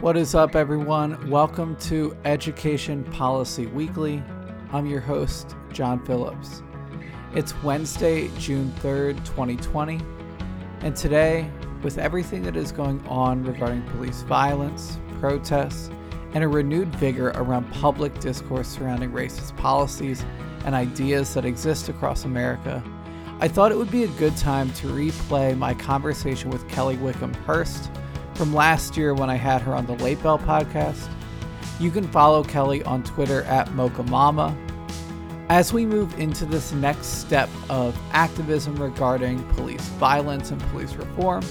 What 0.00 0.16
is 0.16 0.34
up, 0.34 0.56
everyone? 0.56 1.28
Welcome 1.28 1.76
to 1.80 2.16
Education 2.24 3.04
Policy 3.04 3.66
Weekly. 3.66 4.22
I'm 4.72 4.86
your 4.86 5.02
host, 5.02 5.54
John 5.74 6.02
Phillips. 6.06 6.62
It's 7.34 7.54
Wednesday, 7.62 8.28
June 8.38 8.72
3rd, 8.78 9.18
2020, 9.26 10.00
and 10.80 10.96
today, 10.96 11.50
with 11.82 11.98
everything 11.98 12.42
that 12.44 12.56
is 12.56 12.72
going 12.72 13.06
on 13.08 13.44
regarding 13.44 13.82
police 13.90 14.22
violence, 14.22 14.98
protests, 15.20 15.90
and 16.32 16.42
a 16.42 16.48
renewed 16.48 16.96
vigor 16.96 17.32
around 17.34 17.70
public 17.70 18.18
discourse 18.20 18.68
surrounding 18.68 19.12
racist 19.12 19.54
policies 19.58 20.24
and 20.64 20.74
ideas 20.74 21.34
that 21.34 21.44
exist 21.44 21.90
across 21.90 22.24
America, 22.24 22.82
I 23.38 23.48
thought 23.48 23.70
it 23.70 23.76
would 23.76 23.90
be 23.90 24.04
a 24.04 24.08
good 24.18 24.38
time 24.38 24.72
to 24.72 24.86
replay 24.86 25.54
my 25.58 25.74
conversation 25.74 26.48
with 26.48 26.66
Kelly 26.70 26.96
Wickham 26.96 27.34
Hurst 27.34 27.90
from 28.40 28.54
last 28.54 28.96
year 28.96 29.12
when 29.12 29.28
I 29.28 29.34
had 29.34 29.60
her 29.60 29.74
on 29.74 29.84
the 29.84 29.92
Late 29.96 30.22
Bell 30.22 30.38
podcast. 30.38 31.10
You 31.78 31.90
can 31.90 32.08
follow 32.08 32.42
Kelly 32.42 32.82
on 32.84 33.02
Twitter 33.02 33.42
at 33.42 33.70
Mocha 33.74 34.02
Mama. 34.04 34.56
As 35.50 35.74
we 35.74 35.84
move 35.84 36.18
into 36.18 36.46
this 36.46 36.72
next 36.72 37.20
step 37.20 37.50
of 37.68 37.94
activism 38.12 38.76
regarding 38.76 39.46
police 39.50 39.86
violence 39.98 40.52
and 40.52 40.60
police 40.70 40.94
reform, 40.94 41.44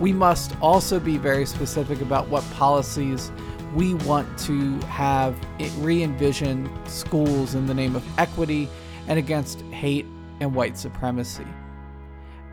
we 0.00 0.14
must 0.14 0.56
also 0.62 0.98
be 0.98 1.18
very 1.18 1.44
specific 1.44 2.00
about 2.00 2.26
what 2.28 2.42
policies 2.52 3.30
we 3.74 3.92
want 3.92 4.38
to 4.38 4.78
have 4.86 5.38
re 5.76 6.02
envision 6.02 6.70
schools 6.86 7.54
in 7.54 7.66
the 7.66 7.74
name 7.74 7.94
of 7.94 8.18
equity 8.18 8.66
and 9.08 9.18
against 9.18 9.60
hate 9.72 10.06
and 10.40 10.54
white 10.54 10.78
supremacy. 10.78 11.44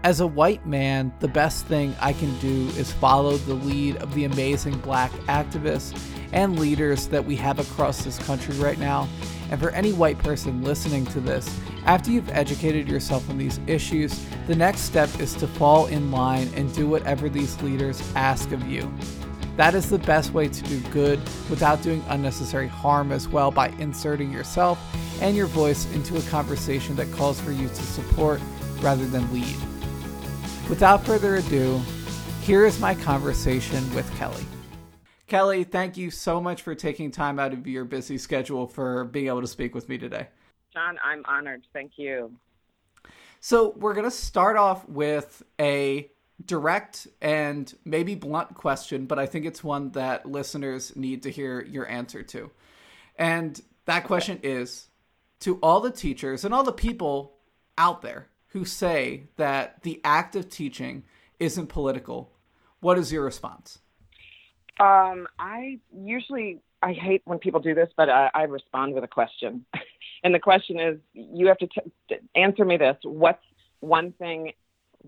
As 0.05 0.19
a 0.19 0.27
white 0.27 0.67
man, 0.67 1.11
the 1.19 1.27
best 1.27 1.65
thing 1.65 1.95
I 1.99 2.13
can 2.13 2.37
do 2.37 2.67
is 2.77 2.91
follow 2.91 3.37
the 3.37 3.55
lead 3.55 3.95
of 4.03 4.13
the 4.13 4.25
amazing 4.25 4.77
black 4.81 5.11
activists 5.25 5.99
and 6.31 6.59
leaders 6.59 7.07
that 7.07 7.25
we 7.25 7.35
have 7.37 7.57
across 7.57 8.03
this 8.03 8.19
country 8.19 8.55
right 8.57 8.77
now. 8.77 9.09
And 9.49 9.59
for 9.59 9.71
any 9.71 9.93
white 9.93 10.19
person 10.19 10.61
listening 10.61 11.07
to 11.07 11.19
this, 11.19 11.49
after 11.87 12.11
you've 12.11 12.29
educated 12.29 12.87
yourself 12.87 13.27
on 13.31 13.39
these 13.39 13.59
issues, 13.65 14.23
the 14.45 14.55
next 14.55 14.81
step 14.81 15.09
is 15.19 15.33
to 15.37 15.47
fall 15.47 15.87
in 15.87 16.11
line 16.11 16.51
and 16.55 16.71
do 16.75 16.87
whatever 16.87 17.27
these 17.27 17.59
leaders 17.63 17.99
ask 18.15 18.51
of 18.51 18.63
you. 18.67 18.93
That 19.57 19.73
is 19.73 19.89
the 19.89 19.97
best 19.97 20.33
way 20.33 20.49
to 20.49 20.63
do 20.65 20.81
good 20.91 21.17
without 21.49 21.81
doing 21.81 22.03
unnecessary 22.09 22.67
harm 22.67 23.11
as 23.11 23.27
well 23.27 23.49
by 23.49 23.69
inserting 23.79 24.31
yourself 24.31 24.77
and 25.19 25.35
your 25.35 25.47
voice 25.47 25.91
into 25.93 26.15
a 26.15 26.21
conversation 26.29 26.95
that 26.97 27.11
calls 27.11 27.41
for 27.41 27.51
you 27.51 27.67
to 27.67 27.75
support 27.75 28.39
rather 28.81 29.07
than 29.07 29.33
lead. 29.33 29.57
Without 30.67 31.05
further 31.05 31.35
ado, 31.35 31.79
here 32.41 32.65
is 32.65 32.79
my 32.79 32.95
conversation 32.95 33.93
with 33.93 34.11
Kelly. 34.17 34.43
Kelly, 35.27 35.63
thank 35.63 35.95
you 35.95 36.09
so 36.09 36.41
much 36.41 36.63
for 36.63 36.73
taking 36.73 37.11
time 37.11 37.37
out 37.37 37.53
of 37.53 37.67
your 37.67 37.85
busy 37.85 38.17
schedule 38.17 38.65
for 38.65 39.05
being 39.05 39.27
able 39.27 39.41
to 39.41 39.47
speak 39.47 39.75
with 39.75 39.87
me 39.87 39.99
today. 39.99 40.27
John, 40.73 40.97
I'm 41.03 41.23
honored. 41.25 41.67
Thank 41.71 41.93
you. 41.97 42.31
So, 43.41 43.75
we're 43.77 43.93
going 43.93 44.05
to 44.05 44.11
start 44.11 44.57
off 44.57 44.89
with 44.89 45.43
a 45.61 46.09
direct 46.43 47.07
and 47.21 47.71
maybe 47.85 48.15
blunt 48.15 48.55
question, 48.55 49.05
but 49.05 49.19
I 49.19 49.27
think 49.27 49.45
it's 49.45 49.63
one 49.63 49.91
that 49.91 50.25
listeners 50.25 50.95
need 50.95 51.23
to 51.23 51.29
hear 51.29 51.61
your 51.61 51.87
answer 51.87 52.23
to. 52.23 52.49
And 53.17 53.61
that 53.85 54.05
question 54.05 54.39
is 54.41 54.87
to 55.41 55.57
all 55.57 55.79
the 55.79 55.91
teachers 55.91 56.43
and 56.43 56.55
all 56.55 56.63
the 56.63 56.73
people 56.73 57.37
out 57.77 58.01
there 58.01 58.29
who 58.55 58.63
say 58.63 59.23
that 59.35 59.83
the 59.83 59.99
act 60.05 60.33
of 60.33 60.49
teaching 60.49 61.03
isn't 61.41 61.67
political. 61.67 62.31
What 62.79 62.97
is 62.97 63.11
your 63.11 63.25
response? 63.25 63.79
Um, 64.79 65.27
I 65.37 65.79
usually 65.93 66.61
I 66.81 66.93
hate 66.93 67.21
when 67.25 67.37
people 67.37 67.59
do 67.59 67.75
this, 67.75 67.89
but 67.97 68.09
I, 68.09 68.29
I 68.33 68.43
respond 68.43 68.93
with 68.93 69.03
a 69.03 69.09
question, 69.09 69.65
and 70.23 70.33
the 70.33 70.39
question 70.39 70.79
is: 70.79 70.97
you 71.13 71.47
have 71.47 71.57
to 71.57 71.67
t- 71.67 72.15
answer 72.33 72.63
me 72.63 72.77
this. 72.77 72.95
What's 73.03 73.43
one 73.81 74.13
thing 74.13 74.53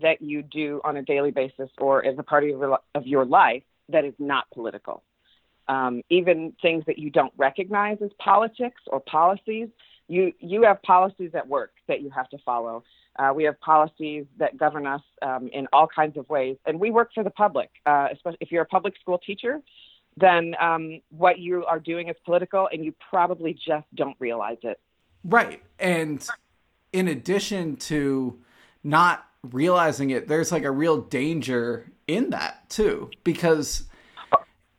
that 0.02 0.20
you 0.20 0.42
do 0.42 0.82
on 0.84 0.98
a 0.98 1.02
daily 1.02 1.30
basis 1.30 1.70
or 1.78 2.04
as 2.04 2.18
a 2.18 2.22
part 2.22 2.44
of 2.44 2.50
your, 2.50 2.78
of 2.94 3.06
your 3.06 3.24
life 3.24 3.62
that 3.88 4.04
is 4.04 4.14
not 4.18 4.44
political? 4.52 5.02
Um, 5.68 6.02
even 6.10 6.52
things 6.60 6.84
that 6.86 6.98
you 6.98 7.08
don't 7.08 7.32
recognize 7.38 7.96
as 8.02 8.10
politics 8.18 8.82
or 8.88 9.00
policies, 9.00 9.68
you 10.08 10.32
you 10.40 10.62
have 10.62 10.82
policies 10.82 11.30
at 11.34 11.46
work 11.46 11.72
that 11.86 12.00
you 12.00 12.10
have 12.10 12.28
to 12.30 12.38
follow. 12.38 12.82
Uh, 13.18 13.32
we 13.34 13.44
have 13.44 13.60
policies 13.60 14.26
that 14.38 14.56
govern 14.56 14.86
us 14.86 15.02
um, 15.22 15.48
in 15.52 15.66
all 15.72 15.86
kinds 15.86 16.16
of 16.16 16.28
ways, 16.28 16.56
and 16.66 16.80
we 16.80 16.90
work 16.90 17.10
for 17.14 17.22
the 17.22 17.30
public. 17.30 17.70
Uh, 17.86 18.08
especially 18.12 18.38
if 18.40 18.50
you're 18.50 18.62
a 18.62 18.66
public 18.66 18.94
school 19.00 19.18
teacher, 19.18 19.60
then 20.16 20.54
um, 20.60 21.00
what 21.10 21.38
you 21.38 21.64
are 21.66 21.78
doing 21.78 22.08
is 22.08 22.16
political, 22.24 22.68
and 22.72 22.84
you 22.84 22.94
probably 23.10 23.52
just 23.54 23.86
don't 23.94 24.16
realize 24.18 24.58
it. 24.62 24.80
Right, 25.24 25.62
and 25.78 26.26
in 26.92 27.08
addition 27.08 27.76
to 27.76 28.38
not 28.82 29.26
realizing 29.42 30.10
it, 30.10 30.26
there's 30.26 30.50
like 30.50 30.64
a 30.64 30.70
real 30.70 31.00
danger 31.00 31.92
in 32.06 32.30
that 32.30 32.70
too, 32.70 33.10
because 33.24 33.84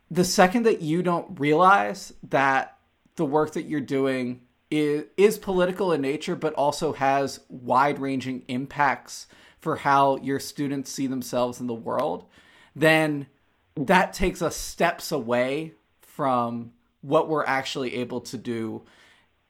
the 0.10 0.24
second 0.24 0.64
that 0.64 0.82
you 0.82 1.04
don't 1.04 1.40
realize 1.40 2.14
that 2.30 2.78
the 3.16 3.26
work 3.26 3.54
that 3.54 3.64
you're 3.64 3.82
doing 3.82 4.42
is, 4.72 5.06
is 5.18 5.38
political 5.38 5.92
in 5.92 6.02
nature, 6.02 6.36
but 6.36 6.54
also 6.54 6.94
has 6.94 7.40
wide 7.50 8.00
ranging 8.00 8.44
impacts 8.48 9.28
for 9.60 9.78
how 9.78 10.18
your 10.18 10.40
students 10.40 10.92
see 10.92 11.08
themselves 11.08 11.60
in 11.60 11.68
the 11.68 11.74
world, 11.74 12.26
then 12.76 13.28
that 13.76 14.14
takes 14.14 14.42
us 14.42 14.56
steps 14.56 15.12
away 15.12 15.74
from 16.02 16.72
what 17.02 17.30
we're 17.30 17.46
actually 17.46 17.96
able 17.96 18.22
to 18.22 18.38
do 18.38 18.84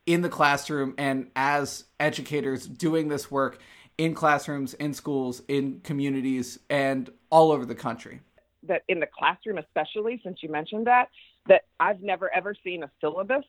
in 0.05 0.21
the 0.21 0.29
classroom 0.29 0.93
and 0.97 1.29
as 1.35 1.85
educators 1.99 2.65
doing 2.65 3.07
this 3.09 3.29
work 3.29 3.59
in 3.97 4.13
classrooms, 4.13 4.73
in 4.75 4.93
schools, 4.93 5.41
in 5.47 5.81
communities, 5.81 6.57
and 6.69 7.11
all 7.29 7.51
over 7.51 7.65
the 7.65 7.75
country. 7.75 8.21
That 8.63 8.83
in 8.87 8.99
the 8.99 9.07
classroom, 9.07 9.57
especially 9.57 10.19
since 10.23 10.39
you 10.41 10.49
mentioned 10.49 10.87
that, 10.87 11.09
that 11.47 11.63
I've 11.79 12.01
never 12.01 12.33
ever 12.33 12.55
seen 12.63 12.83
a 12.83 12.91
syllabus 13.01 13.45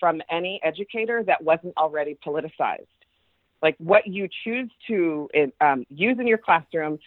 from 0.00 0.20
any 0.30 0.58
educator 0.64 1.22
that 1.22 1.44
wasn't 1.44 1.76
already 1.76 2.18
politicized. 2.26 2.86
Like 3.62 3.76
what 3.78 4.06
you 4.06 4.26
choose 4.44 4.70
to 4.88 5.28
um, 5.60 5.84
use 5.90 6.16
in 6.18 6.26
your 6.26 6.38
classroom, 6.38 6.98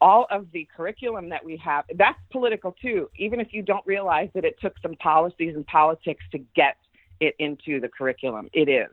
all 0.00 0.26
of 0.30 0.46
the 0.52 0.68
curriculum 0.74 1.28
that 1.30 1.44
we 1.44 1.56
have, 1.56 1.84
that's 1.96 2.18
political 2.30 2.74
too, 2.80 3.10
even 3.18 3.40
if 3.40 3.48
you 3.52 3.62
don't 3.62 3.84
realize 3.86 4.28
that 4.34 4.44
it 4.44 4.56
took 4.60 4.74
some 4.80 4.94
policies 4.94 5.56
and 5.56 5.66
politics 5.66 6.24
to 6.30 6.38
get 6.54 6.76
it 7.18 7.34
into 7.38 7.80
the 7.80 7.88
curriculum. 7.88 8.48
It 8.52 8.68
is. 8.68 8.88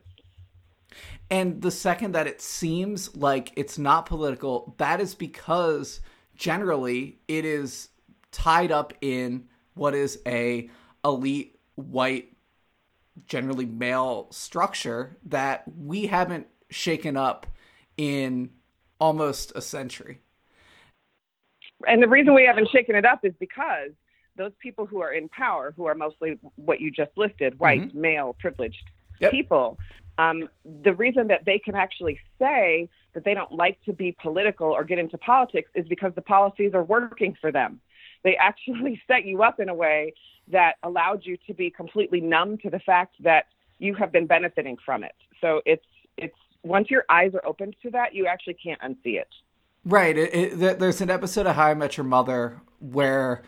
And 1.30 1.62
the 1.62 1.70
second 1.70 2.12
that 2.12 2.26
it 2.26 2.40
seems 2.40 3.14
like 3.16 3.52
it's 3.56 3.78
not 3.78 4.06
political, 4.06 4.74
that 4.78 5.00
is 5.00 5.14
because 5.14 6.00
generally 6.36 7.18
it 7.28 7.44
is 7.44 7.88
tied 8.32 8.72
up 8.72 8.92
in 9.00 9.44
what 9.74 9.94
is 9.94 10.18
a 10.26 10.68
elite 11.04 11.58
white 11.76 12.33
generally 13.26 13.66
male 13.66 14.28
structure 14.30 15.16
that 15.26 15.64
we 15.78 16.06
haven't 16.06 16.46
shaken 16.70 17.16
up 17.16 17.46
in 17.96 18.50
almost 18.98 19.52
a 19.54 19.60
century. 19.60 20.20
And 21.86 22.02
the 22.02 22.08
reason 22.08 22.34
we 22.34 22.44
haven't 22.44 22.68
shaken 22.70 22.94
it 22.94 23.04
up 23.04 23.20
is 23.24 23.34
because 23.38 23.90
those 24.36 24.52
people 24.60 24.86
who 24.86 25.00
are 25.00 25.12
in 25.12 25.28
power, 25.28 25.72
who 25.76 25.86
are 25.86 25.94
mostly 25.94 26.38
what 26.56 26.80
you 26.80 26.90
just 26.90 27.10
listed, 27.16 27.58
white, 27.58 27.82
mm-hmm. 27.82 28.00
male, 28.00 28.36
privileged 28.38 28.90
yep. 29.20 29.30
people, 29.30 29.78
um, 30.18 30.48
the 30.82 30.94
reason 30.94 31.28
that 31.28 31.44
they 31.44 31.58
can 31.58 31.74
actually 31.74 32.18
say 32.38 32.88
that 33.14 33.24
they 33.24 33.34
don't 33.34 33.52
like 33.52 33.82
to 33.84 33.92
be 33.92 34.16
political 34.20 34.68
or 34.68 34.84
get 34.84 34.98
into 34.98 35.18
politics 35.18 35.70
is 35.74 35.86
because 35.88 36.12
the 36.14 36.22
policies 36.22 36.72
are 36.74 36.84
working 36.84 37.36
for 37.40 37.52
them. 37.52 37.80
They 38.24 38.36
actually 38.36 39.00
set 39.06 39.24
you 39.24 39.42
up 39.42 39.60
in 39.60 39.68
a 39.68 39.74
way 39.74 40.14
that 40.48 40.76
allowed 40.82 41.24
you 41.24 41.36
to 41.46 41.54
be 41.54 41.70
completely 41.70 42.20
numb 42.20 42.58
to 42.58 42.70
the 42.70 42.80
fact 42.80 43.14
that 43.22 43.46
you 43.78 43.94
have 43.94 44.12
been 44.12 44.26
benefiting 44.26 44.76
from 44.84 45.04
it. 45.04 45.14
So 45.40 45.62
it's 45.64 45.84
it's 46.16 46.36
once 46.62 46.90
your 46.90 47.04
eyes 47.08 47.32
are 47.34 47.46
open 47.46 47.74
to 47.82 47.90
that, 47.90 48.14
you 48.14 48.26
actually 48.26 48.54
can't 48.54 48.80
unsee 48.80 49.20
it. 49.20 49.28
Right. 49.84 50.16
It, 50.16 50.62
it, 50.62 50.78
there's 50.78 51.00
an 51.00 51.10
episode 51.10 51.46
of 51.46 51.56
How 51.56 51.66
I 51.66 51.74
Met 51.74 51.96
Your 51.96 52.04
Mother 52.04 52.60
where 52.80 53.42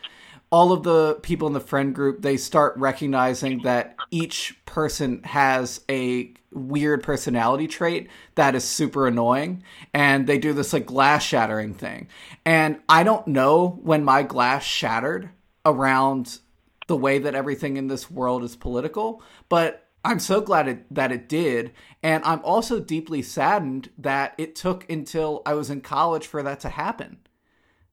all 0.50 0.72
of 0.72 0.82
the 0.82 1.18
people 1.22 1.48
in 1.48 1.54
the 1.54 1.60
friend 1.60 1.94
group 1.94 2.22
they 2.22 2.36
start 2.36 2.76
recognizing 2.76 3.62
that 3.62 3.96
each 4.10 4.58
person 4.64 5.22
has 5.24 5.80
a 5.88 6.32
weird 6.56 7.02
personality 7.02 7.66
trait 7.66 8.08
that 8.34 8.54
is 8.54 8.64
super 8.64 9.06
annoying 9.06 9.62
and 9.92 10.26
they 10.26 10.38
do 10.38 10.52
this 10.52 10.72
like 10.72 10.86
glass 10.86 11.22
shattering 11.22 11.74
thing 11.74 12.08
and 12.44 12.78
i 12.88 13.02
don't 13.02 13.26
know 13.26 13.78
when 13.82 14.02
my 14.02 14.22
glass 14.22 14.64
shattered 14.64 15.30
around 15.64 16.38
the 16.86 16.96
way 16.96 17.18
that 17.18 17.34
everything 17.34 17.76
in 17.76 17.88
this 17.88 18.10
world 18.10 18.42
is 18.44 18.56
political, 18.56 19.22
but 19.48 19.88
I'm 20.04 20.20
so 20.20 20.40
glad 20.40 20.68
it, 20.68 20.94
that 20.94 21.10
it 21.10 21.28
did. 21.28 21.72
And 22.02 22.24
I'm 22.24 22.40
also 22.44 22.78
deeply 22.78 23.22
saddened 23.22 23.90
that 23.98 24.34
it 24.38 24.54
took 24.54 24.88
until 24.88 25.42
I 25.44 25.54
was 25.54 25.68
in 25.68 25.80
college 25.80 26.26
for 26.26 26.42
that 26.44 26.60
to 26.60 26.68
happen. 26.68 27.18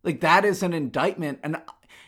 Like, 0.03 0.21
that 0.21 0.45
is 0.45 0.61
an 0.61 0.73
indictment. 0.73 1.39
And 1.43 1.61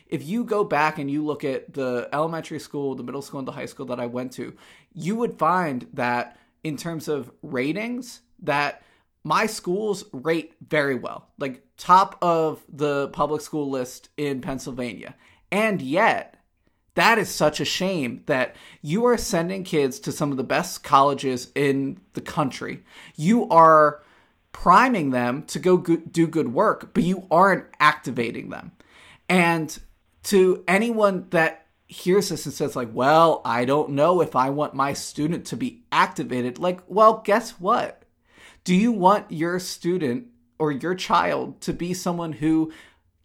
if 0.06 0.24
you 0.24 0.44
go 0.44 0.62
back 0.62 0.98
and 0.98 1.10
you 1.10 1.24
look 1.24 1.42
at 1.42 1.74
the 1.74 2.08
elementary 2.12 2.60
school, 2.60 2.94
the 2.94 3.02
middle 3.02 3.22
school, 3.22 3.40
and 3.40 3.48
the 3.48 3.52
high 3.52 3.66
school 3.66 3.86
that 3.86 3.98
I 3.98 4.06
went 4.06 4.32
to, 4.34 4.54
you 4.92 5.16
would 5.16 5.38
find 5.38 5.88
that 5.94 6.38
in 6.66 6.76
terms 6.76 7.06
of 7.06 7.30
ratings, 7.42 8.22
that 8.42 8.82
my 9.22 9.46
schools 9.46 10.04
rate 10.12 10.52
very 10.68 10.96
well, 10.96 11.28
like 11.38 11.62
top 11.76 12.18
of 12.20 12.64
the 12.68 13.06
public 13.10 13.40
school 13.40 13.70
list 13.70 14.08
in 14.16 14.40
Pennsylvania. 14.40 15.14
And 15.52 15.80
yet, 15.80 16.40
that 16.96 17.18
is 17.18 17.28
such 17.28 17.60
a 17.60 17.64
shame 17.64 18.24
that 18.26 18.56
you 18.82 19.04
are 19.06 19.16
sending 19.16 19.62
kids 19.62 20.00
to 20.00 20.10
some 20.10 20.32
of 20.32 20.38
the 20.38 20.42
best 20.42 20.82
colleges 20.82 21.52
in 21.54 22.00
the 22.14 22.20
country. 22.20 22.82
You 23.14 23.48
are 23.48 24.02
priming 24.50 25.10
them 25.10 25.44
to 25.44 25.60
go 25.60 25.76
do 25.76 26.26
good 26.26 26.52
work, 26.52 26.92
but 26.94 27.04
you 27.04 27.28
aren't 27.30 27.66
activating 27.78 28.48
them. 28.50 28.72
And 29.28 29.78
to 30.24 30.64
anyone 30.66 31.28
that 31.30 31.65
hears 31.86 32.28
this 32.28 32.46
and 32.46 32.54
says 32.54 32.76
like, 32.76 32.90
"Well, 32.92 33.42
I 33.44 33.64
don't 33.64 33.90
know 33.90 34.20
if 34.20 34.34
I 34.36 34.50
want 34.50 34.74
my 34.74 34.92
student 34.92 35.46
to 35.46 35.56
be 35.56 35.84
activated." 35.92 36.58
Like, 36.58 36.80
well, 36.86 37.22
guess 37.24 37.52
what? 37.52 38.02
Do 38.64 38.74
you 38.74 38.92
want 38.92 39.30
your 39.30 39.58
student 39.58 40.26
or 40.58 40.72
your 40.72 40.94
child 40.94 41.60
to 41.62 41.72
be 41.72 41.94
someone 41.94 42.32
who 42.32 42.72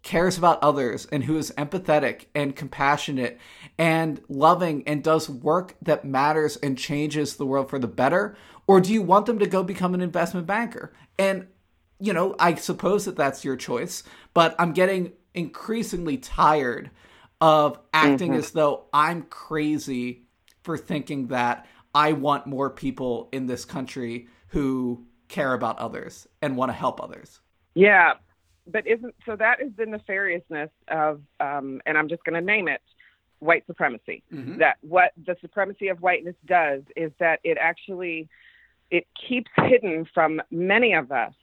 cares 0.04 0.38
about 0.38 0.62
others 0.64 1.06
and 1.12 1.24
who 1.24 1.38
is 1.38 1.52
empathetic 1.58 2.26
and 2.34 2.56
compassionate 2.56 3.40
and 3.78 4.22
loving 4.28 4.84
and 4.88 5.04
does 5.04 5.30
work 5.30 5.76
that 5.82 6.06
matters 6.06 6.58
and 6.58 6.78
changes 6.78 7.36
the 7.36 7.46
world 7.46 7.70
for 7.70 7.80
the 7.80 7.88
better? 7.88 8.36
Or 8.68 8.82
do 8.82 8.92
you 8.94 9.02
want 9.02 9.26
them 9.26 9.40
to 9.40 9.48
go 9.48 9.64
become 9.64 9.94
an 9.94 10.02
investment 10.02 10.48
banker? 10.48 10.94
And, 11.20 11.48
you 12.00 12.14
know, 12.14 12.36
I 12.40 12.56
suppose 12.56 13.06
that 13.06 13.16
that's 13.16 13.46
your 13.46 13.56
choice, 13.56 14.04
but 14.34 14.56
I'm 14.58 14.74
getting 14.74 15.14
increasingly 15.34 16.18
tired 16.18 16.90
of 17.42 17.80
acting 17.94 18.32
mm-hmm. 18.32 18.40
as 18.40 18.52
though 18.52 18.86
I'm 18.94 19.24
crazy 19.24 20.24
for 20.64 20.78
thinking 20.78 21.28
that 21.28 21.66
I 21.94 22.14
want 22.14 22.46
more 22.46 22.70
people 22.70 23.30
in 23.32 23.48
this 23.48 23.66
country 23.66 24.28
who 24.48 25.06
care 25.28 25.54
about 25.54 25.80
others 25.80 26.28
and 26.42 26.56
want 26.56 26.70
to 26.70 26.74
help 26.74 27.04
others. 27.04 27.42
Yeah, 27.74 28.14
but 28.68 28.86
isn't 28.86 29.16
so 29.26 29.36
that 29.38 29.62
is 29.62 29.72
the 29.76 29.86
nefariousness 29.86 30.70
of, 30.88 31.22
um, 31.40 31.82
and 31.86 31.98
I'm 31.98 32.08
just 32.08 32.24
going 32.24 32.36
to 32.36 32.46
name 32.46 32.68
it, 32.68 32.82
white 33.40 33.66
supremacy. 33.66 34.24
Mm-hmm. 34.32 34.60
That 34.60 34.78
what 34.82 35.12
the 35.26 35.36
supremacy 35.42 35.88
of 35.88 36.00
whiteness 36.00 36.36
does 36.46 36.84
is 36.96 37.12
that 37.20 37.40
it 37.44 37.58
actually 37.60 38.30
it 38.92 39.08
keeps 39.28 39.50
hidden 39.56 40.06
from 40.14 40.42
many 40.52 40.94
of 40.94 41.12
us 41.12 41.34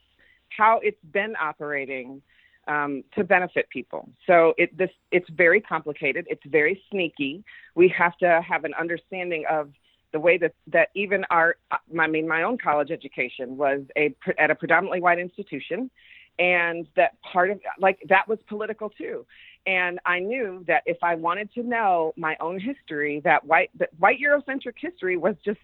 how 0.55 0.79
it's 0.81 1.03
been 1.11 1.35
operating 1.39 2.21
um, 2.69 3.03
to 3.15 3.23
benefit 3.23 3.67
people. 3.69 4.07
So 4.25 4.53
it 4.57 4.77
this 4.77 4.91
it's 5.11 5.29
very 5.29 5.59
complicated. 5.59 6.25
It's 6.29 6.45
very 6.45 6.81
sneaky. 6.89 7.43
We 7.75 7.89
have 7.97 8.15
to 8.19 8.41
have 8.47 8.63
an 8.63 8.73
understanding 8.79 9.43
of 9.49 9.71
the 10.13 10.19
way 10.19 10.37
that 10.37 10.53
that 10.67 10.89
even 10.95 11.25
our 11.29 11.55
I 11.99 12.07
mean 12.07 12.27
my 12.27 12.43
own 12.43 12.57
college 12.57 12.91
education 12.91 13.57
was 13.57 13.81
a 13.97 14.15
at 14.37 14.51
a 14.51 14.55
predominantly 14.55 15.01
white 15.01 15.19
institution 15.19 15.89
and 16.37 16.87
that 16.95 17.21
part 17.21 17.51
of 17.51 17.59
like 17.79 17.99
that 18.07 18.27
was 18.27 18.39
political 18.47 18.89
too 18.89 19.25
and 19.65 19.99
i 20.05 20.19
knew 20.19 20.63
that 20.67 20.83
if 20.85 20.97
i 21.03 21.15
wanted 21.15 21.51
to 21.53 21.63
know 21.63 22.13
my 22.15 22.35
own 22.39 22.59
history 22.59 23.21
that 23.23 23.45
white 23.45 23.69
that 23.77 23.89
white 23.99 24.17
eurocentric 24.19 24.73
history 24.77 25.17
was 25.17 25.35
just 25.43 25.59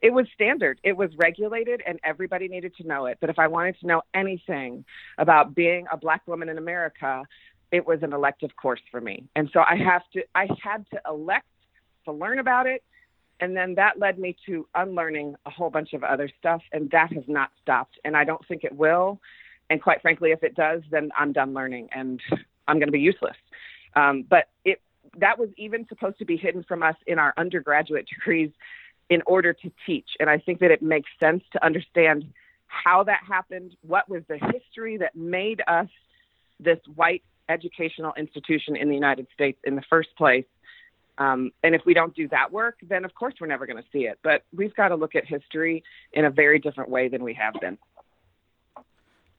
it 0.00 0.12
was 0.12 0.26
standard. 0.34 0.78
It 0.84 0.96
was 0.96 1.10
regulated 1.16 1.82
and 1.86 1.98
everybody 2.04 2.48
needed 2.48 2.74
to 2.76 2.86
know 2.86 3.06
it. 3.06 3.18
But 3.20 3.30
if 3.30 3.38
i 3.38 3.46
wanted 3.46 3.78
to 3.80 3.86
know 3.86 4.02
anything 4.14 4.84
about 5.18 5.54
being 5.54 5.86
a 5.92 5.96
black 5.96 6.26
woman 6.26 6.48
in 6.48 6.58
america 6.58 7.24
it 7.70 7.86
was 7.86 8.02
an 8.02 8.14
elective 8.14 8.56
course 8.56 8.80
for 8.90 9.00
me. 9.00 9.24
And 9.36 9.50
so 9.52 9.60
i 9.60 9.76
have 9.76 10.02
to 10.14 10.22
i 10.34 10.46
had 10.62 10.86
to 10.92 11.00
elect 11.08 11.46
to 12.04 12.12
learn 12.12 12.38
about 12.38 12.66
it. 12.66 12.82
And 13.40 13.56
then 13.56 13.74
that 13.76 13.98
led 13.98 14.18
me 14.18 14.36
to 14.46 14.66
unlearning 14.74 15.36
a 15.46 15.50
whole 15.50 15.70
bunch 15.70 15.92
of 15.92 16.02
other 16.02 16.28
stuff. 16.38 16.62
And 16.72 16.90
that 16.90 17.12
has 17.12 17.24
not 17.26 17.50
stopped. 17.60 17.98
And 18.04 18.16
i 18.16 18.24
don't 18.24 18.46
think 18.46 18.64
it 18.64 18.74
will. 18.74 19.20
And 19.70 19.82
quite 19.82 20.00
frankly, 20.00 20.30
if 20.30 20.42
it 20.42 20.54
does, 20.54 20.82
then 20.90 21.10
I'm 21.16 21.32
done 21.32 21.52
learning. 21.52 21.88
And 21.92 22.20
I'm 22.68 22.78
going 22.78 22.88
to 22.88 22.92
be 22.92 23.00
useless. 23.00 23.36
Um, 23.96 24.24
but 24.28 24.48
it 24.64 24.80
that 25.16 25.38
was 25.38 25.48
even 25.56 25.86
supposed 25.88 26.18
to 26.18 26.24
be 26.24 26.36
hidden 26.36 26.62
from 26.62 26.82
us 26.82 26.94
in 27.06 27.18
our 27.18 27.34
undergraduate 27.36 28.06
degrees 28.14 28.50
in 29.10 29.22
order 29.26 29.52
to 29.52 29.72
teach. 29.86 30.10
And 30.20 30.28
I 30.28 30.38
think 30.38 30.60
that 30.60 30.70
it 30.70 30.82
makes 30.82 31.10
sense 31.18 31.42
to 31.52 31.64
understand 31.64 32.30
how 32.66 33.02
that 33.04 33.20
happened, 33.26 33.74
what 33.80 34.08
was 34.08 34.22
the 34.28 34.38
history 34.52 34.98
that 34.98 35.16
made 35.16 35.62
us 35.66 35.88
this 36.60 36.78
white 36.94 37.22
educational 37.48 38.12
institution 38.18 38.76
in 38.76 38.88
the 38.88 38.94
United 38.94 39.26
States 39.32 39.58
in 39.64 39.74
the 39.74 39.82
first 39.88 40.10
place. 40.18 40.44
Um, 41.16 41.50
and 41.64 41.74
if 41.74 41.80
we 41.86 41.94
don't 41.94 42.14
do 42.14 42.28
that 42.28 42.52
work, 42.52 42.76
then 42.86 43.06
of 43.06 43.14
course 43.14 43.34
we're 43.40 43.46
never 43.46 43.66
going 43.66 43.78
to 43.78 43.88
see 43.90 44.00
it. 44.00 44.18
But 44.22 44.42
we've 44.54 44.74
got 44.74 44.88
to 44.88 44.96
look 44.96 45.14
at 45.14 45.24
history 45.24 45.82
in 46.12 46.26
a 46.26 46.30
very 46.30 46.58
different 46.58 46.90
way 46.90 47.08
than 47.08 47.24
we 47.24 47.32
have 47.34 47.54
been 47.60 47.78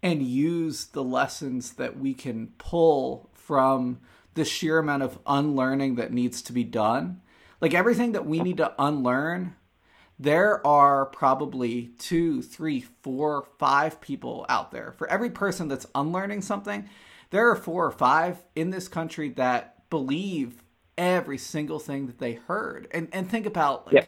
and 0.02 0.24
use 0.24 0.86
the 0.86 1.04
lessons 1.04 1.74
that 1.74 1.98
we 2.00 2.14
can 2.14 2.48
pull 2.58 3.30
from 3.34 4.00
the 4.36 4.46
sheer 4.46 4.80
amount 4.80 5.04
of 5.04 5.20
unlearning 5.26 5.96
that 5.96 6.14
needs 6.14 6.42
to 6.44 6.54
be 6.54 6.64
done. 6.64 7.22
Like 7.60 7.74
everything 7.74 8.14
that 8.14 8.26
we 8.26 8.40
need 8.40 8.58
to 8.58 8.74
unlearn, 8.80 9.56
there 10.18 10.66
are 10.66 11.06
probably 11.06 11.92
two, 11.98 12.42
three, 12.42 12.82
four, 13.02 13.48
five 13.58 14.00
people 14.00 14.46
out 14.48 14.72
there. 14.72 14.94
For 14.98 15.10
every 15.10 15.30
person 15.30 15.68
that's 15.68 15.88
unlearning 15.94 16.42
something, 16.42 16.90
there 17.32 17.50
are 17.50 17.56
four 17.56 17.86
or 17.86 17.92
five 17.92 18.44
in 18.56 18.70
this 18.70 18.88
country 18.88 19.30
that 19.30 19.90
believe 19.90 20.64
every 20.98 21.38
single 21.38 21.80
thing 21.80 22.08
that 22.08 22.20
they 22.20 22.34
heard. 22.34 22.88
And 22.92 23.08
and 23.14 23.30
think 23.30 23.46
about 23.46 23.88
like 23.88 23.96
yeah. 23.96 24.06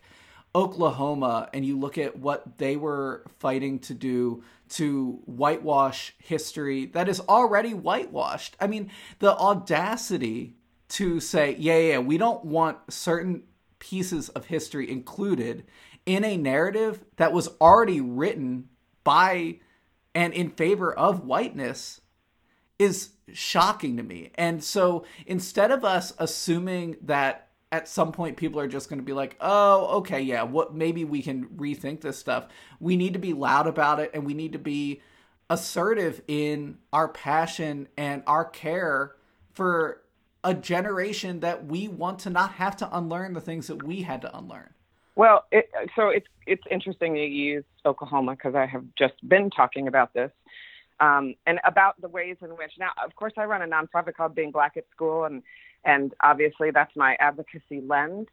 Oklahoma 0.53 1.49
and 1.53 1.65
you 1.65 1.79
look 1.79 1.97
at 1.97 2.17
what 2.19 2.57
they 2.57 2.75
were 2.75 3.23
fighting 3.39 3.79
to 3.79 3.93
do 3.93 4.43
to 4.71 5.21
whitewash 5.25 6.15
history 6.17 6.85
that 6.87 7.09
is 7.09 7.19
already 7.21 7.73
whitewashed. 7.73 8.55
I 8.59 8.67
mean, 8.67 8.91
the 9.19 9.35
audacity 9.37 10.55
to 10.89 11.19
say, 11.19 11.55
yeah, 11.57 11.77
yeah, 11.77 11.99
we 11.99 12.17
don't 12.17 12.43
want 12.45 12.77
certain 12.91 13.43
pieces 13.79 14.29
of 14.29 14.45
history 14.45 14.89
included 14.89 15.65
in 16.05 16.23
a 16.23 16.37
narrative 16.37 17.03
that 17.17 17.33
was 17.33 17.49
already 17.59 18.01
written 18.01 18.69
by 19.03 19.59
and 20.13 20.33
in 20.33 20.49
favor 20.49 20.93
of 20.93 21.25
whiteness 21.25 22.01
is 22.77 23.11
shocking 23.33 23.97
to 23.97 24.03
me. 24.03 24.31
And 24.35 24.63
so 24.63 25.05
instead 25.25 25.71
of 25.71 25.85
us 25.85 26.13
assuming 26.17 26.97
that 27.03 27.50
at 27.71 27.87
some 27.87 28.11
point 28.11 28.37
people 28.37 28.59
are 28.59 28.67
just 28.67 28.89
going 28.89 28.99
to 28.99 29.05
be 29.05 29.13
like, 29.13 29.37
"Oh, 29.39 29.97
okay, 29.99 30.21
yeah, 30.21 30.43
what 30.43 30.73
maybe 30.73 31.05
we 31.05 31.21
can 31.21 31.45
rethink 31.49 32.01
this 32.01 32.17
stuff." 32.17 32.47
We 32.79 32.95
need 32.97 33.13
to 33.13 33.19
be 33.19 33.33
loud 33.33 33.67
about 33.67 33.99
it 33.99 34.11
and 34.13 34.25
we 34.25 34.33
need 34.33 34.53
to 34.53 34.59
be 34.59 35.01
assertive 35.49 36.21
in 36.27 36.77
our 36.93 37.07
passion 37.07 37.87
and 37.97 38.23
our 38.25 38.45
care 38.45 39.15
for 39.53 40.01
a 40.43 40.53
generation 40.53 41.41
that 41.41 41.65
we 41.65 41.87
want 41.87 42.19
to 42.19 42.29
not 42.29 42.53
have 42.53 42.75
to 42.77 42.97
unlearn 42.97 43.33
the 43.33 43.41
things 43.41 43.67
that 43.67 43.83
we 43.83 44.01
had 44.01 44.21
to 44.21 44.37
unlearn. 44.37 44.73
Well, 45.15 45.45
it, 45.51 45.69
so 45.95 46.07
it's 46.09 46.27
it's 46.47 46.63
interesting 46.71 47.15
you 47.15 47.25
use 47.25 47.63
Oklahoma 47.85 48.31
because 48.31 48.55
I 48.55 48.65
have 48.65 48.83
just 48.97 49.13
been 49.27 49.49
talking 49.49 49.87
about 49.87 50.13
this 50.13 50.31
um, 51.01 51.33
and 51.47 51.59
about 51.65 51.99
the 51.99 52.07
ways 52.07 52.37
in 52.41 52.49
which 52.51 52.73
now, 52.79 52.91
of 53.03 53.15
course, 53.15 53.33
I 53.35 53.45
run 53.45 53.63
a 53.63 53.65
nonprofit 53.65 54.13
called 54.15 54.35
Being 54.35 54.51
Black 54.51 54.77
at 54.77 54.85
School, 54.91 55.25
and 55.25 55.41
and 55.83 56.13
obviously 56.21 56.69
that's 56.69 56.95
my 56.95 57.17
advocacy 57.19 57.81
lens. 57.81 58.27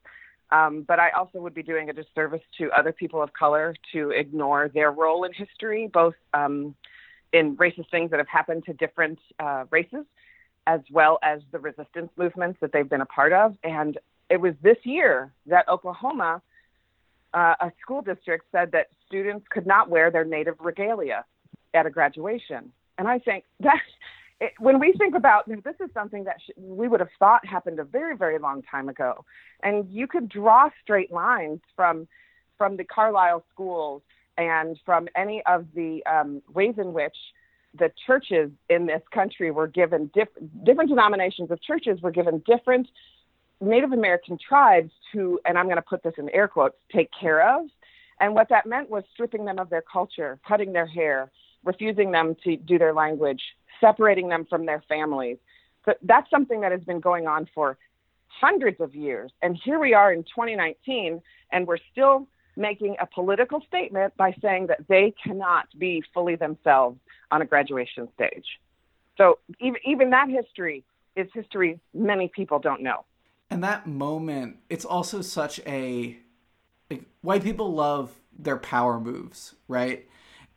Um, 0.51 0.85
but 0.87 0.99
I 0.99 1.11
also 1.11 1.41
would 1.41 1.55
be 1.55 1.63
doing 1.63 1.91
a 1.91 1.93
disservice 1.93 2.43
to 2.59 2.71
other 2.71 2.93
people 2.93 3.23
of 3.23 3.33
color 3.33 3.75
to 3.93 4.11
ignore 4.11 4.69
their 4.69 4.93
role 4.93 5.25
in 5.25 5.33
history, 5.33 5.89
both 5.93 6.15
um, 6.33 6.75
in 7.33 7.57
racist 7.57 7.91
things 7.91 8.11
that 8.11 8.19
have 8.19 8.29
happened 8.29 8.65
to 8.67 8.73
different 8.75 9.19
uh, 9.41 9.65
races, 9.71 10.05
as 10.67 10.81
well 10.91 11.19
as 11.23 11.41
the 11.53 11.59
resistance 11.59 12.11
movements 12.17 12.59
that 12.61 12.73
they've 12.73 12.89
been 12.89 13.01
a 13.03 13.07
part 13.07 13.33
of. 13.33 13.57
And 13.63 13.99
it 14.31 14.41
was 14.41 14.55
this 14.63 14.79
year 14.85 15.33
that 15.47 15.69
Oklahoma, 15.69 16.43
uh, 17.35 17.55
a 17.61 17.73
school 17.81 18.01
district, 18.01 18.47
said 18.53 18.73
that 18.73 18.89
students 19.07 19.47
could 19.51 19.67
not 19.67 19.91
wear 19.91 20.11
their 20.11 20.25
native 20.25 20.57
regalia 20.61 21.25
at 21.75 21.87
a 21.87 21.91
graduation. 21.91 22.73
And 22.99 23.09
I 23.09 23.19
think 23.19 23.45
that 23.61 23.81
it, 24.41 24.53
when 24.59 24.79
we 24.79 24.93
think 24.93 25.15
about 25.15 25.49
this 25.49 25.75
is 25.81 25.91
something 25.95 26.25
that 26.25 26.37
sh- 26.45 26.51
we 26.57 26.89
would 26.89 27.01
have 27.01 27.09
thought 27.19 27.45
happened 27.47 27.79
a 27.79 27.85
very 27.85 28.17
very 28.17 28.39
long 28.39 28.63
time 28.63 28.89
ago 28.89 29.25
and 29.63 29.89
you 29.91 30.07
could 30.07 30.29
draw 30.29 30.69
straight 30.83 31.13
lines 31.13 31.61
from 31.75 32.07
from 32.57 32.77
the 32.77 32.85
carlisle 32.85 33.45
schools 33.53 34.03
and 34.37 34.79
from 34.85 35.09
any 35.17 35.43
of 35.47 35.67
the 35.75 36.05
um, 36.07 36.43
ways 36.55 36.75
in 36.79 36.93
which 36.93 37.17
the 37.79 37.91
churches 38.07 38.51
in 38.71 38.87
this 38.87 39.03
country 39.13 39.51
were 39.51 39.67
given 39.67 40.11
diff- 40.15 40.29
different 40.65 40.89
denominations 40.89 41.51
of 41.51 41.61
churches 41.63 42.01
were 42.01 42.11
given 42.11 42.43
different 42.47 42.89
native 43.61 43.93
american 43.93 44.39
tribes 44.39 44.93
to 45.13 45.41
and 45.45 45.59
i'm 45.59 45.67
going 45.67 45.77
to 45.77 45.83
put 45.83 46.03
this 46.03 46.15
in 46.17 46.29
air 46.31 46.47
quotes 46.47 46.77
take 46.93 47.11
care 47.19 47.57
of 47.57 47.67
and 48.21 48.35
what 48.35 48.49
that 48.49 48.67
meant 48.67 48.89
was 48.89 49.03
stripping 49.13 49.45
them 49.45 49.59
of 49.59 49.69
their 49.69 49.83
culture 49.83 50.39
cutting 50.47 50.73
their 50.73 50.87
hair 50.87 51.31
refusing 51.65 52.11
them 52.13 52.37
to 52.45 52.57
do 52.57 52.79
their 52.79 52.95
language 52.95 53.43
separating 53.81 54.29
them 54.29 54.47
from 54.49 54.67
their 54.67 54.83
families, 54.89 55.39
But 55.85 55.99
that's 56.03 56.29
something 56.31 56.61
that 56.61 56.73
has 56.73 56.83
been 56.83 57.01
going 57.01 57.27
on 57.27 57.49
for 57.55 57.79
hundreds 58.27 58.81
of 58.81 58.95
years. 58.95 59.33
And 59.43 59.59
here 59.65 59.79
we 59.79 59.95
are 59.95 60.13
in 60.13 60.23
2019, 60.25 61.23
and 61.53 61.67
we're 61.67 61.79
still 61.93 62.29
making 62.57 62.97
a 63.01 63.07
political 63.07 63.63
statement 63.67 64.17
by 64.17 64.35
saying 64.43 64.67
that 64.67 64.81
they 64.89 65.15
cannot 65.23 65.67
be 65.79 66.03
fully 66.13 66.37
themselves 66.37 66.99
on 67.31 67.41
a 67.41 67.47
graduation 67.47 68.09
stage. 68.15 68.45
So 69.17 69.39
even, 69.61 69.81
even 69.85 70.11
that 70.11 70.29
history 70.29 70.85
is 71.17 71.29
history 71.33 71.81
many 71.95 72.29
people 72.29 72.59
don't 72.59 72.83
know. 72.83 73.05
And 73.51 73.65
that 73.65 73.87
moment, 73.87 74.57
it's 74.69 74.85
also 74.85 75.23
such 75.23 75.61
a 75.67 76.19
like, 76.91 77.05
white 77.23 77.43
people 77.43 77.73
love 77.73 78.13
their 78.37 78.59
power 78.59 79.01
moves, 79.01 79.55
right? 79.69 80.07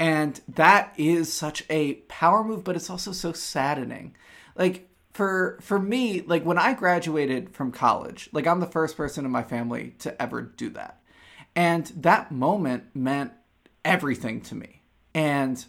And 0.01 0.41
that 0.55 0.95
is 0.97 1.31
such 1.31 1.63
a 1.69 1.93
power 2.07 2.43
move, 2.43 2.63
but 2.63 2.75
it's 2.75 2.89
also 2.89 3.11
so 3.11 3.33
saddening. 3.33 4.15
Like 4.55 4.89
for 5.13 5.59
for 5.61 5.77
me, 5.77 6.21
like 6.21 6.43
when 6.43 6.57
I 6.57 6.73
graduated 6.73 7.53
from 7.53 7.71
college, 7.71 8.27
like 8.33 8.47
I'm 8.47 8.61
the 8.61 8.65
first 8.65 8.97
person 8.97 9.25
in 9.25 9.31
my 9.31 9.43
family 9.43 9.93
to 9.99 10.19
ever 10.19 10.41
do 10.41 10.71
that. 10.71 11.03
And 11.55 11.85
that 11.97 12.31
moment 12.31 12.85
meant 12.95 13.33
everything 13.85 14.41
to 14.41 14.55
me. 14.55 14.81
And 15.13 15.63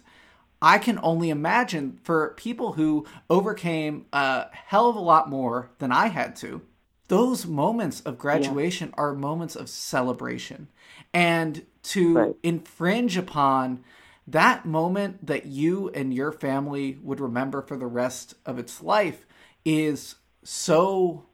I 0.63 0.79
can 0.79 0.99
only 1.03 1.29
imagine 1.29 1.99
for 2.03 2.33
people 2.35 2.71
who 2.71 3.05
overcame 3.29 4.07
a 4.13 4.47
hell 4.51 4.89
of 4.89 4.95
a 4.95 4.99
lot 4.99 5.29
more 5.29 5.69
than 5.77 5.91
I 5.91 6.07
had 6.07 6.35
to, 6.37 6.63
those 7.07 7.45
moments 7.45 8.01
of 8.01 8.17
graduation 8.17 8.89
yeah. 8.89 8.95
are 8.97 9.13
moments 9.13 9.55
of 9.55 9.69
celebration. 9.69 10.69
And 11.13 11.67
to 11.83 12.17
right. 12.17 12.35
infringe 12.41 13.15
upon 13.15 13.83
that 14.27 14.65
moment 14.65 15.25
that 15.25 15.45
you 15.45 15.89
and 15.89 16.13
your 16.13 16.31
family 16.31 16.99
would 17.01 17.19
remember 17.19 17.61
for 17.61 17.77
the 17.77 17.87
rest 17.87 18.35
of 18.45 18.57
its 18.57 18.81
life 18.81 19.25
is 19.65 20.15
so 20.43 21.25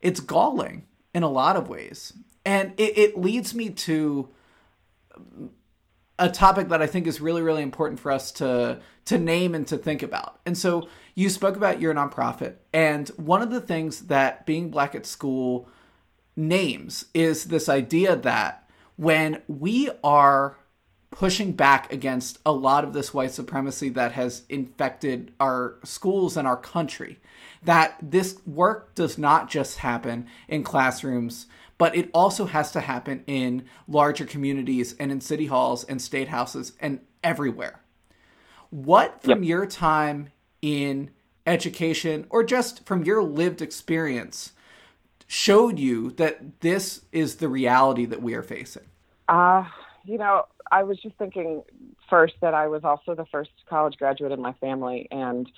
it's 0.00 0.20
galling 0.20 0.86
in 1.14 1.22
a 1.22 1.28
lot 1.28 1.56
of 1.56 1.68
ways 1.68 2.12
and 2.44 2.72
it, 2.76 2.96
it 2.96 3.18
leads 3.18 3.54
me 3.54 3.70
to 3.70 4.28
a 6.18 6.30
topic 6.30 6.68
that 6.68 6.80
I 6.80 6.86
think 6.86 7.06
is 7.06 7.20
really, 7.20 7.42
really 7.42 7.62
important 7.62 8.00
for 8.00 8.10
us 8.10 8.32
to 8.32 8.80
to 9.06 9.18
name 9.18 9.54
and 9.54 9.66
to 9.68 9.76
think 9.76 10.02
about. 10.02 10.40
And 10.46 10.56
so 10.58 10.88
you 11.14 11.28
spoke 11.28 11.56
about 11.56 11.80
your 11.80 11.94
nonprofit, 11.94 12.54
and 12.72 13.08
one 13.10 13.42
of 13.42 13.50
the 13.50 13.60
things 13.60 14.06
that 14.06 14.46
being 14.46 14.70
black 14.70 14.94
at 14.94 15.06
school 15.06 15.68
names 16.34 17.06
is 17.14 17.44
this 17.44 17.68
idea 17.68 18.16
that 18.16 18.68
when 18.96 19.42
we 19.46 19.90
are 20.02 20.56
pushing 21.18 21.52
back 21.52 21.92
against 21.92 22.38
a 22.44 22.52
lot 22.52 22.84
of 22.84 22.92
this 22.92 23.12
white 23.12 23.30
supremacy 23.30 23.88
that 23.88 24.12
has 24.12 24.42
infected 24.48 25.32
our 25.40 25.76
schools 25.82 26.36
and 26.36 26.46
our 26.46 26.56
country, 26.56 27.18
that 27.62 27.96
this 28.02 28.38
work 28.46 28.94
does 28.94 29.16
not 29.16 29.48
just 29.48 29.78
happen 29.78 30.26
in 30.46 30.62
classrooms 30.62 31.46
but 31.78 31.94
it 31.94 32.10
also 32.14 32.46
has 32.46 32.72
to 32.72 32.80
happen 32.80 33.22
in 33.26 33.64
larger 33.86 34.24
communities 34.24 34.94
and 34.98 35.12
in 35.12 35.20
city 35.20 35.46
halls 35.46 35.84
and 35.84 36.00
state 36.00 36.28
houses 36.28 36.72
and 36.80 37.00
everywhere. 37.22 37.80
What 38.70 39.22
from 39.22 39.42
yep. 39.42 39.48
your 39.48 39.66
time 39.66 40.30
in 40.62 41.10
education 41.46 42.26
or 42.30 42.42
just 42.42 42.86
from 42.86 43.04
your 43.04 43.22
lived 43.22 43.62
experience 43.62 44.52
showed 45.26 45.78
you 45.78 46.12
that 46.12 46.60
this 46.60 47.02
is 47.12 47.36
the 47.36 47.48
reality 47.48 48.06
that 48.06 48.22
we 48.22 48.34
are 48.34 48.42
facing? 48.42 48.84
Uh, 49.28 49.64
you 50.06 50.18
know, 50.18 50.44
I 50.70 50.82
was 50.84 50.98
just 51.02 51.16
thinking 51.16 51.62
first 52.08 52.34
that 52.40 52.54
I 52.54 52.68
was 52.68 52.82
also 52.84 53.14
the 53.14 53.26
first 53.26 53.50
college 53.68 53.96
graduate 53.96 54.32
in 54.32 54.40
my 54.40 54.52
family, 54.54 55.08
and 55.10 55.50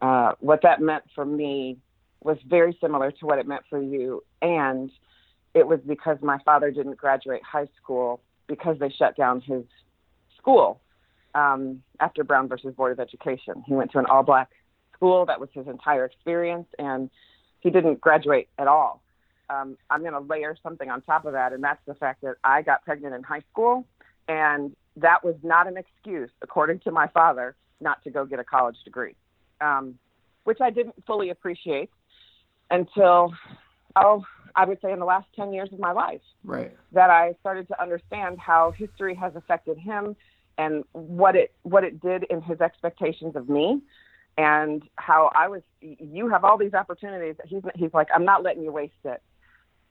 uh, 0.00 0.32
what 0.40 0.60
that 0.62 0.80
meant 0.80 1.04
for 1.14 1.24
me 1.24 1.78
was 2.22 2.38
very 2.48 2.76
similar 2.80 3.10
to 3.10 3.26
what 3.26 3.38
it 3.38 3.46
meant 3.46 3.62
for 3.70 3.80
you. 3.80 4.22
And 4.42 4.90
it 5.54 5.66
was 5.66 5.80
because 5.86 6.18
my 6.22 6.38
father 6.44 6.70
didn't 6.70 6.96
graduate 6.96 7.42
high 7.42 7.68
school 7.82 8.20
because 8.46 8.78
they 8.78 8.90
shut 8.90 9.16
down 9.16 9.40
his 9.40 9.64
school 10.36 10.80
um, 11.34 11.82
after 12.00 12.24
Brown 12.24 12.48
versus 12.48 12.74
Board 12.74 12.92
of 12.92 13.00
Education. 13.00 13.64
He 13.66 13.74
went 13.74 13.92
to 13.92 13.98
an 13.98 14.06
all 14.06 14.22
black 14.22 14.50
school. 14.94 15.24
That 15.26 15.40
was 15.40 15.48
his 15.52 15.66
entire 15.66 16.04
experience, 16.04 16.68
and 16.78 17.10
he 17.60 17.70
didn't 17.70 18.00
graduate 18.00 18.48
at 18.58 18.68
all. 18.68 19.02
Um, 19.48 19.76
I'm 19.90 20.00
going 20.00 20.12
to 20.12 20.20
layer 20.20 20.56
something 20.62 20.90
on 20.90 21.02
top 21.02 21.24
of 21.24 21.32
that, 21.32 21.52
and 21.52 21.62
that's 21.62 21.80
the 21.86 21.94
fact 21.94 22.22
that 22.22 22.36
I 22.42 22.62
got 22.62 22.84
pregnant 22.84 23.14
in 23.14 23.22
high 23.22 23.42
school, 23.52 23.86
and 24.28 24.74
that 24.96 25.24
was 25.24 25.36
not 25.42 25.68
an 25.68 25.76
excuse, 25.76 26.30
according 26.42 26.80
to 26.80 26.90
my 26.90 27.06
father, 27.08 27.54
not 27.80 28.02
to 28.04 28.10
go 28.10 28.24
get 28.24 28.38
a 28.38 28.44
college 28.44 28.76
degree, 28.84 29.14
um, 29.60 29.98
which 30.44 30.58
I 30.60 30.70
didn't 30.70 30.96
fully 31.06 31.30
appreciate 31.30 31.90
until, 32.70 33.34
oh, 33.94 34.24
I 34.56 34.64
would 34.64 34.80
say 34.80 34.90
in 34.90 34.98
the 34.98 35.04
last 35.04 35.26
10 35.36 35.52
years 35.52 35.68
of 35.72 35.78
my 35.78 35.92
life. 35.92 36.22
Right. 36.42 36.74
That 36.92 37.10
I 37.10 37.34
started 37.40 37.68
to 37.68 37.80
understand 37.80 38.38
how 38.38 38.72
history 38.72 39.14
has 39.14 39.36
affected 39.36 39.78
him 39.78 40.16
and 40.58 40.84
what 40.92 41.36
it 41.36 41.52
what 41.62 41.84
it 41.84 42.00
did 42.00 42.24
in 42.30 42.40
his 42.40 42.60
expectations 42.60 43.36
of 43.36 43.48
me 43.48 43.82
and 44.38 44.82
how 44.96 45.30
I 45.34 45.48
was 45.48 45.62
you 45.80 46.28
have 46.28 46.44
all 46.44 46.58
these 46.58 46.74
opportunities 46.74 47.36
he's 47.44 47.62
he's 47.74 47.92
like 47.92 48.08
I'm 48.14 48.24
not 48.24 48.42
letting 48.42 48.62
you 48.62 48.72
waste 48.72 48.94
it. 49.04 49.22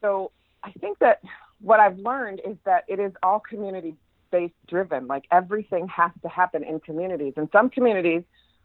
So 0.01 0.31
I 0.63 0.71
think 0.71 0.99
that 0.99 1.21
what 1.61 1.79
I've 1.79 1.97
learned 1.97 2.41
is 2.45 2.57
that 2.65 2.85
it 2.87 2.99
is 2.99 3.11
all 3.23 3.39
community 3.39 3.95
based 4.31 4.53
driven. 4.67 5.07
Like 5.07 5.25
everything 5.31 5.87
has 5.87 6.11
to 6.21 6.29
happen 6.29 6.63
in 6.63 6.79
communities 6.79 7.33
and 7.37 7.47
some 7.51 7.69
communities 7.69 8.23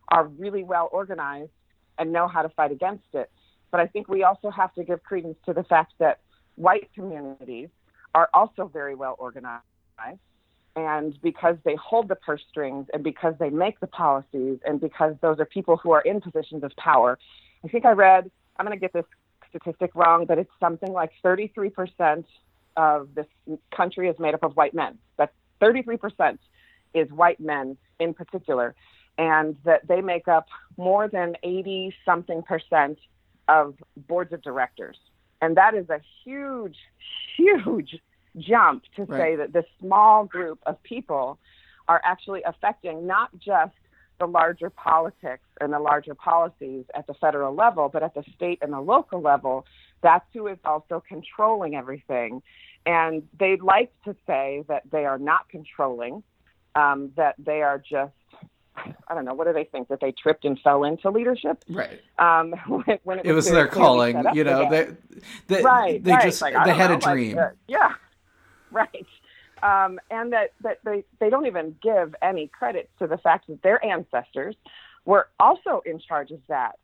are 0.08 0.26
really 0.26 0.64
well 0.64 0.88
organized 0.90 1.52
and 1.98 2.12
know 2.12 2.26
how 2.26 2.42
to 2.42 2.48
fight 2.48 2.72
against 2.72 3.04
it. 3.12 3.30
But 3.70 3.80
I 3.80 3.86
think 3.86 4.08
we 4.08 4.24
also 4.24 4.50
have 4.50 4.74
to 4.74 4.84
give 4.84 5.02
credence 5.04 5.36
to 5.46 5.52
the 5.52 5.62
fact 5.62 5.92
that 5.98 6.20
white 6.56 6.90
communities 6.94 7.68
are 8.14 8.28
also 8.34 8.68
very 8.72 8.94
well 8.94 9.16
organized. 9.18 9.62
And 10.76 11.20
because 11.20 11.56
they 11.64 11.76
hold 11.76 12.08
the 12.08 12.16
purse 12.16 12.42
strings 12.48 12.86
and 12.94 13.02
because 13.04 13.34
they 13.38 13.50
make 13.50 13.80
the 13.80 13.86
policies 13.86 14.58
and 14.64 14.80
because 14.80 15.14
those 15.20 15.38
are 15.38 15.44
people 15.44 15.76
who 15.76 15.90
are 15.90 16.00
in 16.00 16.20
positions 16.20 16.64
of 16.64 16.74
power, 16.76 17.18
I 17.64 17.68
think 17.68 17.84
I 17.84 17.90
read, 17.90 18.30
I'm 18.56 18.66
going 18.66 18.76
to 18.76 18.80
get 18.80 18.92
this 18.92 19.04
statistic 19.50 19.90
wrong, 19.94 20.24
but 20.26 20.38
it's 20.38 20.50
something 20.58 20.92
like 20.92 21.10
33% 21.24 22.24
of 22.76 23.08
this 23.14 23.26
country 23.74 24.08
is 24.08 24.18
made 24.18 24.34
up 24.34 24.42
of 24.42 24.56
white 24.56 24.74
men. 24.74 24.98
That's 25.16 25.32
33% 25.60 26.38
is 26.94 27.10
white 27.10 27.40
men 27.40 27.76
in 27.98 28.14
particular. 28.14 28.74
And 29.18 29.56
that 29.64 29.86
they 29.86 30.00
make 30.00 30.28
up 30.28 30.46
more 30.76 31.08
than 31.08 31.36
80 31.42 31.94
something 32.04 32.42
percent 32.42 32.98
of 33.48 33.74
boards 33.96 34.32
of 34.32 34.42
directors. 34.42 34.96
And 35.42 35.56
that 35.56 35.74
is 35.74 35.90
a 35.90 36.00
huge, 36.24 36.76
huge 37.36 37.98
jump 38.38 38.84
to 38.96 39.04
right. 39.04 39.18
say 39.18 39.36
that 39.36 39.52
this 39.52 39.64
small 39.80 40.24
group 40.24 40.60
of 40.64 40.82
people 40.82 41.38
are 41.88 42.00
actually 42.04 42.42
affecting 42.44 43.06
not 43.06 43.30
just 43.38 43.74
the 44.20 44.26
larger 44.26 44.70
politics 44.70 45.44
and 45.60 45.72
the 45.72 45.80
larger 45.80 46.14
policies 46.14 46.84
at 46.94 47.06
the 47.06 47.14
federal 47.14 47.54
level, 47.54 47.88
but 47.88 48.02
at 48.04 48.14
the 48.14 48.22
state 48.36 48.58
and 48.62 48.72
the 48.72 48.80
local 48.80 49.20
level. 49.20 49.66
That's 50.02 50.24
who 50.32 50.46
is 50.46 50.58
also 50.64 51.02
controlling 51.06 51.74
everything. 51.74 52.42
And 52.86 53.24
they'd 53.38 53.62
like 53.62 53.92
to 54.04 54.14
say 54.26 54.64
that 54.68 54.84
they 54.90 55.04
are 55.04 55.18
not 55.18 55.48
controlling, 55.48 56.22
um, 56.74 57.10
that 57.16 57.34
they 57.38 57.62
are 57.62 57.78
just 57.78 58.12
I 59.08 59.14
don't 59.14 59.24
know, 59.24 59.34
what 59.34 59.46
do 59.46 59.52
they 59.52 59.64
think 59.64 59.88
that 59.88 60.00
they 60.00 60.12
tripped 60.12 60.44
and 60.44 60.58
fell 60.60 60.84
into 60.84 61.10
leadership? 61.10 61.62
Right. 61.68 62.00
Um, 62.18 62.52
when, 62.68 62.98
when 63.02 63.18
it, 63.18 63.26
it 63.26 63.32
was, 63.32 63.46
was 63.46 63.52
their 63.52 63.68
calling, 63.68 64.24
you 64.32 64.44
know, 64.44 64.70
they, 64.70 64.88
they, 65.48 65.62
right, 65.62 66.02
they 66.02 66.12
right. 66.12 66.22
just, 66.22 66.40
like, 66.40 66.54
they 66.64 66.72
had 66.72 66.90
know, 66.90 66.96
a 66.96 67.00
dream. 67.00 67.36
Like, 67.36 67.46
uh, 67.46 67.50
yeah. 67.68 67.92
Right. 68.72 69.06
Um, 69.62 70.00
and 70.10 70.32
that, 70.32 70.52
that 70.62 70.78
they, 70.84 71.04
they 71.18 71.30
don't 71.30 71.46
even 71.46 71.76
give 71.82 72.14
any 72.22 72.46
credit 72.48 72.90
to 72.98 73.06
the 73.06 73.18
fact 73.18 73.46
that 73.48 73.62
their 73.62 73.84
ancestors 73.84 74.56
were 75.04 75.28
also 75.38 75.82
in 75.84 75.98
charge 75.98 76.30
of 76.30 76.40
that. 76.48 76.78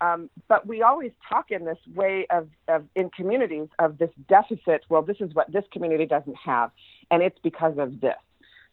Um, 0.00 0.30
but 0.48 0.66
we 0.66 0.82
always 0.82 1.12
talk 1.28 1.50
in 1.50 1.64
this 1.64 1.78
way 1.94 2.26
of, 2.30 2.48
of 2.66 2.84
in 2.96 3.08
communities 3.10 3.68
of 3.78 3.98
this 3.98 4.10
deficit. 4.28 4.82
Well, 4.88 5.02
this 5.02 5.18
is 5.20 5.32
what 5.32 5.52
this 5.52 5.64
community 5.72 6.06
doesn't 6.06 6.36
have, 6.36 6.72
and 7.10 7.22
it's 7.22 7.38
because 7.42 7.78
of 7.78 8.00
this. 8.00 8.16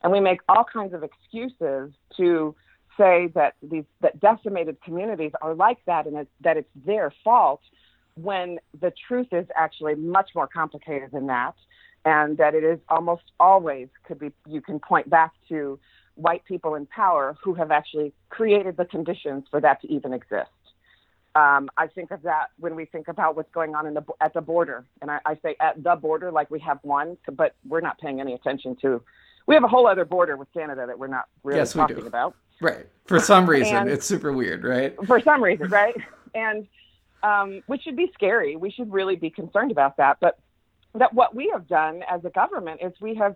And 0.02 0.12
we 0.12 0.20
make 0.20 0.40
all 0.50 0.64
kinds 0.64 0.94
of 0.94 1.04
excuses 1.04 1.92
to 2.18 2.56
say 2.98 3.28
that 3.36 3.54
these 3.62 3.86
that 4.02 4.20
decimated 4.20 4.82
communities 4.82 5.32
are 5.42 5.54
like 5.54 5.78
that 5.86 6.08
and 6.08 6.26
that 6.42 6.58
it's 6.58 6.70
their 6.86 7.14
fault 7.24 7.62
when 8.16 8.60
the 8.82 8.92
truth 9.08 9.28
is 9.32 9.46
actually 9.56 9.96
much 9.96 10.32
more 10.34 10.48
complicated 10.48 11.12
than 11.12 11.28
that 11.28 11.54
and 12.06 12.38
that 12.38 12.56
it 12.56 12.64
is 12.64 12.80
almost 12.90 13.24
always 13.40 13.88
could 14.04 14.20
be 14.20 14.32
you 14.48 14.62
can 14.62 14.80
point 14.80 15.10
back 15.10 15.32
to 15.48 15.80
white 16.16 16.44
people 16.46 16.76
in 16.76 16.86
power 16.86 17.38
who 17.44 17.54
have 17.54 17.72
actually 17.72 18.14
created 18.30 18.76
the 18.78 18.86
conditions 18.86 19.46
for 19.50 19.62
that 19.62 19.82
to 19.82 19.92
even 19.92 20.14
exist 20.14 20.50
um, 21.36 21.70
I 21.78 21.88
think 21.88 22.12
of 22.12 22.24
that 22.24 22.48
when 22.58 22.76
we 22.76 22.86
think 22.86 23.08
about 23.08 23.36
what's 23.36 23.52
going 23.52 23.76
on 23.76 23.86
in 23.86 23.94
the, 23.94 24.04
at 24.20 24.34
the 24.34 24.42
border, 24.42 24.86
and 25.02 25.12
I, 25.12 25.20
I 25.26 25.36
say 25.44 25.56
at 25.60 25.82
the 25.82 25.96
border 25.96 26.32
like 26.32 26.50
we 26.50 26.60
have 26.62 26.80
one, 26.82 27.18
but 27.32 27.56
we're 27.68 27.82
not 27.82 28.00
paying 28.00 28.20
any 28.20 28.34
attention 28.34 28.76
to. 28.82 29.02
We 29.46 29.54
have 29.56 29.64
a 29.64 29.68
whole 29.68 29.88
other 29.88 30.06
border 30.06 30.38
with 30.38 30.52
Canada 30.54 30.86
that 30.88 30.98
we're 30.98 31.08
not 31.08 31.26
really 31.44 31.60
yes, 31.60 31.74
talking 31.74 32.06
about. 32.08 32.36
Right. 32.60 32.88
For 33.06 33.20
some 33.20 33.48
reason, 33.50 33.76
and 33.76 33.90
it's 33.90 34.06
super 34.06 34.34
weird, 34.34 34.64
right? 34.64 34.96
For 35.06 35.20
some 35.22 35.44
reason, 35.44 35.70
right? 35.70 35.96
and 36.34 36.68
um, 37.22 37.62
which 37.68 37.84
should 37.84 37.96
be 37.96 38.12
scary. 38.14 38.56
We 38.56 38.72
should 38.72 38.92
really 38.92 39.16
be 39.16 39.30
concerned 39.30 39.72
about 39.72 39.98
that. 39.98 40.18
But 40.20 40.40
that 40.96 41.14
what 41.14 41.36
we 41.36 41.50
have 41.54 41.68
done 41.68 42.02
as 42.10 42.24
a 42.26 42.30
government 42.30 42.82
is 42.84 42.94
we 43.02 43.16
have 43.16 43.36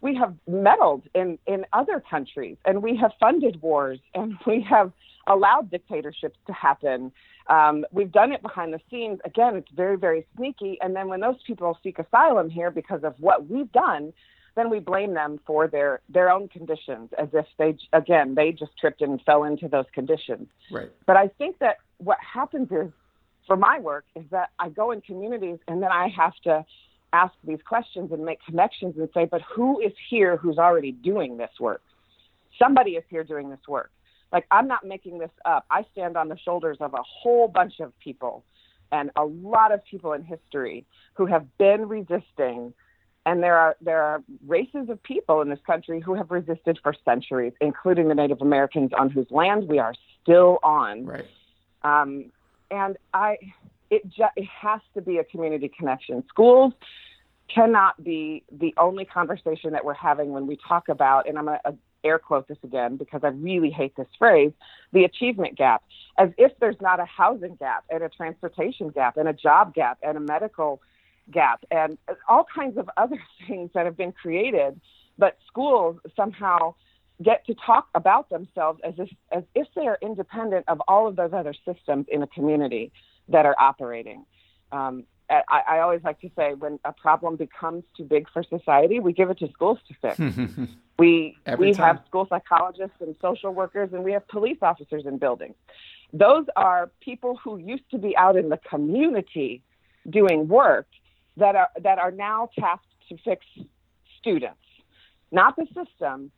we 0.00 0.14
have 0.16 0.34
meddled 0.46 1.04
in 1.14 1.38
in 1.46 1.64
other 1.72 2.02
countries 2.08 2.56
and 2.64 2.82
we 2.82 2.96
have 2.96 3.12
funded 3.18 3.60
wars 3.62 3.98
and 4.14 4.34
we 4.46 4.64
have 4.68 4.92
allowed 5.26 5.70
dictatorships 5.70 6.38
to 6.46 6.52
happen. 6.52 7.12
Um, 7.48 7.84
we've 7.92 8.10
done 8.10 8.32
it 8.32 8.42
behind 8.42 8.72
the 8.72 8.80
scenes. 8.90 9.20
Again, 9.24 9.56
it's 9.56 9.70
very 9.74 9.96
very 9.96 10.26
sneaky. 10.36 10.78
And 10.80 10.94
then 10.94 11.08
when 11.08 11.20
those 11.20 11.40
people 11.46 11.78
seek 11.82 11.98
asylum 11.98 12.50
here 12.50 12.70
because 12.70 13.04
of 13.04 13.14
what 13.18 13.48
we've 13.48 13.70
done, 13.72 14.12
then 14.54 14.68
we 14.68 14.80
blame 14.80 15.14
them 15.14 15.40
for 15.46 15.68
their 15.68 16.00
their 16.08 16.30
own 16.30 16.48
conditions 16.48 17.10
as 17.18 17.28
if 17.32 17.46
they 17.58 17.76
again 17.92 18.34
they 18.34 18.52
just 18.52 18.76
tripped 18.78 19.00
and 19.00 19.20
fell 19.22 19.44
into 19.44 19.68
those 19.68 19.86
conditions. 19.94 20.48
Right. 20.70 20.90
But 21.06 21.16
I 21.16 21.28
think 21.28 21.58
that 21.60 21.76
what 21.98 22.18
happens 22.20 22.68
is 22.70 22.90
for 23.52 23.56
my 23.58 23.78
work 23.78 24.06
is 24.16 24.24
that 24.30 24.48
I 24.58 24.70
go 24.70 24.92
in 24.92 25.02
communities 25.02 25.58
and 25.68 25.82
then 25.82 25.90
I 25.92 26.08
have 26.16 26.32
to 26.44 26.64
ask 27.12 27.34
these 27.46 27.58
questions 27.68 28.10
and 28.10 28.24
make 28.24 28.38
connections 28.46 28.94
and 28.96 29.06
say, 29.12 29.26
but 29.26 29.42
who 29.42 29.78
is 29.78 29.92
here 30.08 30.38
who's 30.38 30.56
already 30.56 30.92
doing 30.92 31.36
this 31.36 31.50
work? 31.60 31.82
Somebody 32.58 32.92
is 32.92 33.04
here 33.10 33.24
doing 33.24 33.50
this 33.50 33.60
work. 33.68 33.90
Like, 34.32 34.46
I'm 34.50 34.66
not 34.68 34.86
making 34.86 35.18
this 35.18 35.28
up. 35.44 35.66
I 35.70 35.84
stand 35.92 36.16
on 36.16 36.30
the 36.30 36.38
shoulders 36.38 36.78
of 36.80 36.94
a 36.94 37.02
whole 37.02 37.46
bunch 37.46 37.80
of 37.80 37.92
people 37.98 38.42
and 38.90 39.10
a 39.16 39.24
lot 39.24 39.70
of 39.70 39.84
people 39.84 40.14
in 40.14 40.22
history 40.24 40.86
who 41.12 41.26
have 41.26 41.44
been 41.58 41.86
resisting. 41.88 42.72
And 43.26 43.42
there 43.42 43.58
are 43.58 43.76
there 43.82 44.02
are 44.02 44.22
races 44.46 44.88
of 44.88 45.02
people 45.02 45.42
in 45.42 45.50
this 45.50 45.60
country 45.66 46.00
who 46.00 46.14
have 46.14 46.30
resisted 46.30 46.78
for 46.82 46.94
centuries, 47.04 47.52
including 47.60 48.08
the 48.08 48.14
Native 48.14 48.40
Americans 48.40 48.92
on 48.98 49.10
whose 49.10 49.30
land 49.30 49.68
we 49.68 49.78
are 49.78 49.92
still 50.22 50.58
on. 50.62 51.04
Right. 51.04 51.26
Um, 51.82 52.32
and 52.72 52.96
I, 53.14 53.36
it 53.90 54.08
just 54.08 54.32
it 54.36 54.46
has 54.46 54.80
to 54.94 55.02
be 55.02 55.18
a 55.18 55.24
community 55.24 55.70
connection. 55.76 56.24
Schools 56.28 56.72
cannot 57.54 58.02
be 58.02 58.42
the 58.50 58.74
only 58.78 59.04
conversation 59.04 59.72
that 59.72 59.84
we're 59.84 59.94
having 59.94 60.30
when 60.30 60.46
we 60.46 60.58
talk 60.66 60.88
about, 60.88 61.28
and 61.28 61.38
I'm 61.38 61.44
going 61.44 61.58
to 61.64 61.70
uh, 61.70 61.72
air 62.02 62.18
quote 62.18 62.48
this 62.48 62.58
again 62.64 62.96
because 62.96 63.20
I 63.22 63.28
really 63.28 63.70
hate 63.70 63.94
this 63.96 64.08
phrase, 64.18 64.52
the 64.92 65.04
achievement 65.04 65.56
gap, 65.56 65.84
as 66.18 66.30
if 66.36 66.52
there's 66.58 66.80
not 66.80 66.98
a 66.98 67.04
housing 67.04 67.54
gap 67.56 67.84
and 67.90 68.02
a 68.02 68.08
transportation 68.08 68.88
gap 68.88 69.16
and 69.16 69.28
a 69.28 69.32
job 69.32 69.74
gap 69.74 69.98
and 70.02 70.16
a 70.16 70.20
medical 70.20 70.80
gap 71.30 71.64
and 71.70 71.98
uh, 72.08 72.14
all 72.28 72.44
kinds 72.52 72.76
of 72.78 72.90
other 72.96 73.22
things 73.46 73.70
that 73.74 73.84
have 73.84 73.96
been 73.96 74.12
created, 74.12 74.80
but 75.18 75.36
schools 75.46 75.96
somehow 76.16 76.74
get 77.22 77.44
to 77.46 77.54
talk 77.54 77.88
about 77.94 78.30
themselves 78.30 78.80
as 78.84 78.94
if 78.98 79.08
as 79.30 79.44
if 79.54 79.66
they 79.74 79.86
are 79.86 79.98
independent 80.00 80.64
of 80.68 80.80
all 80.88 81.06
of 81.06 81.16
those 81.16 81.32
other 81.32 81.54
systems 81.64 82.06
in 82.08 82.22
a 82.22 82.26
community 82.26 82.92
that 83.28 83.46
are 83.46 83.56
operating. 83.58 84.24
Um, 84.70 85.04
I, 85.30 85.62
I 85.68 85.78
always 85.80 86.02
like 86.04 86.20
to 86.20 86.30
say 86.36 86.54
when 86.54 86.78
a 86.84 86.92
problem 86.92 87.36
becomes 87.36 87.84
too 87.96 88.04
big 88.04 88.28
for 88.32 88.42
society, 88.42 89.00
we 89.00 89.12
give 89.12 89.30
it 89.30 89.38
to 89.38 89.48
schools 89.52 89.78
to 89.88 89.94
fix. 90.00 90.18
we 90.98 91.36
Every 91.46 91.68
we 91.68 91.74
time. 91.74 91.96
have 91.96 92.04
school 92.06 92.26
psychologists 92.28 92.96
and 93.00 93.14
social 93.20 93.52
workers, 93.52 93.90
and 93.92 94.04
we 94.04 94.12
have 94.12 94.26
police 94.28 94.58
officers 94.62 95.04
in 95.06 95.18
buildings. 95.18 95.54
Those 96.12 96.46
are 96.56 96.90
people 97.00 97.38
who 97.42 97.56
used 97.56 97.88
to 97.90 97.98
be 97.98 98.16
out 98.16 98.36
in 98.36 98.48
the 98.50 98.58
community 98.68 99.62
doing 100.08 100.48
work 100.48 100.86
that 101.36 101.56
are 101.56 101.68
that 101.82 101.98
are 101.98 102.10
now 102.10 102.50
tasked 102.58 102.86
to 103.08 103.16
fix 103.24 103.46
students, 104.18 104.58
not 105.30 105.56
the 105.56 105.66
system. 105.66 106.30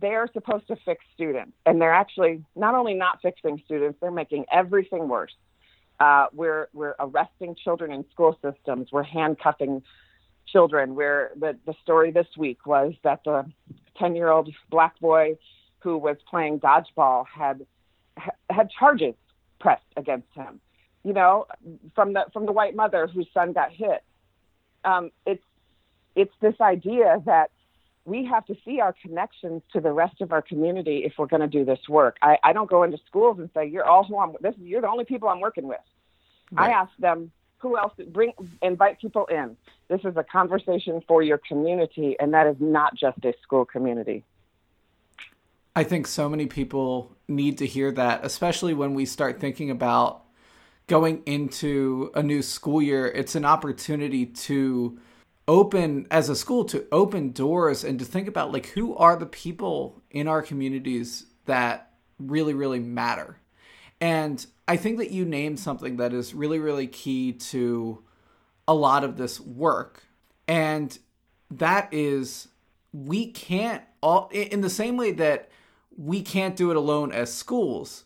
They're 0.00 0.28
supposed 0.32 0.66
to 0.68 0.76
fix 0.84 1.04
students, 1.14 1.52
and 1.64 1.80
they're 1.80 1.94
actually 1.94 2.44
not 2.54 2.74
only 2.74 2.94
not 2.94 3.20
fixing 3.22 3.62
students, 3.64 3.98
they're 4.00 4.10
making 4.10 4.44
everything 4.52 5.08
worse. 5.08 5.34
Uh, 5.98 6.26
we're 6.32 6.68
we're 6.74 6.94
arresting 7.00 7.54
children 7.54 7.90
in 7.92 8.04
school 8.10 8.38
systems. 8.42 8.88
We're 8.92 9.02
handcuffing 9.02 9.82
children. 10.46 10.94
Where 10.94 11.30
the 11.36 11.56
the 11.64 11.74
story 11.82 12.10
this 12.10 12.26
week 12.36 12.66
was 12.66 12.92
that 13.04 13.20
the 13.24 13.46
ten 13.98 14.14
year 14.14 14.28
old 14.28 14.52
black 14.70 14.98
boy 15.00 15.38
who 15.80 15.96
was 15.96 16.16
playing 16.28 16.60
dodgeball 16.60 17.24
had 17.26 17.64
had 18.50 18.70
charges 18.78 19.14
pressed 19.60 19.84
against 19.96 20.28
him. 20.34 20.60
You 21.04 21.12
know, 21.12 21.46
from 21.94 22.12
the 22.12 22.26
from 22.32 22.44
the 22.46 22.52
white 22.52 22.74
mother 22.74 23.06
whose 23.06 23.28
son 23.32 23.52
got 23.52 23.72
hit. 23.72 24.02
Um, 24.84 25.10
it's 25.24 25.42
it's 26.14 26.34
this 26.40 26.54
idea 26.60 27.22
that 27.26 27.50
we 28.06 28.24
have 28.24 28.46
to 28.46 28.56
see 28.64 28.80
our 28.80 28.94
connections 29.02 29.62
to 29.72 29.80
the 29.80 29.92
rest 29.92 30.20
of 30.20 30.32
our 30.32 30.40
community 30.40 30.98
if 31.04 31.14
we're 31.18 31.26
going 31.26 31.40
to 31.40 31.48
do 31.48 31.64
this 31.64 31.80
work. 31.88 32.16
I, 32.22 32.38
I 32.42 32.52
don't 32.52 32.70
go 32.70 32.84
into 32.84 32.98
schools 33.06 33.38
and 33.40 33.50
say 33.52 33.66
you're 33.66 33.84
all 33.84 34.04
who 34.04 34.18
I'm. 34.18 34.34
This 34.40 34.54
you're 34.58 34.80
the 34.80 34.88
only 34.88 35.04
people 35.04 35.28
I'm 35.28 35.40
working 35.40 35.66
with. 35.66 35.80
Right. 36.52 36.70
I 36.70 36.72
ask 36.72 36.92
them 36.98 37.32
who 37.58 37.76
else 37.76 37.92
bring 38.08 38.32
invite 38.62 39.00
people 39.00 39.26
in. 39.26 39.56
This 39.88 40.00
is 40.04 40.16
a 40.16 40.22
conversation 40.22 41.02
for 41.08 41.20
your 41.20 41.38
community, 41.38 42.16
and 42.20 42.32
that 42.32 42.46
is 42.46 42.56
not 42.60 42.94
just 42.94 43.24
a 43.24 43.34
school 43.42 43.64
community. 43.64 44.22
I 45.74 45.82
think 45.82 46.06
so 46.06 46.28
many 46.28 46.46
people 46.46 47.16
need 47.26 47.58
to 47.58 47.66
hear 47.66 47.90
that, 47.92 48.24
especially 48.24 48.72
when 48.72 48.94
we 48.94 49.04
start 49.04 49.40
thinking 49.40 49.70
about 49.70 50.22
going 50.86 51.22
into 51.26 52.12
a 52.14 52.22
new 52.22 52.40
school 52.40 52.80
year. 52.80 53.08
It's 53.08 53.34
an 53.34 53.44
opportunity 53.44 54.26
to 54.26 54.98
open 55.48 56.06
as 56.10 56.28
a 56.28 56.36
school 56.36 56.64
to 56.64 56.86
open 56.90 57.30
doors 57.30 57.84
and 57.84 57.98
to 57.98 58.04
think 58.04 58.28
about 58.28 58.52
like 58.52 58.66
who 58.66 58.96
are 58.96 59.16
the 59.16 59.26
people 59.26 60.02
in 60.10 60.26
our 60.26 60.42
communities 60.42 61.26
that 61.46 61.92
really 62.18 62.54
really 62.54 62.80
matter. 62.80 63.38
And 64.00 64.44
I 64.68 64.76
think 64.76 64.98
that 64.98 65.10
you 65.10 65.24
named 65.24 65.60
something 65.60 65.96
that 65.96 66.12
is 66.12 66.34
really 66.34 66.58
really 66.58 66.86
key 66.86 67.32
to 67.32 68.02
a 68.66 68.74
lot 68.74 69.04
of 69.04 69.16
this 69.16 69.40
work. 69.40 70.02
And 70.48 70.98
that 71.50 71.88
is 71.92 72.48
we 72.92 73.30
can't 73.30 73.82
all 74.00 74.28
in 74.32 74.60
the 74.60 74.70
same 74.70 74.96
way 74.96 75.12
that 75.12 75.50
we 75.96 76.22
can't 76.22 76.56
do 76.56 76.70
it 76.70 76.76
alone 76.76 77.12
as 77.12 77.32
schools. 77.32 78.04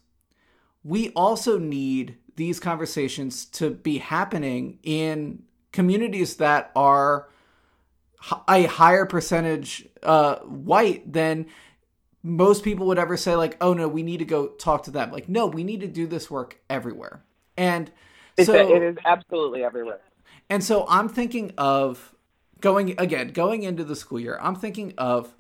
We 0.85 1.11
also 1.11 1.59
need 1.59 2.17
these 2.37 2.61
conversations 2.61 3.45
to 3.45 3.71
be 3.71 3.99
happening 3.99 4.79
in 4.83 5.43
communities 5.73 6.37
that 6.37 6.71
are 6.75 7.29
a 8.49 8.65
higher 8.65 9.07
percentage 9.07 9.89
uh, 10.03 10.37
white 10.41 11.11
than 11.11 11.47
most 12.23 12.63
people 12.63 12.87
would 12.87 12.99
ever 12.99 13.17
say 13.17 13.35
like 13.35 13.57
oh 13.63 13.73
no 13.73 13.89
we 13.89 14.03
need 14.03 14.19
to 14.19 14.25
go 14.25 14.49
talk 14.49 14.83
to 14.85 14.91
them. 14.91 15.11
Like 15.11 15.29
no 15.29 15.47
we 15.47 15.65
need 15.65 15.81
to 15.81 15.89
do 15.89 16.07
this 16.07 16.31
work 16.31 16.59
everywhere. 16.69 17.23
And 17.57 17.91
it's 18.37 18.47
so 18.47 18.55
a, 18.55 18.77
it 18.77 18.83
is 18.83 18.97
absolutely 19.05 19.65
everywhere. 19.65 20.01
And 20.49 20.63
so 20.63 20.85
i'm 20.89 21.09
thinking 21.09 21.53
of 21.57 22.15
going 22.61 22.95
again 22.99 23.29
going 23.29 23.63
into 23.63 23.85
the 23.85 23.97
school 23.97 24.21
year 24.21 24.39
i'm 24.41 24.55
thinking 24.55 24.93
of 24.99 25.35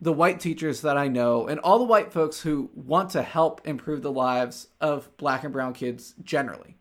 the 0.00 0.12
white 0.12 0.40
teachers 0.40 0.80
that 0.82 0.96
i 0.96 1.08
know 1.08 1.46
and 1.46 1.60
all 1.60 1.78
the 1.78 1.84
white 1.84 2.12
folks 2.12 2.40
who 2.40 2.70
want 2.74 3.10
to 3.10 3.22
help 3.22 3.66
improve 3.66 4.02
the 4.02 4.12
lives 4.12 4.68
of 4.80 5.14
black 5.16 5.44
and 5.44 5.52
brown 5.52 5.72
kids 5.72 6.14
generally 6.22 6.76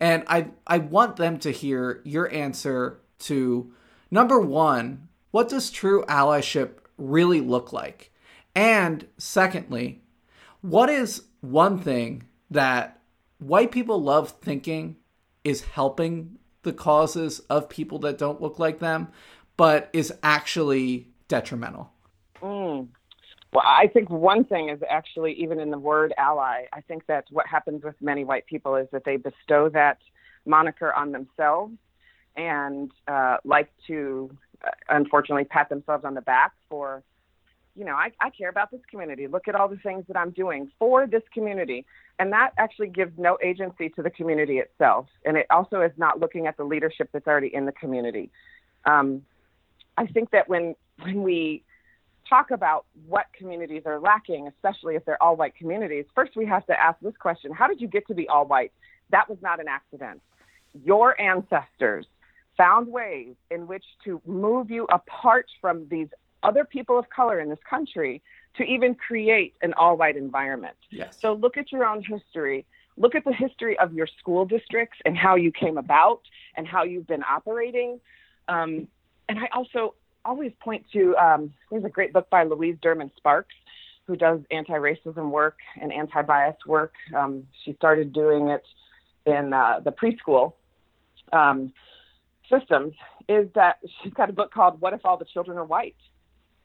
and 0.00 0.24
i 0.26 0.48
i 0.66 0.78
want 0.78 1.16
them 1.16 1.38
to 1.38 1.50
hear 1.50 2.00
your 2.04 2.32
answer 2.32 3.00
to 3.18 3.72
number 4.10 4.40
1 4.40 5.08
what 5.30 5.48
does 5.48 5.70
true 5.70 6.04
allyship 6.08 6.70
really 6.98 7.40
look 7.40 7.72
like 7.72 8.10
and 8.54 9.06
secondly, 9.18 10.02
what 10.60 10.90
is 10.90 11.24
one 11.40 11.78
thing 11.78 12.24
that 12.50 13.00
white 13.38 13.70
people 13.70 14.02
love 14.02 14.30
thinking 14.42 14.96
is 15.44 15.62
helping 15.62 16.38
the 16.62 16.72
causes 16.72 17.40
of 17.48 17.68
people 17.68 17.98
that 18.00 18.18
don't 18.18 18.42
look 18.42 18.58
like 18.58 18.78
them, 18.78 19.08
but 19.56 19.88
is 19.92 20.12
actually 20.22 21.08
detrimental? 21.28 21.92
Well, 23.52 23.64
I 23.66 23.88
think 23.88 24.10
one 24.10 24.44
thing 24.44 24.68
is 24.68 24.80
actually, 24.88 25.32
even 25.34 25.58
in 25.58 25.70
the 25.70 25.78
word 25.78 26.14
ally, 26.16 26.66
I 26.72 26.80
think 26.82 27.06
that 27.06 27.24
what 27.30 27.46
happens 27.46 27.82
with 27.82 27.96
many 28.00 28.24
white 28.24 28.46
people 28.46 28.76
is 28.76 28.86
that 28.92 29.04
they 29.04 29.16
bestow 29.16 29.68
that 29.70 29.98
moniker 30.46 30.92
on 30.92 31.10
themselves 31.10 31.74
and 32.36 32.92
uh, 33.08 33.38
like 33.44 33.70
to, 33.88 34.30
uh, 34.64 34.70
unfortunately, 34.88 35.44
pat 35.44 35.68
themselves 35.68 36.04
on 36.04 36.14
the 36.14 36.20
back 36.20 36.52
for 36.68 37.02
you 37.76 37.84
know, 37.84 37.94
I, 37.94 38.10
I 38.20 38.30
care 38.30 38.48
about 38.48 38.70
this 38.70 38.80
community. 38.90 39.26
Look 39.26 39.48
at 39.48 39.54
all 39.54 39.68
the 39.68 39.76
things 39.76 40.04
that 40.08 40.16
I'm 40.16 40.30
doing 40.30 40.70
for 40.78 41.06
this 41.06 41.22
community. 41.32 41.86
And 42.18 42.32
that 42.32 42.50
actually 42.58 42.88
gives 42.88 43.12
no 43.16 43.38
agency 43.42 43.88
to 43.90 44.02
the 44.02 44.10
community 44.10 44.58
itself. 44.58 45.06
And 45.24 45.36
it 45.36 45.46
also 45.50 45.80
is 45.80 45.92
not 45.96 46.20
looking 46.20 46.46
at 46.46 46.56
the 46.56 46.64
leadership 46.64 47.08
that's 47.12 47.26
already 47.26 47.54
in 47.54 47.66
the 47.66 47.72
community. 47.72 48.30
Um, 48.84 49.22
I 49.96 50.06
think 50.06 50.30
that 50.32 50.48
when, 50.48 50.74
when 51.00 51.22
we 51.22 51.62
talk 52.30 52.50
about 52.50 52.86
what 53.06 53.26
communities 53.36 53.82
are 53.84 54.00
lacking, 54.00 54.48
especially 54.48 54.94
if 54.94 55.04
they're 55.04 55.22
all 55.22 55.36
white 55.36 55.54
communities, 55.56 56.06
first 56.14 56.36
we 56.36 56.46
have 56.46 56.64
to 56.66 56.80
ask 56.80 56.98
this 57.00 57.16
question 57.18 57.52
How 57.52 57.66
did 57.66 57.80
you 57.80 57.88
get 57.88 58.06
to 58.06 58.14
be 58.14 58.28
all 58.28 58.46
white? 58.46 58.72
That 59.10 59.28
was 59.28 59.38
not 59.42 59.60
an 59.60 59.68
accident. 59.68 60.22
Your 60.84 61.20
ancestors 61.20 62.06
found 62.56 62.88
ways 62.88 63.34
in 63.50 63.66
which 63.66 63.84
to 64.04 64.22
move 64.24 64.70
you 64.70 64.86
apart 64.92 65.46
from 65.60 65.86
these 65.90 66.08
other 66.42 66.64
people 66.64 66.98
of 66.98 67.10
color 67.10 67.40
in 67.40 67.48
this 67.48 67.58
country 67.68 68.22
to 68.56 68.62
even 68.64 68.94
create 68.94 69.54
an 69.62 69.72
all 69.74 69.96
white 69.96 70.16
environment. 70.16 70.76
Yes. 70.90 71.18
So 71.20 71.34
look 71.34 71.56
at 71.56 71.70
your 71.72 71.84
own 71.84 72.02
history. 72.02 72.66
Look 72.96 73.14
at 73.14 73.24
the 73.24 73.32
history 73.32 73.78
of 73.78 73.92
your 73.92 74.06
school 74.18 74.44
districts 74.44 74.98
and 75.04 75.16
how 75.16 75.36
you 75.36 75.52
came 75.52 75.78
about 75.78 76.20
and 76.56 76.66
how 76.66 76.84
you've 76.84 77.06
been 77.06 77.24
operating. 77.24 78.00
Um, 78.48 78.88
and 79.28 79.38
I 79.38 79.48
also 79.54 79.94
always 80.24 80.52
point 80.60 80.84
to 80.92 81.16
um, 81.16 81.52
there's 81.70 81.84
a 81.84 81.88
great 81.88 82.12
book 82.12 82.28
by 82.30 82.44
Louise 82.44 82.76
Derman 82.82 83.10
Sparks 83.16 83.54
who 84.06 84.16
does 84.16 84.40
anti-racism 84.50 85.30
work 85.30 85.56
and 85.80 85.92
anti-bias 85.92 86.56
work. 86.66 86.94
Um, 87.16 87.46
she 87.64 87.74
started 87.74 88.12
doing 88.12 88.48
it 88.48 88.64
in 89.24 89.52
uh, 89.52 89.80
the 89.84 89.92
preschool 89.92 90.54
um, 91.32 91.72
systems. 92.50 92.94
Is 93.28 93.48
that 93.54 93.78
she's 94.02 94.12
got 94.12 94.28
a 94.28 94.32
book 94.32 94.52
called 94.52 94.80
"What 94.80 94.92
If 94.92 95.04
All 95.04 95.16
the 95.16 95.24
Children 95.24 95.58
Are 95.58 95.64
White?" 95.64 95.96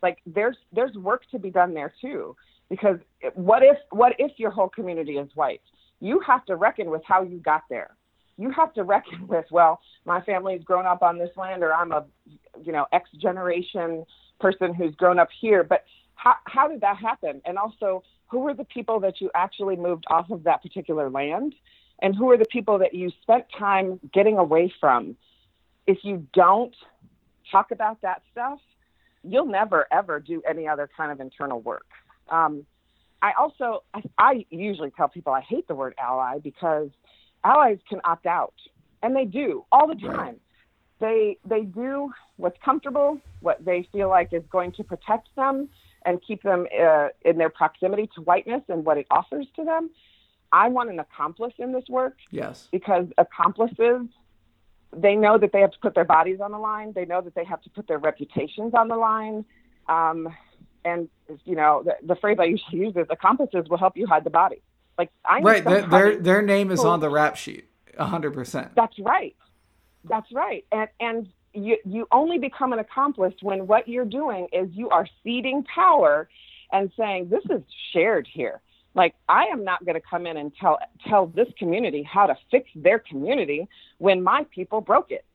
Like 0.01 0.17
there's 0.25 0.57
there's 0.73 0.95
work 0.95 1.23
to 1.31 1.39
be 1.39 1.51
done 1.51 1.73
there 1.73 1.93
too, 2.01 2.35
because 2.69 2.97
what 3.35 3.61
if 3.61 3.77
what 3.91 4.13
if 4.17 4.31
your 4.37 4.49
whole 4.49 4.69
community 4.69 5.17
is 5.17 5.29
white? 5.35 5.61
You 5.99 6.19
have 6.25 6.45
to 6.45 6.55
reckon 6.55 6.89
with 6.89 7.03
how 7.05 7.21
you 7.21 7.37
got 7.37 7.63
there. 7.69 7.95
You 8.37 8.51
have 8.51 8.73
to 8.73 8.83
reckon 8.83 9.27
with 9.27 9.45
well, 9.51 9.79
my 10.05 10.21
family's 10.21 10.63
grown 10.63 10.85
up 10.85 11.01
on 11.01 11.17
this 11.17 11.31
land, 11.37 11.63
or 11.63 11.73
I'm 11.73 11.91
a 11.91 12.05
you 12.63 12.71
know 12.71 12.85
X 12.91 13.09
generation 13.21 14.05
person 14.39 14.73
who's 14.73 14.93
grown 14.95 15.19
up 15.19 15.29
here, 15.39 15.63
but 15.63 15.85
how, 16.15 16.35
how 16.45 16.67
did 16.67 16.81
that 16.81 16.97
happen? 16.97 17.41
And 17.45 17.57
also, 17.57 18.03
who 18.27 18.39
were 18.39 18.53
the 18.53 18.65
people 18.65 18.99
that 19.01 19.21
you 19.21 19.29
actually 19.35 19.75
moved 19.75 20.05
off 20.07 20.29
of 20.29 20.43
that 20.43 20.61
particular 20.61 21.09
land? 21.09 21.55
And 22.01 22.15
who 22.15 22.29
are 22.31 22.37
the 22.37 22.45
people 22.45 22.79
that 22.79 22.93
you 22.93 23.11
spent 23.21 23.45
time 23.57 23.99
getting 24.13 24.37
away 24.37 24.73
from? 24.79 25.15
If 25.87 25.99
you 26.03 26.27
don't 26.33 26.75
talk 27.51 27.71
about 27.71 28.01
that 28.01 28.21
stuff, 28.31 28.59
you'll 29.23 29.45
never 29.45 29.87
ever 29.91 30.19
do 30.19 30.41
any 30.47 30.67
other 30.67 30.89
kind 30.97 31.11
of 31.11 31.19
internal 31.19 31.61
work. 31.61 31.85
Um, 32.29 32.65
I 33.21 33.33
also, 33.39 33.83
I, 33.93 34.01
I 34.17 34.45
usually 34.49 34.91
tell 34.91 35.07
people 35.07 35.33
I 35.33 35.41
hate 35.41 35.67
the 35.67 35.75
word 35.75 35.95
ally 35.97 36.39
because 36.39 36.89
allies 37.45 37.77
can 37.87 38.01
opt 38.03 38.25
out, 38.25 38.53
and 39.03 39.15
they 39.15 39.25
do 39.25 39.65
all 39.71 39.87
the 39.87 39.95
time. 39.95 40.37
They 40.99 41.37
they 41.45 41.61
do 41.61 42.11
what's 42.37 42.57
comfortable, 42.63 43.19
what 43.41 43.63
they 43.63 43.87
feel 43.91 44.09
like 44.09 44.33
is 44.33 44.43
going 44.49 44.71
to 44.73 44.83
protect 44.83 45.29
them 45.35 45.69
and 46.05 46.21
keep 46.25 46.43
them 46.43 46.67
uh, 46.79 47.07
in 47.23 47.37
their 47.37 47.49
proximity 47.49 48.09
to 48.15 48.21
whiteness 48.21 48.61
and 48.69 48.85
what 48.85 48.97
it 48.97 49.07
offers 49.09 49.47
to 49.55 49.63
them. 49.63 49.89
I 50.51 50.69
want 50.69 50.89
an 50.89 50.99
accomplice 50.99 51.53
in 51.57 51.73
this 51.73 51.83
work. 51.89 52.17
Yes. 52.31 52.67
Because 52.71 53.07
accomplices, 53.17 54.07
they 54.95 55.15
know 55.15 55.37
that 55.37 55.51
they 55.51 55.59
have 55.61 55.71
to 55.71 55.79
put 55.79 55.95
their 55.95 56.05
bodies 56.05 56.39
on 56.39 56.51
the 56.51 56.57
line. 56.59 56.93
They 56.93 57.05
know 57.05 57.21
that 57.21 57.35
they 57.35 57.43
have 57.43 57.61
to 57.63 57.69
put 57.69 57.87
their 57.87 57.97
reputations 57.97 58.73
on 58.73 58.87
the 58.87 58.95
line. 58.95 59.43
Um, 59.89 60.29
and 60.85 61.09
you 61.43 61.55
know, 61.55 61.83
the, 61.83 61.95
the, 62.05 62.15
phrase 62.15 62.37
I 62.39 62.45
usually 62.45 62.79
use 62.79 62.95
is 62.95 63.07
accomplices 63.09 63.67
will 63.69 63.77
help 63.77 63.97
you 63.97 64.05
hide 64.07 64.23
the 64.23 64.29
body. 64.29 64.61
Like 64.97 65.11
I 65.25 65.39
right, 65.41 65.63
their, 65.63 65.81
their 65.81 66.15
their 66.17 66.41
name 66.41 66.71
is 66.71 66.83
on 66.83 66.99
the 66.99 67.09
rap 67.09 67.35
sheet, 67.35 67.65
hundred 67.97 68.33
percent. 68.33 68.71
That's 68.75 68.97
right. 68.99 69.35
That's 70.07 70.31
right. 70.31 70.65
And 70.71 70.89
and 70.99 71.27
you, 71.55 71.77
you 71.85 72.07
only 72.11 72.37
become 72.37 72.73
an 72.73 72.79
accomplice 72.79 73.33
when 73.41 73.67
what 73.67 73.87
you're 73.87 74.05
doing 74.05 74.47
is 74.51 74.69
you 74.73 74.89
are 74.89 75.07
ceding 75.23 75.63
power 75.63 76.27
and 76.71 76.91
saying, 76.97 77.29
this 77.29 77.43
is 77.49 77.61
shared 77.93 78.27
here. 78.31 78.61
Like, 78.93 79.15
I 79.27 79.45
am 79.45 79.63
not 79.63 79.83
going 79.85 79.95
to 79.95 80.01
come 80.01 80.25
in 80.25 80.37
and 80.37 80.53
tell, 80.55 80.79
tell 81.07 81.27
this 81.27 81.47
community 81.59 82.03
how 82.03 82.27
to 82.27 82.37
fix 82.49 82.69
their 82.75 82.99
community 82.99 83.67
when 83.97 84.23
my 84.23 84.45
people 84.51 84.81
broke 84.81 85.11
it. 85.11 85.25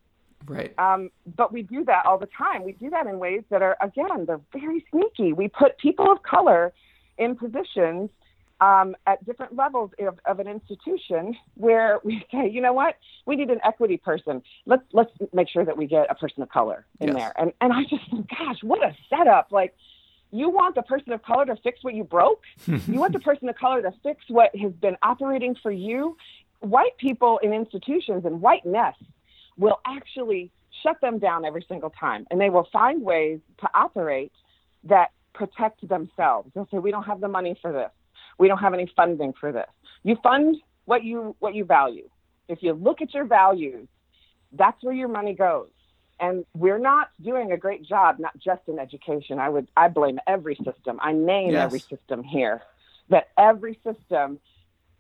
Right. 0.46 0.79
Um, 0.79 1.11
but 1.37 1.53
we 1.53 1.62
do 1.62 1.85
that 1.85 2.07
all 2.07 2.18
the 2.18 2.29
time. 2.38 2.64
We 2.64 2.73
do 2.73 2.90
that 2.90 3.07
in 3.07 3.18
ways 3.18 3.42
that 3.51 3.61
are, 3.62 3.77
again, 3.83 4.25
they're 4.27 4.40
very 4.53 4.85
sneaky. 4.90 5.33
We 5.35 5.49
put 5.49 5.77
people 5.79 6.11
of 6.11 6.23
color 6.23 6.73
in 7.18 7.37
positions 7.37 8.11
um, 8.61 8.94
at 9.07 9.25
different 9.25 9.57
levels 9.57 9.90
of, 9.99 10.18
of, 10.27 10.38
an 10.38 10.46
institution 10.46 11.35
where 11.55 11.99
we 12.05 12.25
say, 12.33 12.49
you 12.49 12.61
know 12.61 12.73
what, 12.73 12.96
we 13.27 13.37
need 13.37 13.51
an 13.51 13.61
equity 13.64 13.96
person. 13.96 14.42
Let's 14.66 14.83
let's 14.92 15.11
make 15.33 15.49
sure 15.49 15.64
that 15.64 15.77
we 15.77 15.87
get 15.87 16.07
a 16.11 16.14
person 16.14 16.42
of 16.42 16.51
color 16.51 16.87
in 17.01 17.09
yes. 17.09 17.16
there. 17.16 17.33
And 17.37 17.53
and 17.61 17.73
I 17.73 17.83
just 17.85 18.09
think, 18.11 18.29
gosh, 18.29 18.59
what 18.62 18.83
a 18.83 18.94
setup! 19.09 19.49
Like, 19.51 19.75
you 20.31 20.51
want 20.51 20.75
the 20.75 20.83
person 20.83 21.12
of 21.12 21.23
color 21.23 21.46
to 21.46 21.57
fix 21.57 21.83
what 21.83 21.94
you 21.94 22.05
broke. 22.05 22.42
you 22.66 23.01
want 23.01 23.12
the 23.12 23.20
person 23.20 23.49
of 23.49 23.57
color 23.57 23.83
to 23.83 23.92
fix 24.03 24.25
what 24.29 24.55
has 24.57 24.73
been 24.73 24.96
operating 25.03 25.57
for 25.62 25.70
you. 25.70 26.16
White 26.61 26.96
people 26.99 27.38
in 27.42 27.55
institutions 27.55 28.25
and 28.27 28.40
white 28.42 28.64
whiteness 28.66 28.96
will 29.57 29.81
actually 29.87 30.51
shut 30.83 31.01
them 31.01 31.18
down 31.18 31.44
every 31.44 31.64
single 31.68 31.90
time, 31.90 32.27
and 32.31 32.40
they 32.40 32.51
will 32.51 32.68
find 32.73 33.03
ways 33.03 33.40
to 33.61 33.68
operate 33.75 34.33
that 34.85 35.11
protect 35.33 35.87
themselves. 35.88 36.51
They'll 36.55 36.68
say, 36.70 36.79
we 36.79 36.90
don't 36.90 37.05
have 37.05 37.20
the 37.20 37.29
money 37.29 37.59
for 37.61 37.73
this 37.73 37.90
we 38.40 38.48
don't 38.48 38.59
have 38.59 38.74
any 38.74 38.90
funding 38.96 39.35
for 39.38 39.53
this. 39.53 39.68
You 40.03 40.16
fund 40.22 40.57
what 40.87 41.05
you 41.05 41.37
what 41.38 41.55
you 41.55 41.64
value. 41.64 42.09
If 42.48 42.62
you 42.62 42.72
look 42.72 43.03
at 43.03 43.14
your 43.14 43.26
values, 43.26 43.87
that's 44.53 44.83
where 44.83 44.94
your 44.94 45.09
money 45.09 45.35
goes. 45.35 45.68
And 46.18 46.44
we're 46.55 46.79
not 46.79 47.11
doing 47.22 47.53
a 47.53 47.57
great 47.57 47.85
job, 47.85 48.18
not 48.18 48.37
just 48.38 48.62
in 48.66 48.79
education. 48.79 49.38
I 49.38 49.50
would 49.50 49.68
I 49.76 49.88
blame 49.88 50.18
every 50.26 50.57
system. 50.57 50.98
I 51.00 51.12
name 51.12 51.50
yes. 51.53 51.64
every 51.66 51.81
system 51.81 52.24
here. 52.24 52.62
That 53.11 53.29
every 53.38 53.79
system 53.85 54.40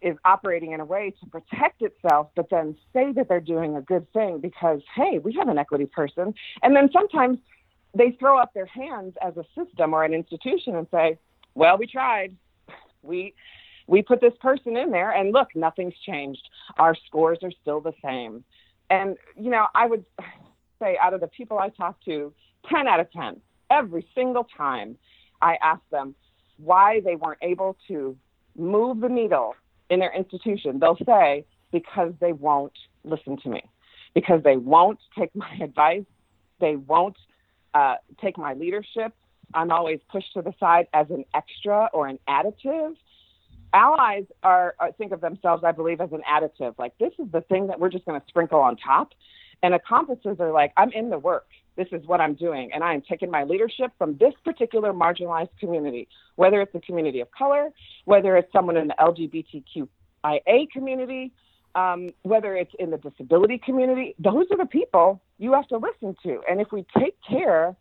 is 0.02 0.16
operating 0.24 0.72
in 0.72 0.80
a 0.80 0.84
way 0.84 1.14
to 1.20 1.26
protect 1.26 1.82
itself, 1.82 2.28
but 2.34 2.48
then 2.50 2.76
say 2.92 3.12
that 3.12 3.28
they're 3.28 3.40
doing 3.40 3.76
a 3.76 3.82
good 3.82 4.10
thing 4.12 4.38
because, 4.38 4.80
hey, 4.94 5.18
we 5.18 5.32
have 5.34 5.48
an 5.48 5.58
equity 5.58 5.86
person. 5.86 6.34
And 6.62 6.74
then 6.74 6.90
sometimes 6.92 7.38
they 7.94 8.10
throw 8.18 8.38
up 8.38 8.52
their 8.54 8.66
hands 8.66 9.14
as 9.22 9.36
a 9.36 9.44
system 9.54 9.94
or 9.94 10.04
an 10.04 10.14
institution 10.14 10.74
and 10.74 10.86
say, 10.90 11.18
well, 11.54 11.76
we 11.76 11.86
tried 11.86 12.34
we 13.02 13.34
we 13.86 14.02
put 14.02 14.20
this 14.20 14.34
person 14.40 14.76
in 14.76 14.90
there 14.90 15.10
and 15.10 15.32
look 15.32 15.48
nothing's 15.54 15.94
changed. 16.06 16.42
Our 16.78 16.94
scores 17.06 17.38
are 17.42 17.52
still 17.62 17.80
the 17.80 17.94
same. 18.04 18.44
And 18.88 19.16
you 19.36 19.50
know 19.50 19.66
i 19.74 19.86
would 19.86 20.04
say 20.80 20.96
out 21.00 21.14
of 21.14 21.20
the 21.20 21.28
people 21.28 21.58
i 21.58 21.68
talk 21.68 21.96
to 22.06 22.32
10 22.68 22.88
out 22.88 23.00
of 23.00 23.12
10 23.12 23.40
every 23.70 24.06
single 24.14 24.46
time 24.56 24.96
i 25.42 25.56
ask 25.62 25.82
them 25.90 26.14
why 26.56 27.00
they 27.04 27.16
weren't 27.16 27.38
able 27.42 27.76
to 27.86 28.16
move 28.56 29.00
the 29.00 29.08
needle 29.08 29.54
in 29.90 30.00
their 30.00 30.12
institution 30.14 30.78
they'll 30.78 30.98
say 31.06 31.44
because 31.72 32.12
they 32.20 32.32
won't 32.32 32.72
listen 33.04 33.36
to 33.38 33.48
me. 33.48 33.62
Because 34.14 34.42
they 34.42 34.56
won't 34.56 34.98
take 35.18 35.34
my 35.34 35.52
advice. 35.62 36.04
They 36.60 36.76
won't 36.76 37.16
uh, 37.74 37.96
take 38.20 38.36
my 38.36 38.54
leadership 38.54 39.12
I'm 39.54 39.70
always 39.70 40.00
pushed 40.10 40.32
to 40.34 40.42
the 40.42 40.54
side 40.60 40.86
as 40.92 41.10
an 41.10 41.24
extra 41.34 41.88
or 41.92 42.06
an 42.06 42.18
additive. 42.28 42.96
Allies 43.72 44.24
are, 44.42 44.74
are 44.78 44.92
think 44.92 45.12
of 45.12 45.20
themselves, 45.20 45.62
I 45.64 45.72
believe, 45.72 46.00
as 46.00 46.10
an 46.12 46.22
additive. 46.28 46.74
Like 46.78 46.96
this 46.98 47.12
is 47.18 47.30
the 47.32 47.40
thing 47.42 47.68
that 47.68 47.78
we're 47.78 47.90
just 47.90 48.04
going 48.04 48.20
to 48.20 48.26
sprinkle 48.28 48.60
on 48.60 48.76
top. 48.76 49.12
And 49.62 49.74
accomplices 49.74 50.36
are 50.40 50.52
like, 50.52 50.72
I'm 50.76 50.90
in 50.92 51.10
the 51.10 51.18
work. 51.18 51.46
This 51.76 51.88
is 51.92 52.06
what 52.06 52.20
I'm 52.20 52.34
doing, 52.34 52.70
and 52.74 52.82
I 52.82 52.94
am 52.94 53.00
taking 53.00 53.30
my 53.30 53.44
leadership 53.44 53.92
from 53.96 54.16
this 54.18 54.34
particular 54.44 54.92
marginalized 54.92 55.56
community, 55.58 56.08
whether 56.36 56.60
it's 56.60 56.74
a 56.74 56.80
community 56.80 57.20
of 57.20 57.30
color, 57.30 57.70
whether 58.04 58.36
it's 58.36 58.52
someone 58.52 58.76
in 58.76 58.88
the 58.88 58.94
LGBTQIA 58.98 60.70
community, 60.72 61.32
um, 61.74 62.10
whether 62.22 62.56
it's 62.56 62.72
in 62.78 62.90
the 62.90 62.98
disability 62.98 63.58
community. 63.58 64.14
Those 64.18 64.46
are 64.50 64.58
the 64.58 64.66
people 64.66 65.22
you 65.38 65.52
have 65.52 65.68
to 65.68 65.78
listen 65.78 66.16
to. 66.24 66.42
And 66.50 66.60
if 66.60 66.72
we 66.72 66.84
take 66.98 67.16
care 67.26 67.76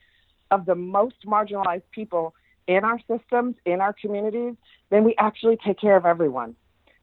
of 0.51 0.65
the 0.65 0.75
most 0.75 1.25
marginalized 1.25 1.83
people 1.91 2.33
in 2.67 2.83
our 2.83 2.99
systems, 3.07 3.55
in 3.65 3.81
our 3.81 3.93
communities, 3.93 4.55
then 4.89 5.03
we 5.03 5.15
actually 5.17 5.57
take 5.65 5.79
care 5.79 5.97
of 5.97 6.05
everyone. 6.05 6.55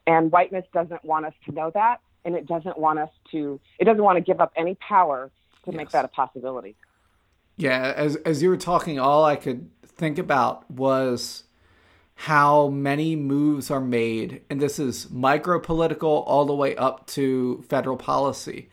And 0.06 0.30
whiteness 0.30 0.64
doesn't 0.72 1.04
want 1.04 1.26
us 1.26 1.35
to 1.46 1.52
know 1.52 1.70
that, 1.74 2.00
and 2.24 2.37
it 2.37 2.46
doesn't 2.46 2.78
want 2.78 3.00
us 3.00 3.11
to, 3.32 3.61
it 3.78 3.85
doesn't 3.85 4.02
want 4.02 4.16
to 4.16 4.22
give 4.22 4.40
up 4.40 4.52
any 4.56 4.76
power 4.76 5.30
to 5.64 5.70
yes. 5.72 5.76
make 5.76 5.90
that 5.90 6.04
a 6.04 6.09
possibility. 6.09 6.76
Yeah, 7.56 7.94
as 7.96 8.16
as 8.16 8.42
you 8.42 8.50
were 8.50 8.56
talking, 8.56 9.00
all 9.00 9.24
I 9.24 9.35
could 9.35 9.70
think 9.85 10.18
about 10.18 10.70
was 10.70 11.44
how 12.14 12.68
many 12.68 13.16
moves 13.16 13.70
are 13.70 13.80
made, 13.80 14.42
and 14.48 14.61
this 14.61 14.78
is 14.78 15.11
micro 15.11 15.59
political 15.59 16.11
all 16.11 16.44
the 16.44 16.54
way 16.54 16.76
up 16.76 17.06
to 17.09 17.64
federal 17.68 17.96
policy. 17.96 18.68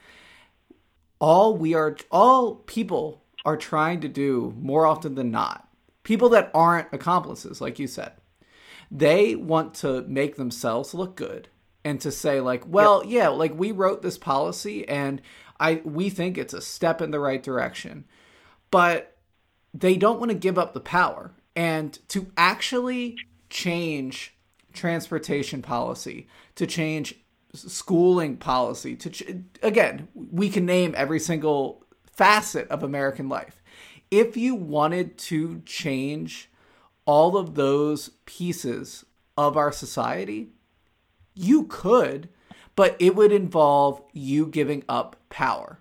All 1.19 1.55
we 1.57 1.73
are, 1.73 1.95
all 2.11 2.55
people 2.55 3.22
are 3.45 3.57
trying 3.57 4.01
to 4.01 4.07
do 4.07 4.53
more 4.59 4.85
often 4.85 5.15
than 5.15 5.31
not. 5.31 5.67
People 6.03 6.29
that 6.29 6.51
aren't 6.53 6.93
accomplices, 6.93 7.61
like 7.61 7.79
you 7.79 7.87
said, 7.87 8.13
they 8.91 9.35
want 9.35 9.73
to 9.75 10.03
make 10.03 10.35
themselves 10.35 10.93
look 10.93 11.15
good 11.15 11.49
and 11.83 11.99
to 12.01 12.11
say 12.11 12.39
like, 12.39 12.67
well, 12.67 13.03
yep. 13.03 13.11
yeah, 13.11 13.27
like 13.29 13.57
we 13.57 13.71
wrote 13.71 14.01
this 14.01 14.17
policy 14.17 14.87
and 14.87 15.21
I 15.59 15.81
we 15.83 16.09
think 16.09 16.37
it's 16.37 16.53
a 16.53 16.61
step 16.61 17.01
in 17.01 17.11
the 17.11 17.19
right 17.19 17.41
direction. 17.41 18.05
But 18.71 19.17
they 19.73 19.97
don't 19.97 20.19
want 20.19 20.31
to 20.31 20.37
give 20.37 20.57
up 20.57 20.73
the 20.73 20.79
power 20.79 21.33
and 21.55 21.97
to 22.09 22.31
actually 22.37 23.17
change 23.49 24.35
transportation 24.73 25.61
policy, 25.61 26.27
to 26.55 26.65
change 26.65 27.15
schooling 27.53 28.37
policy, 28.37 28.95
to 28.95 29.09
ch- 29.09 29.35
again, 29.61 30.07
we 30.15 30.49
can 30.49 30.65
name 30.65 30.93
every 30.97 31.19
single 31.19 31.82
facet 32.15 32.67
of 32.69 32.83
American 32.83 33.29
life. 33.29 33.61
If 34.11 34.37
you 34.37 34.55
wanted 34.55 35.17
to 35.19 35.61
change 35.65 36.49
all 37.05 37.35
of 37.35 37.55
those 37.55 38.09
pieces 38.25 39.05
of 39.37 39.57
our 39.57 39.71
society, 39.71 40.49
you 41.33 41.63
could, 41.63 42.29
but 42.75 42.95
it 42.99 43.15
would 43.15 43.31
involve 43.31 44.01
you 44.13 44.45
giving 44.45 44.83
up 44.87 45.15
power. 45.29 45.79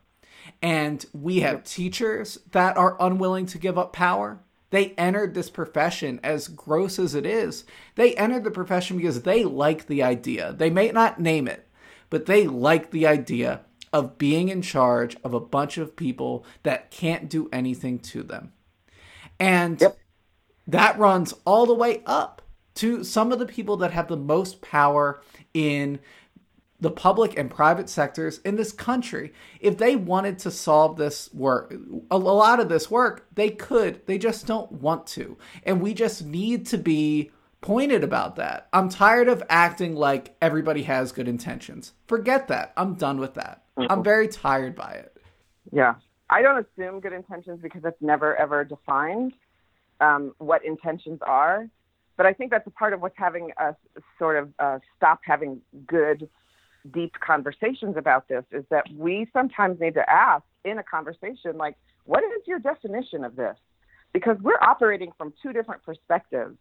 And 0.60 1.04
we 1.12 1.40
have 1.40 1.64
teachers 1.64 2.38
that 2.52 2.76
are 2.76 2.96
unwilling 3.00 3.46
to 3.46 3.58
give 3.58 3.78
up 3.78 3.92
power. 3.92 4.40
They 4.70 4.90
entered 4.92 5.34
this 5.34 5.50
profession, 5.50 6.18
as 6.22 6.48
gross 6.48 6.98
as 6.98 7.14
it 7.14 7.26
is, 7.26 7.64
they 7.94 8.14
entered 8.14 8.44
the 8.44 8.50
profession 8.50 8.96
because 8.96 9.22
they 9.22 9.44
like 9.44 9.86
the 9.86 10.02
idea. 10.02 10.54
They 10.54 10.70
may 10.70 10.90
not 10.90 11.20
name 11.20 11.46
it, 11.46 11.68
but 12.08 12.24
they 12.24 12.46
like 12.46 12.90
the 12.90 13.06
idea 13.06 13.60
of 13.92 14.18
being 14.18 14.48
in 14.48 14.62
charge 14.62 15.16
of 15.22 15.34
a 15.34 15.40
bunch 15.40 15.78
of 15.78 15.96
people 15.96 16.44
that 16.62 16.90
can't 16.90 17.28
do 17.28 17.48
anything 17.52 17.98
to 17.98 18.22
them. 18.22 18.52
And 19.38 19.80
yep. 19.80 19.98
that 20.66 20.98
runs 20.98 21.34
all 21.44 21.66
the 21.66 21.74
way 21.74 22.02
up 22.06 22.42
to 22.74 23.04
some 23.04 23.32
of 23.32 23.38
the 23.38 23.46
people 23.46 23.76
that 23.78 23.92
have 23.92 24.08
the 24.08 24.16
most 24.16 24.62
power 24.62 25.20
in 25.52 26.00
the 26.80 26.90
public 26.90 27.38
and 27.38 27.48
private 27.48 27.88
sectors 27.88 28.38
in 28.38 28.56
this 28.56 28.72
country. 28.72 29.32
If 29.60 29.78
they 29.78 29.94
wanted 29.94 30.40
to 30.40 30.50
solve 30.50 30.96
this 30.96 31.32
work, 31.32 31.72
a 32.10 32.18
lot 32.18 32.58
of 32.58 32.68
this 32.68 32.90
work, 32.90 33.28
they 33.34 33.50
could. 33.50 34.04
They 34.06 34.18
just 34.18 34.46
don't 34.46 34.72
want 34.72 35.06
to. 35.08 35.38
And 35.62 35.80
we 35.80 35.94
just 35.94 36.24
need 36.24 36.66
to 36.66 36.78
be 36.78 37.30
pointed 37.62 38.04
about 38.04 38.36
that. 38.36 38.68
I'm 38.72 38.90
tired 38.90 39.28
of 39.28 39.42
acting 39.48 39.96
like 39.96 40.36
everybody 40.42 40.82
has 40.82 41.12
good 41.12 41.28
intentions. 41.28 41.94
Forget 42.06 42.48
that. 42.48 42.72
I'm 42.76 42.94
done 42.94 43.18
with 43.18 43.34
that. 43.34 43.64
Mm-hmm. 43.78 43.90
I'm 43.90 44.04
very 44.04 44.28
tired 44.28 44.74
by 44.76 44.92
it. 44.92 45.16
Yeah. 45.72 45.94
I 46.28 46.42
don't 46.42 46.66
assume 46.66 47.00
good 47.00 47.12
intentions 47.12 47.60
because 47.62 47.82
it's 47.84 48.00
never 48.00 48.36
ever 48.36 48.64
defined 48.64 49.32
um, 50.00 50.34
what 50.38 50.64
intentions 50.64 51.20
are. 51.22 51.68
But 52.16 52.26
I 52.26 52.32
think 52.34 52.50
that's 52.50 52.66
a 52.66 52.70
part 52.70 52.92
of 52.92 53.00
what's 53.00 53.16
having 53.16 53.50
us 53.58 53.74
sort 54.18 54.36
of 54.36 54.52
uh, 54.58 54.78
stop 54.96 55.20
having 55.24 55.60
good 55.86 56.28
deep 56.92 57.12
conversations 57.24 57.96
about 57.96 58.28
this 58.28 58.44
is 58.50 58.64
that 58.70 58.84
we 58.94 59.26
sometimes 59.32 59.80
need 59.80 59.94
to 59.94 60.10
ask 60.10 60.44
in 60.64 60.78
a 60.78 60.82
conversation, 60.82 61.56
like, 61.56 61.76
what 62.04 62.24
is 62.24 62.46
your 62.46 62.58
definition 62.58 63.24
of 63.24 63.36
this? 63.36 63.56
Because 64.12 64.36
we're 64.42 64.60
operating 64.60 65.12
from 65.16 65.32
two 65.42 65.52
different 65.52 65.82
perspectives. 65.84 66.56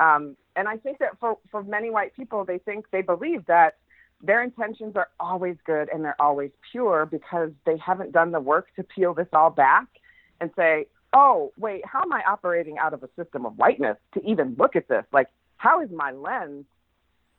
Um, 0.00 0.36
and 0.56 0.66
I 0.66 0.76
think 0.76 0.98
that 0.98 1.18
for, 1.20 1.38
for 1.50 1.62
many 1.62 1.90
white 1.90 2.16
people, 2.16 2.44
they 2.44 2.58
think 2.58 2.86
they 2.90 3.02
believe 3.02 3.46
that 3.46 3.76
their 4.22 4.42
intentions 4.42 4.96
are 4.96 5.08
always 5.20 5.56
good 5.64 5.88
and 5.92 6.04
they're 6.04 6.20
always 6.20 6.50
pure 6.72 7.06
because 7.06 7.50
they 7.64 7.76
haven't 7.78 8.12
done 8.12 8.32
the 8.32 8.40
work 8.40 8.66
to 8.76 8.82
peel 8.82 9.14
this 9.14 9.28
all 9.32 9.50
back 9.50 9.86
and 10.40 10.50
say, 10.56 10.86
oh, 11.12 11.52
wait, 11.56 11.84
how 11.86 12.02
am 12.02 12.12
I 12.12 12.22
operating 12.28 12.78
out 12.78 12.94
of 12.94 13.02
a 13.02 13.08
system 13.16 13.46
of 13.46 13.56
whiteness 13.56 13.96
to 14.14 14.22
even 14.26 14.56
look 14.58 14.74
at 14.74 14.88
this? 14.88 15.04
Like, 15.12 15.28
how 15.56 15.80
is 15.82 15.90
my 15.90 16.10
lens 16.10 16.64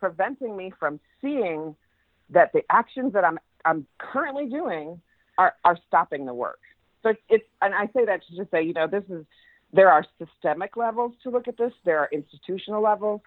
preventing 0.02 0.58
me 0.58 0.74
from 0.78 1.00
seeing 1.21 1.76
that 2.32 2.52
the 2.54 2.63
actions 2.69 3.13
that 3.13 3.24
I'm 3.24 3.39
I'm 3.63 3.86
currently 4.00 4.47
doing 4.47 5.00
are 5.38 5.54
are 5.63 5.78
stopping 5.88 6.26
the 6.26 6.34
work. 6.34 6.60
So 7.04 7.10
it's, 7.10 7.21
it's 7.30 7.45
and 7.62 7.74
I 7.74 7.86
say 7.88 8.06
that 8.06 8.21
to 8.28 8.36
just 8.36 8.52
say, 8.52 8.63
you 8.63 8.74
know, 8.74 8.88
this 8.88 9.04
is 9.10 9.26
there 9.73 9.91
are 9.91 10.05
systemic 10.17 10.75
levels 10.77 11.13
to 11.23 11.29
look 11.29 11.47
at 11.47 11.57
this, 11.57 11.73
there 11.86 11.99
are 11.99 12.10
institutional 12.12 12.81
levels, 12.81 13.21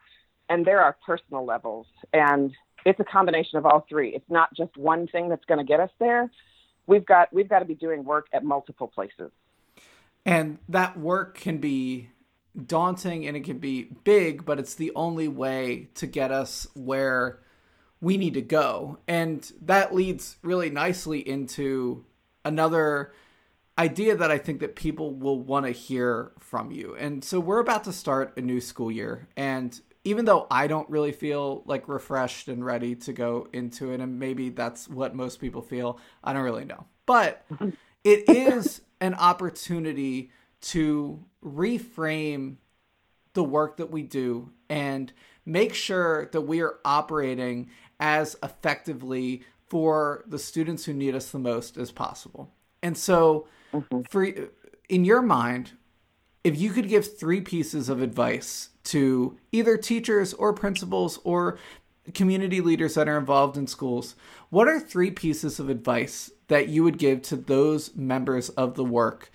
and 0.49 0.65
there 0.65 0.83
are 0.83 0.97
personal 1.07 1.45
levels. 1.45 1.87
And 2.13 2.53
it's 2.85 3.01
a 3.01 3.05
combination 3.05 3.59
of 3.59 3.67
all 3.67 3.87
three. 3.89 4.15
It's 4.15 4.29
not 4.31 4.55
just 4.55 4.77
one 4.77 5.07
thing 5.09 5.29
that's 5.29 5.45
going 5.47 5.59
to 5.59 5.65
get 5.65 5.81
us 5.81 5.91
there. 5.99 6.31
We've 6.87 7.05
got 7.05 7.33
we've 7.33 7.49
got 7.49 7.61
to 7.61 7.65
be 7.65 7.75
doing 7.75 8.05
work 8.05 8.27
at 8.33 8.45
multiple 8.45 8.89
places. 8.89 9.31
And 10.27 10.59
that 10.69 10.99
work 10.99 11.39
can 11.39 11.59
be 11.59 12.11
daunting 12.67 13.27
and 13.27 13.37
it 13.37 13.45
can 13.45 13.59
be 13.59 13.85
big, 14.05 14.45
but 14.45 14.59
it's 14.59 14.75
the 14.75 14.93
only 14.95 15.29
way 15.29 15.89
to 15.95 16.07
get 16.07 16.31
us 16.31 16.67
where 16.75 17.41
we 18.01 18.17
need 18.17 18.35
to 18.35 18.43
go. 18.43 18.99
And 19.09 19.51
that 19.63 19.95
leads 19.95 20.37
really 20.43 20.71
nicely 20.71 21.27
into 21.27 22.05
another 22.45 23.13
idea 23.79 24.17
that 24.17 24.31
I 24.31 24.39
think 24.39 24.61
that 24.61 24.77
people 24.77 25.13
will 25.13 25.41
want 25.41 25.67
to 25.67 25.73
hear 25.73 26.33
from 26.39 26.71
you. 26.71 26.95
And 26.97 27.25
so 27.25 27.41
we're 27.41 27.59
about 27.59 27.85
to 27.85 27.93
start 27.93 28.35
a 28.37 28.41
new 28.41 28.61
school 28.61 28.91
year 28.91 29.29
and 29.37 29.81
even 30.05 30.27
though 30.27 30.47
I 30.51 30.67
don't 30.67 30.89
really 30.91 31.13
feel 31.13 31.63
like 31.65 31.89
refreshed 31.89 32.49
and 32.49 32.65
ready 32.65 32.95
to 32.97 33.13
go 33.13 33.49
into 33.53 33.91
it 33.91 34.01
and 34.01 34.19
maybe 34.19 34.51
that's 34.51 34.87
what 34.87 35.15
most 35.15 35.41
people 35.41 35.63
feel, 35.63 35.99
I 36.23 36.35
don't 36.35 36.43
really 36.43 36.67
know. 36.67 36.85
But 37.07 37.45
it 38.05 38.29
is 38.29 38.83
an 39.01 39.15
opportunity 39.15 40.31
to 40.61 41.25
reframe 41.43 42.57
the 43.33 43.45
work 43.45 43.79
that 43.79 43.91
we 43.91 44.03
do 44.03 44.51
and 44.69 45.13
make 45.45 45.75
sure 45.75 46.29
that 46.33 46.43
we 46.43 46.61
are 46.61 46.79
operating 46.85 47.69
as 47.99 48.37
effectively 48.43 49.43
for 49.69 50.25
the 50.27 50.39
students 50.39 50.85
who 50.85 50.93
need 50.93 51.15
us 51.15 51.31
the 51.31 51.39
most 51.39 51.77
as 51.77 51.91
possible. 51.91 52.53
And 52.83 52.97
so, 52.97 53.49
mm-hmm. 53.75 54.03
for 54.09 54.27
in 54.89 55.05
your 55.05 55.23
mind, 55.23 55.73
if 56.43 56.59
you 56.59 56.71
could 56.71 56.89
give 56.89 57.19
three 57.19 57.41
pieces 57.41 57.89
of 57.89 58.01
advice 58.01 58.71
to 58.85 59.39
either 59.51 59.77
teachers 59.77 60.35
or 60.35 60.53
principals 60.53 61.19
or 61.25 61.59
community 62.13 62.61
leaders 62.61 62.95
that 62.95 63.09
are 63.09 63.19
involved 63.19 63.57
in 63.57 63.67
schools, 63.67 64.15
what 64.51 64.69
are 64.69 64.79
three 64.79 65.11
pieces 65.11 65.59
of 65.59 65.71
advice 65.71 66.31
that 66.49 66.69
you 66.69 66.85
would 66.85 66.99
give 66.99 67.23
to 67.23 67.37
those 67.37 67.95
members 67.97 68.51
of 68.51 68.75
the 68.75 68.85
work 68.85 69.31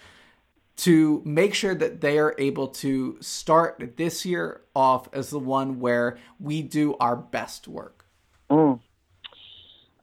to 0.77 1.21
make 1.25 1.53
sure 1.53 1.75
that 1.75 1.99
they 1.99 2.17
are 2.17 2.35
able 2.37 2.67
to 2.67 3.17
start 3.19 3.97
this 3.97 4.25
year 4.25 4.61
off 4.73 5.09
as 5.11 5.29
the 5.29 5.39
one 5.39 5.79
where 5.79 6.17
we 6.39 6.61
do 6.61 6.95
our 7.01 7.15
best 7.17 7.67
work? 7.67 8.05
Mm. 8.49 8.79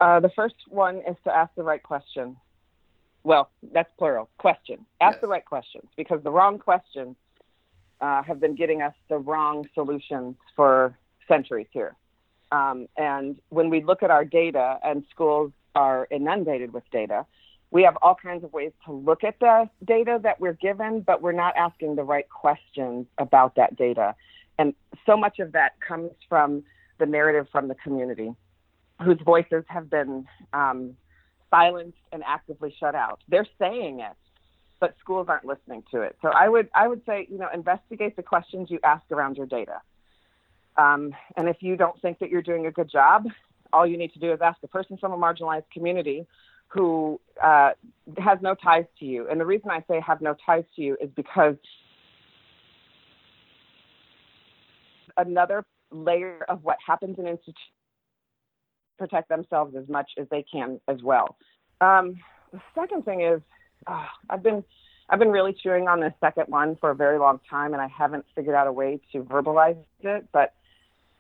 Uh, 0.00 0.20
the 0.20 0.28
first 0.36 0.54
one 0.68 0.96
is 1.08 1.16
to 1.24 1.34
ask 1.34 1.54
the 1.54 1.62
right 1.62 1.82
question. 1.82 2.36
Well, 3.26 3.50
that's 3.72 3.90
plural. 3.98 4.28
Question. 4.38 4.86
Ask 5.00 5.16
yes. 5.16 5.20
the 5.20 5.26
right 5.26 5.44
questions 5.44 5.88
because 5.96 6.22
the 6.22 6.30
wrong 6.30 6.60
questions 6.60 7.16
uh, 8.00 8.22
have 8.22 8.38
been 8.38 8.54
getting 8.54 8.82
us 8.82 8.94
the 9.08 9.18
wrong 9.18 9.68
solutions 9.74 10.36
for 10.54 10.96
centuries 11.26 11.66
here. 11.72 11.96
Um, 12.52 12.86
and 12.96 13.40
when 13.48 13.68
we 13.68 13.82
look 13.82 14.04
at 14.04 14.12
our 14.12 14.24
data, 14.24 14.78
and 14.84 15.02
schools 15.10 15.50
are 15.74 16.06
inundated 16.12 16.72
with 16.72 16.84
data, 16.92 17.26
we 17.72 17.82
have 17.82 17.98
all 18.00 18.14
kinds 18.14 18.44
of 18.44 18.52
ways 18.52 18.70
to 18.84 18.92
look 18.92 19.24
at 19.24 19.40
the 19.40 19.68
data 19.84 20.20
that 20.22 20.38
we're 20.38 20.52
given, 20.52 21.00
but 21.00 21.20
we're 21.20 21.32
not 21.32 21.56
asking 21.56 21.96
the 21.96 22.04
right 22.04 22.28
questions 22.28 23.06
about 23.18 23.56
that 23.56 23.74
data. 23.74 24.14
And 24.56 24.72
so 25.04 25.16
much 25.16 25.40
of 25.40 25.50
that 25.50 25.72
comes 25.80 26.12
from 26.28 26.62
the 27.00 27.06
narrative 27.06 27.48
from 27.50 27.66
the 27.66 27.74
community 27.74 28.36
whose 29.02 29.18
voices 29.24 29.64
have 29.66 29.90
been 29.90 30.28
um, 30.52 30.96
silenced 31.56 31.98
and 32.12 32.22
actively 32.26 32.74
shut 32.78 32.94
out. 32.94 33.20
They're 33.28 33.46
saying 33.58 34.00
it, 34.00 34.16
but 34.80 34.94
schools 35.00 35.26
aren't 35.28 35.44
listening 35.44 35.82
to 35.92 36.02
it. 36.02 36.16
So 36.22 36.28
I 36.28 36.48
would 36.48 36.68
I 36.74 36.88
would 36.88 37.02
say 37.06 37.26
you 37.30 37.38
know 37.38 37.48
investigate 37.52 38.16
the 38.16 38.22
questions 38.22 38.70
you 38.70 38.78
ask 38.84 39.04
around 39.10 39.36
your 39.36 39.46
data. 39.46 39.80
Um, 40.76 41.14
and 41.36 41.48
if 41.48 41.56
you 41.60 41.76
don't 41.76 42.00
think 42.02 42.18
that 42.18 42.28
you're 42.28 42.42
doing 42.42 42.66
a 42.66 42.70
good 42.70 42.90
job, 42.90 43.24
all 43.72 43.86
you 43.86 43.96
need 43.96 44.12
to 44.12 44.18
do 44.18 44.32
is 44.32 44.40
ask 44.42 44.58
a 44.62 44.68
person 44.68 44.98
from 44.98 45.12
a 45.12 45.16
marginalized 45.16 45.70
community 45.72 46.26
who 46.68 47.18
uh, 47.42 47.70
has 48.18 48.38
no 48.42 48.54
ties 48.54 48.84
to 48.98 49.06
you. 49.06 49.26
And 49.30 49.40
the 49.40 49.46
reason 49.46 49.70
I 49.70 49.82
say 49.88 50.00
have 50.06 50.20
no 50.20 50.34
ties 50.44 50.64
to 50.74 50.82
you 50.82 50.96
is 51.00 51.08
because 51.16 51.56
another 55.16 55.64
layer 55.90 56.44
of 56.48 56.62
what 56.62 56.76
happens 56.86 57.18
in 57.18 57.26
institutions 57.26 57.72
protect 58.98 59.28
themselves 59.28 59.74
as 59.76 59.88
much 59.88 60.10
as 60.18 60.26
they 60.30 60.44
can 60.50 60.80
as 60.88 61.02
well. 61.02 61.36
Um, 61.80 62.16
the 62.52 62.60
second 62.74 63.04
thing 63.04 63.22
is 63.22 63.40
uh, 63.86 64.06
I've 64.30 64.42
been 64.42 64.64
I've 65.08 65.18
been 65.18 65.30
really 65.30 65.52
chewing 65.52 65.86
on 65.86 66.00
this 66.00 66.12
second 66.20 66.46
one 66.48 66.76
for 66.76 66.90
a 66.90 66.94
very 66.94 67.18
long 67.18 67.38
time, 67.48 67.74
and 67.74 67.80
I 67.80 67.86
haven't 67.86 68.24
figured 68.34 68.56
out 68.56 68.66
a 68.66 68.72
way 68.72 69.00
to 69.12 69.22
verbalize 69.22 69.76
it, 70.00 70.28
but 70.32 70.52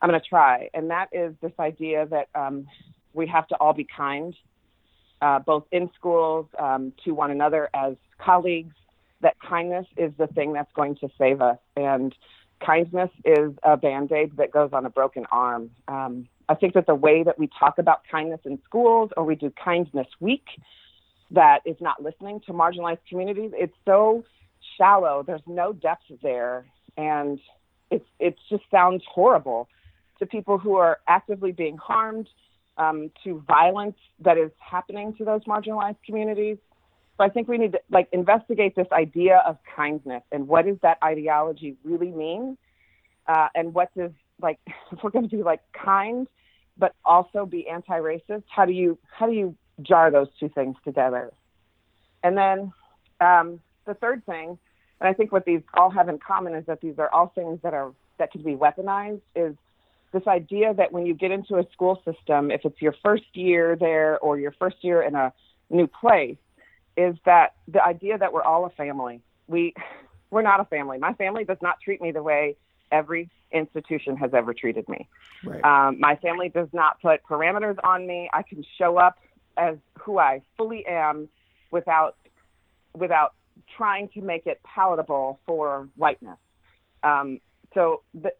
I'm 0.02 0.10
going 0.10 0.20
to 0.20 0.28
try. 0.28 0.68
And 0.74 0.90
that 0.90 1.08
is 1.12 1.34
this 1.40 1.52
idea 1.60 2.06
that 2.06 2.28
um, 2.34 2.66
we 3.12 3.28
have 3.28 3.46
to 3.48 3.54
all 3.56 3.72
be 3.72 3.86
kind, 3.96 4.34
uh, 5.22 5.38
both 5.38 5.64
in 5.70 5.88
schools 5.94 6.46
um, 6.58 6.92
to 7.04 7.12
one 7.12 7.30
another 7.30 7.70
as 7.74 7.94
colleagues. 8.18 8.74
That 9.20 9.36
kindness 9.40 9.86
is 9.96 10.12
the 10.18 10.26
thing 10.26 10.52
that's 10.52 10.72
going 10.74 10.96
to 10.96 11.08
save 11.16 11.40
us, 11.40 11.58
and 11.76 12.14
kindness 12.64 13.10
is 13.24 13.52
a 13.62 13.76
band 13.76 14.12
aid 14.12 14.36
that 14.36 14.50
goes 14.50 14.70
on 14.72 14.84
a 14.84 14.90
broken 14.90 15.26
arm. 15.30 15.70
Um, 15.88 16.28
I 16.48 16.54
think 16.54 16.74
that 16.74 16.86
the 16.86 16.94
way 16.94 17.22
that 17.22 17.38
we 17.38 17.48
talk 17.58 17.78
about 17.78 18.02
kindness 18.10 18.40
in 18.44 18.58
schools 18.64 19.10
or 19.16 19.24
we 19.24 19.34
do 19.34 19.52
kindness 19.62 20.06
week 20.20 20.46
that 21.32 21.60
is 21.64 21.76
not 21.80 22.02
listening 22.02 22.40
to 22.46 22.52
marginalized 22.52 23.00
communities, 23.08 23.50
it's 23.54 23.74
so 23.84 24.24
shallow. 24.78 25.24
There's 25.26 25.42
no 25.46 25.72
depth 25.72 26.04
there. 26.22 26.66
And 26.96 27.40
it's, 27.90 28.06
it 28.20 28.36
just 28.48 28.62
sounds 28.70 29.02
horrible 29.12 29.68
to 30.18 30.26
people 30.26 30.58
who 30.58 30.76
are 30.76 30.98
actively 31.08 31.52
being 31.52 31.76
harmed, 31.78 32.28
um, 32.78 33.10
to 33.24 33.42
violence 33.46 33.96
that 34.20 34.36
is 34.38 34.50
happening 34.58 35.14
to 35.16 35.24
those 35.24 35.42
marginalized 35.44 35.96
communities. 36.04 36.58
So 37.16 37.24
I 37.24 37.28
think 37.30 37.48
we 37.48 37.58
need 37.58 37.72
to 37.72 37.80
like 37.90 38.08
investigate 38.12 38.76
this 38.76 38.86
idea 38.92 39.42
of 39.46 39.56
kindness 39.74 40.22
and 40.30 40.46
what 40.46 40.66
does 40.66 40.76
that 40.82 40.98
ideology 41.02 41.76
really 41.82 42.10
mean 42.10 42.58
uh, 43.26 43.48
and 43.54 43.72
what 43.72 43.88
does 43.96 44.10
like 44.40 44.58
if 44.92 45.02
we're 45.02 45.10
going 45.10 45.28
to 45.28 45.36
be 45.36 45.42
like 45.42 45.60
kind 45.72 46.28
but 46.78 46.94
also 47.04 47.46
be 47.46 47.68
anti-racist 47.68 48.42
how 48.48 48.64
do 48.64 48.72
you 48.72 48.98
how 49.10 49.26
do 49.26 49.32
you 49.32 49.54
jar 49.82 50.10
those 50.10 50.28
two 50.40 50.48
things 50.48 50.74
together? 50.84 51.30
And 52.22 52.36
then 52.36 52.72
um, 53.20 53.60
the 53.84 53.94
third 53.94 54.24
thing 54.26 54.58
and 55.00 55.08
i 55.08 55.12
think 55.12 55.32
what 55.32 55.44
these 55.44 55.60
all 55.74 55.90
have 55.90 56.08
in 56.08 56.18
common 56.18 56.54
is 56.54 56.64
that 56.66 56.80
these 56.80 56.98
are 56.98 57.12
all 57.12 57.28
things 57.34 57.60
that 57.62 57.74
are 57.74 57.92
that 58.18 58.32
can 58.32 58.42
be 58.42 58.54
weaponized 58.54 59.20
is 59.34 59.54
this 60.12 60.26
idea 60.26 60.72
that 60.74 60.92
when 60.92 61.04
you 61.04 61.14
get 61.14 61.30
into 61.30 61.56
a 61.56 61.66
school 61.72 62.02
system 62.04 62.50
if 62.50 62.64
it's 62.64 62.80
your 62.80 62.94
first 63.04 63.24
year 63.34 63.76
there 63.76 64.18
or 64.18 64.38
your 64.38 64.52
first 64.52 64.76
year 64.82 65.02
in 65.02 65.14
a 65.14 65.32
new 65.70 65.86
place 65.86 66.36
is 66.96 67.14
that 67.24 67.54
the 67.68 67.82
idea 67.84 68.16
that 68.18 68.32
we're 68.32 68.42
all 68.42 68.64
a 68.64 68.70
family. 68.70 69.20
We 69.46 69.74
we're 70.30 70.42
not 70.42 70.60
a 70.60 70.64
family. 70.64 70.98
My 70.98 71.12
family 71.14 71.44
does 71.44 71.58
not 71.62 71.80
treat 71.80 72.00
me 72.00 72.10
the 72.10 72.22
way 72.22 72.56
every 72.92 73.30
institution 73.52 74.16
has 74.16 74.34
ever 74.34 74.52
treated 74.52 74.88
me. 74.88 75.08
Right. 75.44 75.64
Um, 75.64 76.00
my 76.00 76.16
family 76.16 76.48
does 76.48 76.68
not 76.72 77.00
put 77.00 77.22
parameters 77.24 77.76
on 77.84 78.06
me. 78.06 78.28
I 78.32 78.42
can 78.42 78.64
show 78.78 78.98
up 78.98 79.18
as 79.56 79.76
who 79.98 80.18
I 80.18 80.42
fully 80.56 80.84
am 80.86 81.28
without 81.70 82.16
without 82.94 83.34
trying 83.76 84.08
to 84.08 84.20
make 84.20 84.46
it 84.46 84.60
palatable 84.62 85.40
for 85.46 85.88
whiteness. 85.96 86.38
Um, 87.02 87.40
so 87.74 88.02
the, 88.14 88.32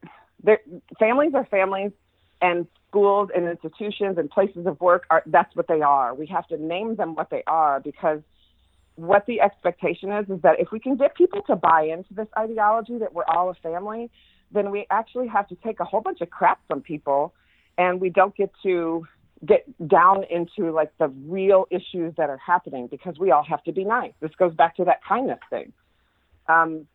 the, 0.42 0.56
families 0.98 1.32
are 1.35 1.44
families, 1.46 1.92
and 2.40 2.66
schools 2.88 3.30
and 3.35 3.48
institutions 3.48 4.18
and 4.18 4.30
places 4.30 4.66
of 4.66 4.80
work 4.80 5.04
are 5.11 5.22
that's 5.26 5.54
what 5.56 5.68
they 5.68 5.80
are. 5.80 6.14
We 6.14 6.26
have 6.26 6.46
to 6.48 6.56
name 6.56 6.96
them 6.96 7.14
what 7.14 7.30
they 7.30 7.42
are 7.46 7.80
because 7.80 8.20
what 8.96 9.26
the 9.26 9.40
expectation 9.40 10.11
is 10.12 10.28
is 10.30 10.40
that 10.42 10.59
if 10.59 10.70
we 10.72 10.80
can 10.80 10.96
get 10.96 11.14
people 11.14 11.42
to 11.42 11.56
buy 11.56 11.82
into 11.82 12.12
this 12.14 12.28
ideology 12.37 12.98
that 12.98 13.12
we're 13.12 13.24
all 13.24 13.50
a 13.50 13.54
family, 13.54 14.11
then 14.52 14.70
we 14.70 14.87
actually 14.90 15.28
have 15.28 15.48
to 15.48 15.56
take 15.56 15.80
a 15.80 15.85
whole 15.85 16.00
bunch 16.00 16.20
of 16.20 16.30
crap 16.30 16.61
from 16.68 16.80
people 16.80 17.35
and 17.78 18.00
we 18.00 18.11
don't 18.11 18.35
get 18.37 18.50
to 18.62 19.06
get 19.44 19.66
down 19.87 20.24
into 20.30 20.72
like 20.72 20.90
the 20.98 21.09
real 21.09 21.66
issues 21.70 22.14
that 22.16 22.30
are 22.30 22.38
happening 22.38 22.87
because 22.87 23.18
we 23.18 23.30
all 23.30 23.44
have 23.44 23.62
to 23.64 23.72
be 23.72 23.85
nice. 23.85 24.12
This 24.20 24.30
goes 24.38 24.54
back 24.54 24.76
to 24.76 24.85
that 24.85 25.04
kindness 25.04 25.40
thing. 25.50 25.72
Um, 26.48 26.87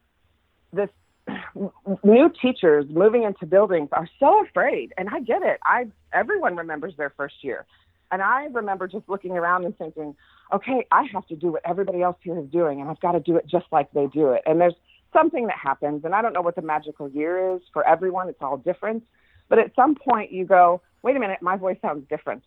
this 0.74 0.90
new 2.04 2.32
teachers 2.42 2.86
moving 2.90 3.24
into 3.24 3.46
buildings 3.46 3.90
are 3.92 4.10
so 4.20 4.44
afraid, 4.44 4.94
and 4.98 5.10
I 5.10 5.20
get 5.20 5.44
it. 5.44 5.60
I 5.64 5.88
everyone 6.12 6.56
remembers 6.56 6.96
their 6.98 7.12
first 7.12 7.36
year, 7.44 7.66
and 8.12 8.22
I 8.22 8.46
remember 8.46 8.88
just 8.88 9.08
looking 9.08 9.34
around 9.34 9.66
and 9.66 9.78
thinking, 9.78 10.16
okay, 10.52 10.86
I 10.92 11.04
have 11.14 11.28
to 11.28 11.36
do 11.36 11.52
what 11.52 11.62
everybody 11.64 12.02
else 12.02 12.18
here 12.22 12.40
is 12.40 12.50
doing, 12.50 12.82
and 12.82 12.90
I've 12.90 13.00
got 13.02 13.12
to 13.12 13.20
do 13.20 13.36
it 13.36 13.46
just 13.48 13.66
like 13.72 13.92
they 13.92 14.08
do 14.08 14.32
it. 14.32 14.42
And 14.48 14.60
there's 14.60 14.74
something 15.14 15.48
that 15.48 15.58
happens, 15.58 16.06
and 16.06 16.14
I 16.14 16.22
don't 16.22 16.34
know 16.34 16.42
what 16.42 16.56
the 16.56 16.62
magical 16.62 17.10
year 17.10 17.56
is 17.56 17.62
for 17.74 17.88
everyone. 17.88 18.30
It's 18.30 18.42
all 18.42 18.58
different, 18.58 19.04
but 19.50 19.60
at 19.60 19.76
some 19.76 19.96
point 19.96 20.32
you 20.32 20.46
go, 20.46 20.82
wait 21.02 21.16
a 21.16 21.20
minute, 21.20 21.42
my 21.42 21.58
voice 21.58 21.78
sounds 21.82 22.08
different, 22.10 22.44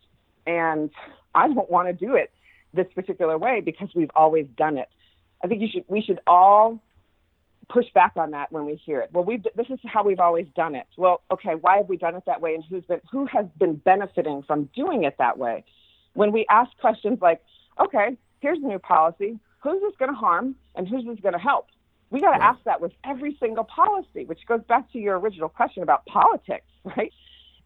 and 0.47 0.91
I 1.35 1.49
don't 1.49 1.71
want 1.71 1.89
to 1.89 1.93
do 1.93 2.15
it 2.15 2.33
this 2.73 2.87
particular 2.95 3.39
way 3.39 3.61
because 3.61 3.89
we've 3.95 4.11
always 4.15 4.47
done 4.57 4.79
it. 4.79 4.89
I 5.43 5.47
think 5.47 5.61
you 5.61 5.69
should 5.73 5.85
we 5.89 6.01
should 6.01 6.21
all 6.27 6.81
push 7.69 7.87
back 7.95 8.13
on 8.17 8.33
that 8.33 8.53
when 8.53 8.67
we 8.67 8.75
hear 8.75 9.01
it. 9.01 9.11
Well, 9.13 9.25
we 9.25 9.43
this 9.55 9.67
is 9.71 9.79
how 9.85 10.03
we've 10.03 10.21
always 10.21 10.47
done 10.57 10.75
it. 10.75 10.87
Well, 10.97 11.23
okay, 11.31 11.55
why 11.61 11.79
have 11.79 11.89
we 11.89 11.97
done 11.97 12.15
it 12.15 12.25
that 12.27 12.41
way, 12.41 12.55
and 12.55 12.65
who's 12.69 12.85
been 12.85 13.01
who 13.11 13.27
has 13.27 13.47
been 13.59 13.77
benefiting 13.77 14.43
from 14.43 14.69
doing 14.75 15.05
it 15.05 15.17
that 15.19 15.39
way? 15.39 15.65
When 16.15 16.33
we 16.33 16.47
ask 16.49 16.71
questions 16.79 17.19
like, 17.21 17.43
okay, 17.81 18.17
here's 18.41 18.59
a 18.59 18.67
new 18.67 18.79
policy, 18.79 19.39
who's 19.63 19.81
this 19.81 19.95
going 19.99 20.13
to 20.13 20.17
harm, 20.17 20.55
and 20.75 20.87
who's 20.87 21.05
this 21.05 21.19
going 21.21 21.33
to 21.33 21.41
help? 21.41 21.67
We 22.15 22.21
got 22.21 22.37
to 22.37 22.45
ask 22.45 22.63
that 22.63 22.81
with 22.81 22.93
every 23.05 23.37
single 23.41 23.65
policy, 23.65 24.25
which 24.25 24.47
goes 24.47 24.61
back 24.69 24.93
to 24.93 25.01
your 25.01 25.19
original 25.19 25.49
question 25.49 25.83
about 25.83 26.07
politics, 26.07 26.65
right? 26.97 27.13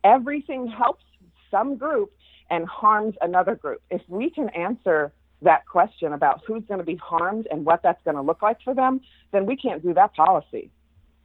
Everything 0.04 0.66
helps 0.66 1.04
some 1.50 1.76
group 1.76 2.14
and 2.48 2.66
harms 2.66 3.14
another 3.20 3.54
group. 3.54 3.82
If 3.90 4.00
we 4.08 4.30
can 4.30 4.48
answer 4.50 5.12
that 5.42 5.66
question 5.66 6.14
about 6.14 6.40
who's 6.46 6.62
going 6.66 6.78
to 6.78 6.86
be 6.86 6.96
harmed 6.96 7.46
and 7.50 7.66
what 7.66 7.82
that's 7.82 8.02
going 8.04 8.14
to 8.14 8.22
look 8.22 8.40
like 8.40 8.56
for 8.64 8.74
them, 8.74 9.02
then 9.32 9.44
we 9.44 9.54
can't 9.54 9.82
do 9.82 9.92
that 9.92 10.14
policy. 10.14 10.70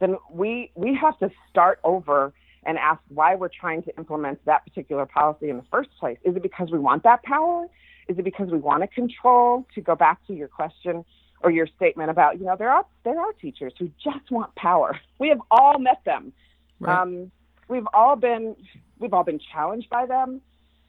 Then 0.00 0.16
we 0.30 0.70
we 0.74 0.94
have 0.94 1.18
to 1.20 1.30
start 1.48 1.80
over 1.82 2.34
and 2.66 2.76
ask 2.76 3.00
why 3.08 3.36
we're 3.36 3.48
trying 3.48 3.82
to 3.84 3.96
implement 3.96 4.44
that 4.44 4.66
particular 4.66 5.06
policy 5.06 5.48
in 5.48 5.56
the 5.56 5.64
first 5.70 5.88
place. 5.98 6.18
Is 6.24 6.36
it 6.36 6.42
because 6.42 6.68
we 6.70 6.78
want 6.78 7.04
that 7.04 7.22
power? 7.22 7.68
Is 8.06 8.18
it 8.18 8.24
because 8.24 8.50
we 8.50 8.58
want 8.58 8.82
to 8.82 8.86
control? 8.86 9.66
To 9.76 9.80
go 9.80 9.94
back 9.94 10.18
to 10.26 10.34
your 10.34 10.48
question 10.48 11.06
or 11.44 11.50
your 11.50 11.68
statement 11.76 12.10
about, 12.10 12.38
you 12.38 12.46
know, 12.46 12.56
there 12.58 12.70
are 12.70 12.84
there 13.04 13.20
are 13.20 13.32
teachers 13.34 13.72
who 13.78 13.90
just 14.02 14.30
want 14.30 14.54
power. 14.54 14.98
We 15.18 15.28
have 15.28 15.40
all 15.50 15.78
met 15.78 16.02
them. 16.04 16.32
Right. 16.80 17.00
Um, 17.00 17.30
we've 17.68 17.86
all 17.94 18.16
been 18.16 18.56
we've 18.98 19.14
all 19.14 19.24
been 19.24 19.40
challenged 19.52 19.88
by 19.88 20.06
them 20.06 20.40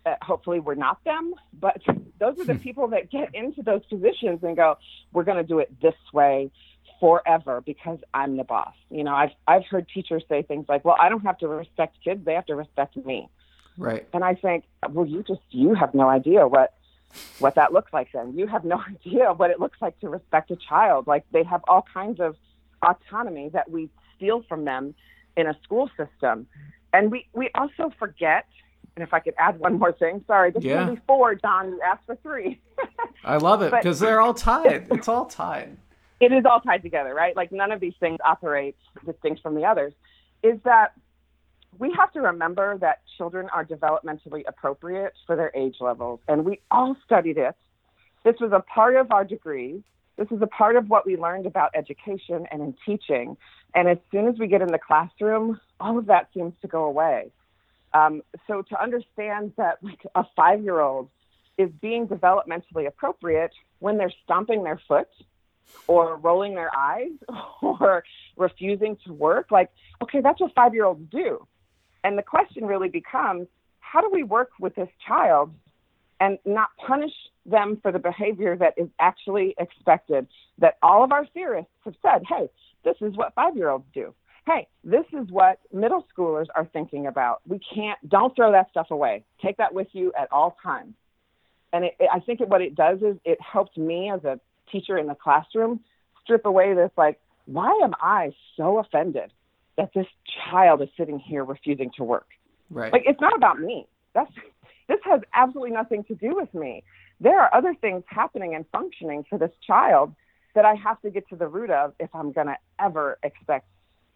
that 0.04 0.22
hopefully 0.24 0.60
we're 0.60 0.76
not 0.76 1.04
them, 1.04 1.34
but 1.54 1.82
those 2.20 2.40
are 2.40 2.46
the 2.46 2.56
people 2.68 2.88
that 2.90 3.12
get 3.12 3.36
into 3.36 3.62
those 3.62 3.86
positions 3.86 4.40
and 4.44 4.56
go, 4.56 4.78
we're 5.12 5.24
going 5.24 5.38
to 5.38 5.44
do 5.44 5.60
it 5.60 5.70
this 5.82 5.96
way 6.14 6.52
forever 7.00 7.62
because 7.62 8.00
I'm 8.14 8.38
the 8.38 8.44
boss. 8.44 8.74
You 8.90 9.04
know, 9.04 9.14
I've 9.14 9.32
I've 9.48 9.66
heard 9.66 9.88
teachers 9.94 10.24
say 10.30 10.42
things 10.42 10.66
like, 10.70 10.86
"Well, 10.86 10.96
I 11.00 11.10
don't 11.10 11.26
have 11.26 11.38
to 11.40 11.48
respect 11.48 11.98
kids; 12.04 12.24
they 12.26 12.34
have 12.34 12.46
to 12.48 12.56
respect 12.56 12.96
me." 12.98 13.30
Right. 13.78 14.08
And 14.14 14.24
I 14.24 14.36
think, 14.36 14.64
well, 14.90 15.06
you 15.06 15.22
just 15.24 15.42
you 15.52 15.74
have 15.74 15.94
no 15.94 16.08
idea 16.10 16.48
what 16.48 16.74
what 17.40 17.56
that 17.56 17.74
looks 17.74 17.92
like. 17.94 18.12
Then 18.14 18.38
you 18.38 18.48
have 18.48 18.66
no 18.66 18.82
idea 19.06 19.34
what 19.34 19.52
it 19.52 19.60
looks 19.60 19.78
like 19.82 20.00
to 20.00 20.10
respect 20.10 20.52
a 20.52 20.56
child. 20.56 21.08
Like 21.08 21.26
they 21.32 21.44
have 21.44 21.62
all 21.68 21.86
kinds 21.94 22.20
of 22.20 22.36
autonomy 22.82 23.50
that 23.50 23.70
we 23.70 23.90
steal 24.16 24.44
from 24.48 24.66
them 24.66 24.96
in 25.38 25.48
a 25.48 25.58
school 25.64 25.90
system, 25.98 26.48
and 26.94 27.12
we 27.12 27.28
we 27.34 27.50
also 27.56 27.92
forget 28.00 28.46
and 28.96 29.04
if 29.04 29.14
I 29.14 29.20
could 29.20 29.34
add 29.38 29.60
one 29.60 29.78
more 29.78 29.92
thing, 29.92 30.24
sorry, 30.26 30.52
this 30.52 30.64
yeah. 30.64 30.90
is 30.90 30.98
four, 31.06 31.36
John. 31.36 31.70
You 31.70 31.82
asked 31.82 32.06
for 32.06 32.16
three. 32.18 32.62
I 33.26 33.38
love 33.38 33.62
it 33.62 33.72
because 33.72 34.00
they're 34.00 34.22
all 34.22 34.34
tied. 34.34 34.88
It's 34.90 35.08
all 35.08 35.26
tied. 35.26 35.76
It 36.22 36.32
is 36.32 36.46
all 36.46 36.62
tied 36.62 36.82
together, 36.82 37.14
right? 37.14 37.36
Like 37.36 37.52
none 37.52 37.72
of 37.72 37.82
these 37.82 37.96
things 38.00 38.20
operate 38.24 38.78
distinct 39.06 39.42
from 39.42 39.56
the 39.56 39.66
others. 39.66 39.94
Is 40.44 40.60
that 40.64 40.94
we 41.80 41.94
have 41.98 42.12
to 42.14 42.22
remember 42.22 42.78
that 42.78 43.02
children 43.18 43.50
are 43.54 43.66
developmentally 43.66 44.44
appropriate 44.48 45.14
for 45.26 45.36
their 45.36 45.52
age 45.56 45.78
levels, 45.80 46.20
and 46.28 46.46
we 46.46 46.60
all 46.72 46.96
studied 47.06 47.38
it. 47.38 47.56
This 48.24 48.36
was 48.40 48.52
a 48.52 48.60
part 48.60 48.96
of 48.96 49.12
our 49.12 49.24
degrees. 49.24 49.82
This 50.18 50.28
is 50.32 50.42
a 50.42 50.48
part 50.48 50.76
of 50.76 50.90
what 50.90 51.06
we 51.06 51.18
learned 51.18 51.46
about 51.46 51.72
education 51.76 52.48
and 52.52 52.62
in 52.62 52.76
teaching. 52.86 53.38
And 53.74 53.88
as 53.88 53.98
soon 54.12 54.28
as 54.28 54.40
we 54.40 54.48
get 54.48 54.62
in 54.62 54.70
the 54.70 54.80
classroom, 54.80 55.60
all 55.80 55.98
of 55.98 56.06
that 56.08 56.30
seems 56.34 56.54
to 56.62 56.68
go 56.68 56.86
away. 56.86 57.32
Um, 57.94 58.24
so 58.48 58.62
to 58.62 58.82
understand 58.82 59.54
that 59.58 59.84
like 59.84 60.06
a 60.16 60.26
five 60.36 60.64
year 60.64 60.80
old 60.80 61.10
is 61.58 61.70
being 61.82 62.08
developmentally 62.08 62.88
appropriate 62.88 63.52
when 63.80 63.98
they're 63.98 64.14
stomping 64.24 64.64
their 64.64 64.80
foot 64.88 65.08
or 65.88 66.18
rolling 66.18 66.56
their 66.56 66.76
eyes 66.76 67.12
or 67.62 68.04
refusing 68.38 68.98
to 69.06 69.14
work, 69.14 69.52
like, 69.52 69.70
okay, 70.02 70.22
that's 70.22 70.40
what 70.40 70.54
five 70.54 70.74
year 70.74 70.86
olds 70.86 71.10
do. 71.12 71.46
And 72.06 72.18
the 72.18 72.24
question 72.24 72.66
really 72.66 72.88
becomes 72.88 73.48
how 73.82 74.00
do 74.00 74.10
we 74.12 74.24
work 74.24 74.52
with 74.60 74.76
this 74.76 74.90
child 75.06 75.52
and 76.22 76.38
not 76.46 76.70
punish 76.78 77.12
them 77.46 77.78
for 77.82 77.92
the 77.92 78.00
behavior 78.00 78.56
that 78.56 78.76
is 78.78 78.88
actually 79.00 79.56
expected? 79.58 80.28
That 80.60 80.78
all 80.82 81.04
of 81.04 81.12
our 81.12 81.26
theorists 81.34 81.72
have 81.84 81.96
said, 82.02 82.22
hey, 82.30 82.50
this 82.86 82.96
is 83.02 83.18
what 83.18 83.34
five 83.34 83.58
year 83.58 83.70
olds 83.70 83.86
do 83.94 84.14
hey, 84.46 84.68
this 84.84 85.06
is 85.12 85.28
what 85.32 85.60
middle 85.74 86.06
schoolers 86.16 86.46
are 86.56 86.66
thinking 86.72 87.08
about. 87.08 87.42
We 87.48 87.60
can't, 87.74 87.98
don't 88.08 88.36
throw 88.36 88.52
that 88.52 88.70
stuff 88.70 88.92
away. 88.92 89.24
Take 89.44 89.58
that 89.58 89.74
with 89.74 89.88
you 89.94 90.14
at 90.18 90.32
all 90.32 90.56
times. 90.62 90.94
And 91.74 91.86
it, 91.86 91.96
it, 92.00 92.10
I 92.14 92.20
think 92.20 92.42
it, 92.42 92.48
what 92.48 92.62
it 92.62 92.76
does 92.76 93.00
is 93.02 93.18
it 93.26 93.40
helps 93.42 93.76
me 93.76 94.12
as 94.12 94.24
a 94.24 94.40
teacher 94.72 94.98
in 94.98 95.08
the 95.08 95.16
classroom 95.16 95.80
strip 96.24 96.46
away 96.46 96.74
this, 96.74 96.92
like, 96.96 97.20
why 97.46 97.72
am 97.84 97.94
I 98.00 98.34
so 98.56 98.80
offended 98.80 99.32
that 99.78 99.92
this 99.94 100.08
child 100.50 100.82
is 100.82 100.90
sitting 100.98 101.20
here 101.20 101.44
refusing 101.44 101.92
to 101.98 102.04
work? 102.04 102.28
Right. 102.70 102.92
Like, 102.92 103.04
it's 103.06 103.22
not 103.22 103.36
about 103.36 103.60
me. 103.60 103.88
That's, 104.14 104.32
this 104.88 105.00
has 105.04 105.22
absolutely 105.34 105.72
nothing 105.72 106.04
to 106.06 106.16
do 106.16 106.36
with 106.36 106.54
me. 106.54 106.84
There 107.20 107.40
are 107.40 107.54
other 107.54 107.76
things 107.80 108.04
happening 108.08 108.56
and 108.56 108.66
functioning 108.72 109.26
for 109.30 109.38
this 109.38 109.52
child 109.66 110.14
that 110.54 110.66
I 110.66 110.76
have 110.76 111.02
to 111.02 111.10
get 111.10 111.28
to 111.30 111.36
the 111.36 111.48
root 111.48 111.70
of 111.70 111.94
if 112.00 112.10
I'm 112.14 112.32
going 112.32 112.48
to 112.48 112.58
ever 112.80 113.18
expect 113.24 113.68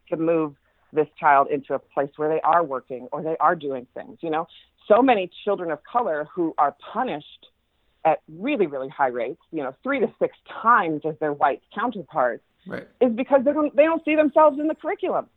to 0.10 0.18
move 0.18 0.56
this 0.92 1.08
child 1.20 1.48
into 1.52 1.74
a 1.74 1.80
place 1.80 2.10
where 2.16 2.30
they 2.30 2.42
are 2.42 2.64
working 2.64 3.08
or 3.12 3.22
they 3.22 3.38
are 3.40 3.56
doing 3.56 3.86
things. 3.94 4.18
You 4.22 4.32
know, 4.32 4.48
so 4.88 5.02
many 5.02 5.30
children 5.44 5.72
of 5.72 5.80
color 5.84 6.28
who 6.34 6.54
are 6.58 6.76
punished 6.94 7.48
at 8.06 8.22
really, 8.28 8.66
really 8.66 8.90
high 8.90 9.08
rates, 9.08 9.42
you 9.52 9.62
know, 9.62 9.76
three 9.84 10.00
to 10.00 10.08
six 10.20 10.36
times 10.62 11.02
as 11.08 11.16
their 11.20 11.34
white 11.34 11.62
counterparts, 11.76 12.44
right. 12.66 12.88
is 13.02 13.12
because 13.14 13.42
they 13.46 13.52
don't 13.54 13.76
they 13.76 13.84
don't 13.84 14.04
see 14.06 14.16
themselves 14.16 14.60
in 14.60 14.68
the 14.68 14.76
curriculum. 14.76 15.28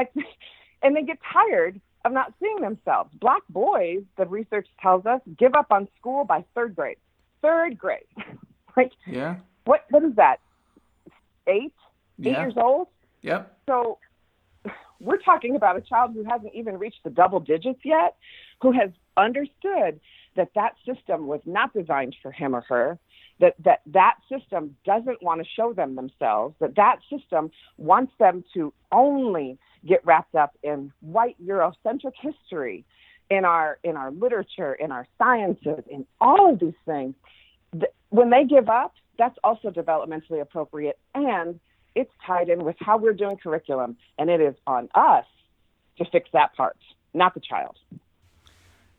Like 0.00 0.12
and 0.82 0.96
they 0.96 1.02
get 1.02 1.18
tired 1.32 1.80
of 2.04 2.12
not 2.12 2.32
seeing 2.40 2.60
themselves. 2.60 3.10
Black 3.20 3.42
boys, 3.50 4.02
the 4.16 4.24
research 4.24 4.66
tells 4.80 5.04
us, 5.04 5.20
give 5.38 5.54
up 5.54 5.66
on 5.70 5.86
school 5.98 6.24
by 6.24 6.44
third 6.54 6.74
grade. 6.74 6.96
Third 7.42 7.78
grade. 7.78 8.06
like 8.76 8.92
yeah. 9.06 9.36
What 9.64 9.84
what 9.90 10.02
is 10.02 10.16
that? 10.16 10.36
Eight? 11.46 11.74
Eight 12.18 12.32
yeah. 12.32 12.40
years 12.40 12.54
old? 12.56 12.88
Yep. 13.22 13.58
So 13.66 13.98
we're 15.00 15.18
talking 15.18 15.56
about 15.56 15.76
a 15.76 15.82
child 15.82 16.12
who 16.14 16.24
hasn't 16.24 16.54
even 16.54 16.78
reached 16.78 17.04
the 17.04 17.10
double 17.10 17.40
digits 17.40 17.80
yet, 17.84 18.16
who 18.62 18.72
has 18.72 18.90
understood 19.16 20.00
that 20.36 20.48
that 20.54 20.74
system 20.86 21.26
was 21.26 21.40
not 21.44 21.74
designed 21.74 22.16
for 22.22 22.30
him 22.30 22.54
or 22.54 22.62
her, 22.62 22.98
that 23.40 23.54
that, 23.64 23.80
that 23.86 24.14
system 24.30 24.76
doesn't 24.84 25.22
want 25.22 25.42
to 25.42 25.46
show 25.56 25.72
them 25.72 25.96
themselves, 25.96 26.54
that 26.60 26.76
that 26.76 27.00
system 27.10 27.50
wants 27.76 28.12
them 28.18 28.44
to 28.54 28.72
only 28.92 29.58
get 29.86 30.04
wrapped 30.04 30.34
up 30.34 30.56
in 30.62 30.92
white 31.00 31.36
Eurocentric 31.44 32.12
history, 32.20 32.84
in 33.30 33.44
our 33.44 33.78
in 33.84 33.96
our 33.96 34.10
literature, 34.10 34.74
in 34.74 34.92
our 34.92 35.06
sciences, 35.18 35.84
in 35.88 36.06
all 36.20 36.52
of 36.52 36.60
these 36.60 36.74
things. 36.84 37.14
When 38.08 38.30
they 38.30 38.44
give 38.44 38.68
up, 38.68 38.94
that's 39.18 39.38
also 39.44 39.70
developmentally 39.70 40.40
appropriate 40.40 40.98
and 41.14 41.60
it's 41.94 42.10
tied 42.26 42.48
in 42.48 42.64
with 42.64 42.76
how 42.80 42.96
we're 42.96 43.12
doing 43.12 43.36
curriculum 43.36 43.96
and 44.18 44.30
it 44.30 44.40
is 44.40 44.54
on 44.66 44.88
us 44.94 45.26
to 45.98 46.04
fix 46.06 46.28
that 46.32 46.54
part, 46.54 46.76
not 47.14 47.34
the 47.34 47.40
child. 47.40 47.76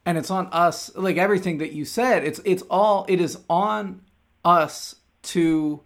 And 0.05 0.17
it's 0.17 0.31
on 0.31 0.47
us 0.47 0.95
like 0.95 1.17
everything 1.17 1.57
that 1.59 1.73
you 1.73 1.85
said, 1.85 2.23
it's 2.23 2.39
it's 2.45 2.63
all 2.69 3.05
it 3.07 3.19
is 3.21 3.39
on 3.49 4.01
us 4.43 4.95
to 5.23 5.81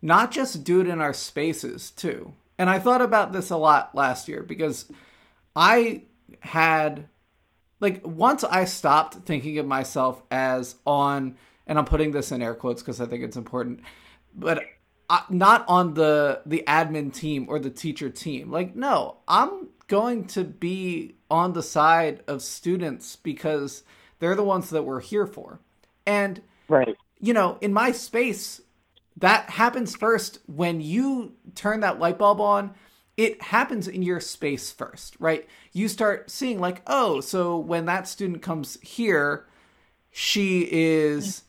not 0.00 0.30
just 0.30 0.64
do 0.64 0.80
it 0.80 0.86
in 0.86 1.00
our 1.00 1.12
spaces 1.12 1.90
too. 1.90 2.32
And 2.58 2.68
I 2.68 2.78
thought 2.78 3.02
about 3.02 3.32
this 3.32 3.50
a 3.50 3.56
lot 3.56 3.94
last 3.94 4.28
year 4.28 4.42
because 4.42 4.90
I 5.54 6.02
had 6.40 7.08
like 7.80 8.04
once 8.04 8.44
I 8.44 8.64
stopped 8.64 9.26
thinking 9.26 9.58
of 9.58 9.66
myself 9.66 10.22
as 10.30 10.74
on 10.84 11.36
and 11.66 11.78
I'm 11.78 11.84
putting 11.84 12.12
this 12.12 12.32
in 12.32 12.42
air 12.42 12.54
quotes 12.54 12.82
because 12.82 13.00
I 13.00 13.06
think 13.06 13.22
it's 13.22 13.36
important, 13.36 13.80
but 14.34 14.64
uh, 15.10 15.20
not 15.30 15.64
on 15.68 15.94
the 15.94 16.42
the 16.44 16.64
admin 16.66 17.12
team 17.12 17.46
or 17.48 17.58
the 17.58 17.70
teacher 17.70 18.10
team. 18.10 18.50
Like, 18.50 18.74
no, 18.74 19.18
I'm 19.28 19.68
going 19.86 20.26
to 20.28 20.44
be 20.44 21.16
on 21.30 21.52
the 21.52 21.62
side 21.62 22.22
of 22.26 22.42
students 22.42 23.16
because 23.16 23.84
they're 24.18 24.34
the 24.34 24.42
ones 24.44 24.70
that 24.70 24.82
we're 24.82 25.00
here 25.00 25.26
for. 25.26 25.60
And 26.06 26.42
right, 26.68 26.96
you 27.20 27.32
know, 27.32 27.58
in 27.60 27.72
my 27.72 27.92
space, 27.92 28.60
that 29.18 29.50
happens 29.50 29.94
first 29.94 30.38
when 30.46 30.80
you 30.80 31.32
turn 31.54 31.80
that 31.80 31.98
light 31.98 32.18
bulb 32.18 32.40
on 32.40 32.74
it 33.18 33.42
happens 33.42 33.88
in 33.88 34.00
your 34.00 34.20
space 34.20 34.70
first, 34.70 35.16
right? 35.18 35.44
You 35.72 35.88
start 35.88 36.30
seeing, 36.30 36.60
like, 36.60 36.82
oh, 36.86 37.20
so 37.20 37.58
when 37.58 37.84
that 37.86 38.06
student 38.06 38.42
comes 38.42 38.78
here, 38.80 39.44
she 40.12 40.68
is 40.70 41.42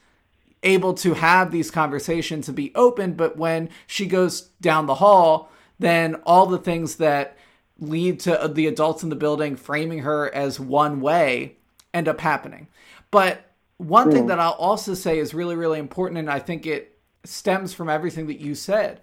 able 0.64 0.96
to 0.96 1.14
have 1.14 1.52
these 1.52 1.70
conversations 1.70 2.48
and 2.48 2.58
be 2.58 2.74
open. 2.74 3.14
But 3.14 3.38
when 3.38 3.70
she 3.86 4.08
goes 4.08 4.50
down 4.60 4.88
the 4.88 4.96
hall, 4.96 5.52
then 5.78 6.16
all 6.26 6.48
the 6.48 6.58
things 6.58 6.96
that 6.96 7.38
lead 7.78 8.20
to 8.22 8.42
uh, 8.42 8.48
the 8.48 8.66
adults 8.66 9.04
in 9.04 9.10
the 9.10 9.16
building 9.16 9.56
framing 9.56 10.00
her 10.00 10.34
as 10.34 10.60
one 10.60 11.00
way 11.00 11.56
end 11.94 12.08
up 12.08 12.20
happening. 12.20 12.68
But 13.12 13.46
one 13.78 14.12
thing 14.12 14.24
hmm. 14.24 14.30
that 14.30 14.40
I'll 14.40 14.54
also 14.54 14.96
say 14.96 15.20
is 15.20 15.36
really, 15.36 15.56
really 15.56 15.80
important, 15.80 16.18
and 16.18 16.32
I 16.32 16.40
think 16.40 16.66
it 16.66 16.99
stems 17.24 17.74
from 17.74 17.90
everything 17.90 18.28
that 18.28 18.40
you 18.40 18.56
said. 18.56 19.02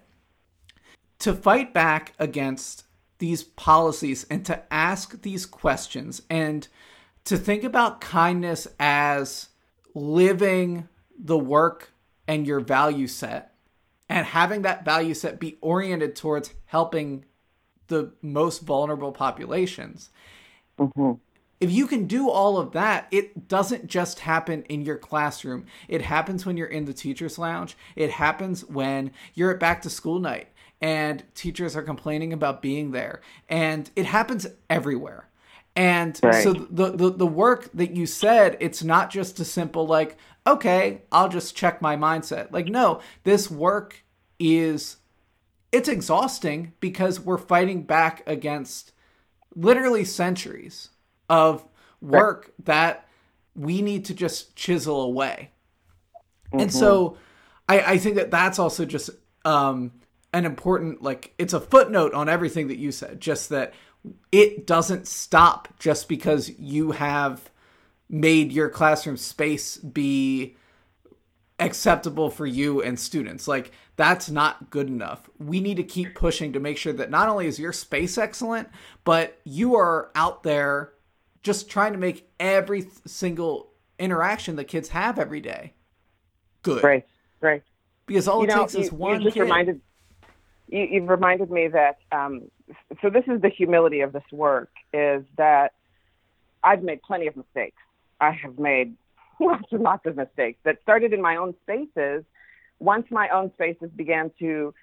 To 1.19 1.33
fight 1.33 1.73
back 1.73 2.13
against 2.19 2.83
these 3.19 3.43
policies 3.43 4.25
and 4.29 4.45
to 4.45 4.61
ask 4.71 5.21
these 5.21 5.45
questions 5.45 6.21
and 6.29 6.67
to 7.25 7.37
think 7.37 7.63
about 7.63 8.01
kindness 8.01 8.67
as 8.79 9.49
living 9.95 10.87
the 11.17 11.37
work 11.37 11.91
and 12.27 12.45
your 12.45 12.59
value 12.59 13.07
set 13.07 13.55
and 14.09 14.25
having 14.25 14.61
that 14.61 14.85
value 14.85 15.13
set 15.13 15.39
be 15.39 15.57
oriented 15.61 16.15
towards 16.15 16.53
helping 16.65 17.25
the 17.87 18.13
most 18.21 18.61
vulnerable 18.61 19.11
populations. 19.11 20.09
Mm-hmm. 20.79 21.13
If 21.59 21.71
you 21.71 21.87
can 21.87 22.05
do 22.05 22.29
all 22.29 22.57
of 22.57 22.71
that, 22.73 23.07
it 23.11 23.47
doesn't 23.47 23.87
just 23.87 24.19
happen 24.19 24.63
in 24.63 24.83
your 24.83 24.97
classroom. 24.97 25.65
It 25.87 26.03
happens 26.03 26.45
when 26.45 26.55
you're 26.55 26.67
in 26.67 26.85
the 26.85 26.93
teacher's 26.93 27.39
lounge. 27.39 27.75
It 27.95 28.11
happens 28.11 28.63
when 28.65 29.11
you're 29.33 29.51
at 29.51 29.59
back 29.59 29.81
to 29.81 29.89
school 29.89 30.19
night 30.19 30.49
and 30.81 31.23
teachers 31.33 31.75
are 31.75 31.81
complaining 31.81 32.31
about 32.33 32.61
being 32.61 32.91
there. 32.91 33.21
And 33.49 33.89
it 33.95 34.05
happens 34.05 34.45
everywhere. 34.69 35.27
And 35.75 36.19
right. 36.23 36.43
so 36.43 36.53
the, 36.53 36.91
the 36.91 37.11
the 37.11 37.27
work 37.27 37.69
that 37.75 37.95
you 37.95 38.07
said, 38.07 38.57
it's 38.59 38.83
not 38.83 39.11
just 39.11 39.39
a 39.39 39.45
simple 39.45 39.85
like, 39.85 40.17
okay, 40.45 41.03
I'll 41.11 41.29
just 41.29 41.55
check 41.55 41.83
my 41.83 41.95
mindset. 41.95 42.51
Like, 42.51 42.67
no, 42.67 42.99
this 43.23 43.51
work 43.51 44.03
is 44.39 44.97
it's 45.71 45.87
exhausting 45.87 46.73
because 46.79 47.19
we're 47.19 47.37
fighting 47.37 47.83
back 47.83 48.23
against 48.25 48.91
literally 49.55 50.03
centuries 50.03 50.89
of 51.29 51.65
work 52.01 52.45
right. 52.45 52.65
that 52.65 53.07
we 53.55 53.81
need 53.81 54.05
to 54.05 54.13
just 54.13 54.55
chisel 54.55 55.01
away. 55.01 55.51
Mm-hmm. 56.47 56.61
And 56.61 56.73
so 56.73 57.17
I, 57.67 57.93
I 57.93 57.97
think 57.97 58.15
that 58.15 58.31
that's 58.31 58.59
also 58.59 58.85
just 58.85 59.09
um, 59.45 59.91
an 60.33 60.45
important, 60.45 61.01
like, 61.01 61.33
it's 61.37 61.53
a 61.53 61.59
footnote 61.59 62.13
on 62.13 62.29
everything 62.29 62.67
that 62.67 62.77
you 62.77 62.91
said, 62.91 63.19
just 63.19 63.49
that 63.49 63.73
it 64.31 64.67
doesn't 64.67 65.07
stop 65.07 65.67
just 65.79 66.07
because 66.07 66.49
you 66.59 66.91
have 66.91 67.49
made 68.09 68.53
your 68.53 68.69
classroom 68.69 69.17
space 69.17 69.77
be 69.77 70.55
acceptable 71.59 72.29
for 72.29 72.45
you 72.45 72.81
and 72.81 72.99
students. 72.99 73.47
Like 73.47 73.71
that's 73.95 74.29
not 74.29 74.69
good 74.69 74.87
enough. 74.87 75.29
We 75.39 75.59
need 75.59 75.77
to 75.77 75.83
keep 75.83 76.15
pushing 76.15 76.53
to 76.53 76.59
make 76.59 76.77
sure 76.77 76.93
that 76.93 77.09
not 77.09 77.27
only 77.27 77.47
is 77.47 77.59
your 77.59 77.73
space 77.73 78.17
excellent, 78.17 78.69
but 79.03 79.39
you 79.43 79.75
are 79.75 80.11
out 80.15 80.43
there 80.43 80.93
just 81.47 81.69
trying 81.69 81.93
to 81.93 81.97
make 81.97 82.29
every 82.39 82.89
single 83.05 83.71
interaction 83.97 84.55
that 84.57 84.65
kids 84.65 84.89
have 84.89 85.17
every 85.17 85.41
day 85.41 85.73
good. 86.61 86.83
Right. 86.83 87.05
Right. 87.41 87.63
Because 88.05 88.27
all 88.27 88.39
you 88.39 88.43
it 88.43 88.47
know, 88.49 88.61
takes 88.61 88.75
you, 88.75 88.81
is 88.81 88.91
one. 88.91 89.19
You 89.19 89.25
just 89.25 89.33
kid. 89.35 89.41
reminded 89.41 89.81
you, 90.67 90.87
you've 90.91 91.09
reminded 91.09 91.49
me 91.49 91.67
that 91.69 91.97
um, 92.11 92.49
so 93.01 93.09
this 93.09 93.23
is 93.27 93.41
the 93.41 93.49
humility 93.49 94.01
of 94.01 94.13
this 94.13 94.23
work 94.31 94.69
is 94.93 95.23
that 95.37 95.73
I've 96.63 96.83
made 96.83 97.01
plenty 97.01 97.27
of 97.27 97.35
mistakes. 97.35 97.81
I 98.19 98.31
have 98.31 98.57
made 98.59 98.95
lots 99.39 99.65
and 99.71 99.81
lots 99.81 100.05
of 100.05 100.15
mistakes 100.15 100.59
that 100.63 100.79
started 100.83 101.13
in 101.13 101.21
my 101.21 101.37
own 101.37 101.53
spaces. 101.63 102.23
Once 102.79 103.07
my 103.09 103.29
own 103.29 103.51
spaces 103.53 103.89
began 103.95 104.31
to 104.39 104.73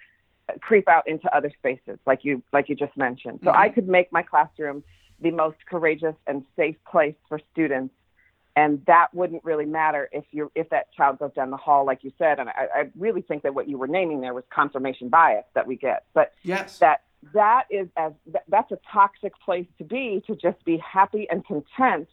creep 0.59 0.87
out 0.87 1.07
into 1.07 1.33
other 1.35 1.51
spaces, 1.57 1.97
like 2.05 2.19
you 2.23 2.43
like 2.53 2.69
you 2.69 2.75
just 2.75 2.95
mentioned, 2.97 3.39
so 3.43 3.49
mm-hmm. 3.49 3.61
I 3.61 3.69
could 3.69 3.87
make 3.87 4.11
my 4.11 4.21
classroom 4.21 4.83
the 5.19 5.31
most 5.31 5.57
courageous 5.69 6.15
and 6.27 6.45
safe 6.55 6.75
place 6.89 7.15
for 7.27 7.39
students. 7.51 7.93
And 8.55 8.83
that 8.85 9.13
wouldn't 9.13 9.43
really 9.43 9.65
matter 9.65 10.07
if 10.13 10.23
you 10.31 10.49
if 10.55 10.69
that 10.69 10.93
child 10.93 11.19
goes 11.19 11.33
down 11.33 11.51
the 11.51 11.57
hall 11.57 11.85
like 11.85 12.03
you 12.03 12.13
said. 12.17 12.39
And 12.39 12.49
I, 12.49 12.67
I, 12.73 12.89
really 12.97 13.21
think 13.21 13.43
that 13.43 13.53
what 13.53 13.67
you 13.67 13.77
were 13.77 13.87
naming 13.87 14.21
there 14.21 14.33
was 14.33 14.45
confirmation 14.49 15.09
bias 15.09 15.43
that 15.55 15.67
we 15.67 15.75
get. 15.75 16.05
But 16.13 16.31
yes. 16.41 16.79
that 16.79 17.01
that 17.33 17.65
is 17.69 17.87
as 17.97 18.13
that's 18.47 18.71
a 18.71 18.79
toxic 18.91 19.33
place 19.43 19.67
to 19.77 19.83
be 19.83 20.23
to 20.27 20.35
just 20.35 20.63
be 20.63 20.77
happy 20.77 21.27
and 21.29 21.45
content. 21.45 22.07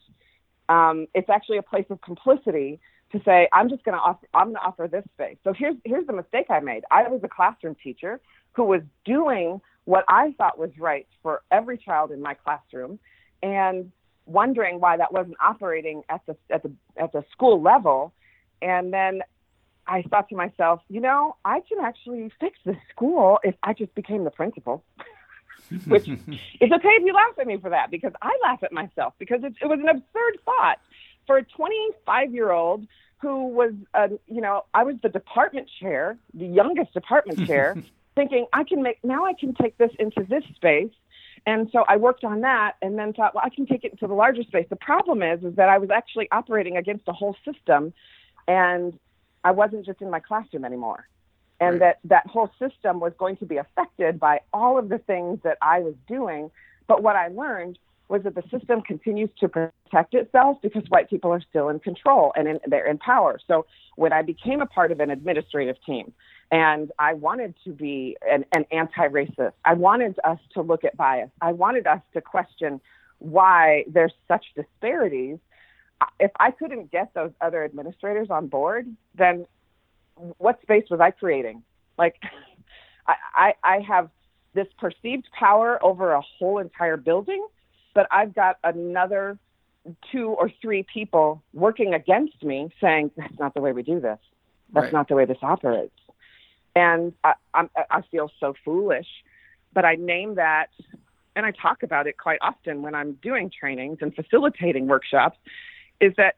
Um, 0.69 1.07
it's 1.15 1.29
actually 1.29 1.59
a 1.59 1.63
place 1.63 1.87
of 1.91 2.01
complicity 2.01 2.81
to 3.13 3.21
say 3.25 3.49
i'm 3.53 3.69
just 3.69 3.85
going 3.85 3.97
to 3.97 4.03
offer 4.03 4.27
i'm 4.35 4.47
going 4.47 4.57
to 4.57 4.63
offer 4.63 4.89
this 4.89 5.05
space. 5.15 5.37
So 5.45 5.53
here's 5.53 5.77
here's 5.85 6.07
the 6.07 6.13
mistake 6.13 6.47
i 6.51 6.61
made. 6.61 6.83
I 6.91 7.09
was 7.09 7.21
a 7.23 7.29
classroom 7.29 7.77
teacher 7.83 8.21
who 8.53 8.65
was 8.65 8.83
doing 9.05 9.61
what 9.85 10.05
i 10.09 10.33
thought 10.39 10.59
was 10.59 10.71
right 10.79 11.07
for 11.23 11.43
every 11.51 11.79
child 11.79 12.11
in 12.11 12.21
my 12.21 12.35
classroom 12.35 12.99
and 13.43 13.91
wondering 14.27 14.81
why 14.81 14.97
that 14.97 15.13
wasn't 15.13 15.37
operating 15.43 16.03
at 16.09 16.21
the 16.27 16.37
at 16.51 16.63
the 16.63 16.73
at 16.97 17.13
the 17.13 17.25
school 17.33 17.61
level 17.61 18.13
and 18.61 18.93
then 18.93 19.23
I 19.87 20.03
thought 20.03 20.29
to 20.29 20.37
myself, 20.37 20.81
you 20.89 21.01
know, 21.01 21.37
I 21.45 21.61
can 21.61 21.85
actually 21.85 22.31
fix 22.41 22.59
this 22.65 22.77
school 22.95 23.39
if 23.43 23.55
I 23.63 23.73
just 23.73 23.95
became 23.95 24.25
the 24.25 24.31
principal. 24.31 24.85
Which 25.87 26.09
it's 26.09 26.73
okay 26.73 26.89
if 26.89 27.05
you 27.05 27.15
laugh 27.15 27.39
at 27.39 27.47
me 27.47 27.57
for 27.57 27.71
that 27.71 27.91
because 27.91 28.13
I 28.21 28.37
laugh 28.43 28.63
at 28.63 28.73
myself 28.73 29.15
because 29.19 29.43
it, 29.43 29.55
it 29.61 29.67
was 29.67 29.79
an 29.81 29.89
absurd 29.89 30.41
thought 30.45 30.79
for 31.27 31.39
a 31.39 31.45
25 31.45 32.35
year 32.35 32.51
old 32.51 32.87
who 33.19 33.47
was, 33.49 33.73
uh, 33.95 34.09
you 34.27 34.41
know, 34.41 34.65
I 34.75 34.83
was 34.83 34.97
the 35.03 35.09
department 35.09 35.71
chair, 35.81 36.19
the 36.35 36.47
youngest 36.47 36.93
department 36.93 37.47
chair, 37.47 37.77
thinking 38.15 38.47
I 38.53 38.65
can 38.65 38.83
make 38.83 38.99
now 39.05 39.25
I 39.25 39.33
can 39.33 39.55
take 39.55 39.77
this 39.79 39.91
into 39.99 40.25
this 40.29 40.45
space 40.55 40.93
and 41.47 41.69
so 41.73 41.85
I 41.89 41.97
worked 41.97 42.25
on 42.25 42.43
that 42.43 42.77
and 42.83 42.99
then 42.99 43.13
thought, 43.13 43.35
well, 43.35 43.43
I 43.45 43.51
can 43.51 43.67
take 43.67 43.85
it 43.85 43.93
into 43.93 44.07
the 44.07 44.15
larger 44.15 44.43
space. 44.45 44.67
The 44.71 44.77
problem 44.77 45.23
is, 45.23 45.43
is 45.43 45.57
that 45.57 45.69
I 45.69 45.79
was 45.79 45.91
actually 45.91 46.29
operating 46.31 46.77
against 46.77 47.09
a 47.09 47.13
whole 47.13 47.37
system 47.45 47.93
and 48.47 48.99
I 49.43 49.51
wasn't 49.51 49.85
just 49.85 50.01
in 50.01 50.11
my 50.11 50.21
classroom 50.21 50.65
anymore. 50.65 51.09
And 51.61 51.81
right. 51.81 51.97
that 52.05 52.25
that 52.25 52.27
whole 52.27 52.51
system 52.59 53.01
was 53.01 53.13
going 53.19 53.37
to 53.39 53.47
be 53.47 53.57
affected 53.57 54.19
by 54.21 54.41
all 54.53 54.79
of 54.79 54.89
the 54.89 54.99
things 54.99 55.41
that 55.45 55.59
I 55.63 55.81
was 55.81 55.95
doing. 56.09 56.51
But 56.87 57.03
what 57.03 57.17
I 57.17 57.29
learned 57.29 57.79
was 58.09 58.23
that 58.25 58.35
the 58.35 58.43
system 58.51 58.83
continues 58.83 59.31
to 59.41 59.49
protect 59.49 60.15
itself 60.15 60.59
because 60.61 60.83
white 60.89 61.09
people 61.09 61.33
are 61.33 61.41
still 61.41 61.69
in 61.71 61.79
control 61.79 62.33
and 62.37 62.47
in, 62.47 62.61
they're 62.67 62.87
in 62.87 62.99
power. 62.99 63.39
So 63.47 63.67
when 63.97 64.13
I 64.13 64.23
became 64.23 64.61
a 64.61 64.67
part 64.67 64.93
of 64.93 65.01
an 65.01 65.11
administrative 65.11 65.77
team 65.85 66.13
And 66.53 66.93
I 66.99 67.15
wanted 67.15 67.55
to 67.65 67.71
be 67.71 68.19
an, 68.31 68.45
an 68.53 68.67
anti 68.71 69.09
racist. 69.09 69.55
I 69.65 69.73
wanted 69.73 70.21
us 70.23 70.39
to 70.53 70.61
look 70.61 70.85
at 70.85 70.97
bias. 70.99 71.31
I 71.41 71.53
wanted 71.53 71.87
us 71.87 72.03
to 72.13 72.21
question 72.21 72.79
why 73.19 73.85
there's 73.89 74.13
such 74.29 74.45
disparities. 74.55 75.39
If 76.21 76.31
I 76.39 76.51
couldn't 76.51 76.91
get 76.91 77.15
those 77.15 77.31
other 77.41 77.65
administrators 77.65 78.29
on 78.29 78.49
board, 78.49 78.87
then 79.15 79.47
what 80.37 80.61
space 80.61 80.85
was 80.91 81.01
I 81.01 81.11
creating? 81.11 81.63
Like, 81.97 82.17
I, 83.07 83.15
I, 83.35 83.55
I 83.65 83.81
have 83.81 84.11
this 84.53 84.67
perceived 84.79 85.29
power 85.33 85.83
over 85.83 86.13
a 86.13 86.21
whole 86.21 86.59
entire 86.59 86.99
building, 86.99 87.47
but 87.95 88.07
I've 88.11 88.35
got 88.35 88.59
another 88.63 89.39
two 90.13 90.29
or 90.29 90.53
three 90.61 90.85
people 90.93 91.43
working 91.55 91.95
against 91.95 92.43
me 92.43 92.71
saying, 92.79 93.11
that's 93.17 93.39
not 93.39 93.55
the 93.55 93.63
way 93.63 93.73
we 93.73 93.83
do 93.83 94.01
this. 94.01 94.19
That's 94.75 94.85
right. 94.85 94.93
not 94.93 95.09
the 95.09 95.15
way 95.15 95.25
this 95.25 95.39
operates. 95.43 95.93
And 96.75 97.13
I, 97.23 97.35
I'm, 97.55 97.71
I 97.91 98.03
feel 98.11 98.31
so 98.41 98.55
foolish, 98.65 99.07
but 99.75 99.85
I 99.85 99.97
name 99.97 100.37
that 100.37 100.69
and 101.35 101.47
I 101.47 101.51
talk 101.51 101.83
about 101.83 102.07
it 102.07 102.19
quite 102.19 102.39
often 102.43 102.83
when 102.83 102.95
I'm 102.95 103.15
doing 103.23 103.51
trainings 103.51 103.99
and 104.01 104.15
facilitating 104.15 104.87
workshops 104.87 105.39
is 106.01 106.13
that 106.17 106.37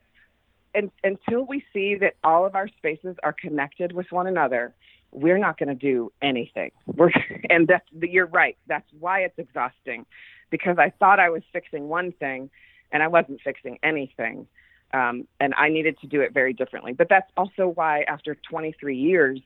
and, 0.74 0.90
until 1.02 1.46
we 1.46 1.64
see 1.72 1.94
that 1.96 2.14
all 2.24 2.44
of 2.44 2.54
our 2.54 2.68
spaces 2.68 3.16
are 3.22 3.32
connected 3.32 3.92
with 3.92 4.06
one 4.10 4.26
another, 4.26 4.74
we're 5.12 5.38
not 5.38 5.56
going 5.56 5.68
to 5.68 5.74
do 5.74 6.12
anything. 6.20 6.72
We're, 6.86 7.10
and 7.50 7.68
that's, 7.68 7.86
you're 7.92 8.26
right. 8.26 8.56
That's 8.66 8.88
why 8.98 9.20
it's 9.20 9.38
exhausting 9.38 10.04
because 10.50 10.76
I 10.78 10.90
thought 10.98 11.20
I 11.20 11.30
was 11.30 11.42
fixing 11.52 11.88
one 11.88 12.12
thing 12.12 12.50
and 12.92 13.02
I 13.02 13.08
wasn't 13.08 13.40
fixing 13.42 13.78
anything. 13.82 14.46
Um, 14.92 15.26
and 15.40 15.54
I 15.56 15.70
needed 15.70 15.98
to 16.00 16.06
do 16.06 16.20
it 16.20 16.32
very 16.32 16.52
differently. 16.52 16.92
But 16.92 17.08
that's 17.08 17.30
also 17.36 17.66
why, 17.66 18.02
after 18.02 18.36
23 18.48 18.96
years 18.96 19.40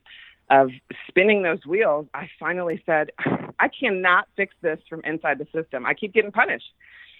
of 0.50 0.70
spinning 1.08 1.42
those 1.42 1.64
wheels, 1.66 2.06
I 2.14 2.28
finally 2.38 2.82
said, 2.86 3.10
I 3.58 3.68
cannot 3.68 4.28
fix 4.36 4.54
this 4.62 4.78
from 4.88 5.02
inside 5.04 5.38
the 5.38 5.46
system. 5.52 5.84
I 5.84 5.94
keep 5.94 6.12
getting 6.12 6.32
punished. 6.32 6.72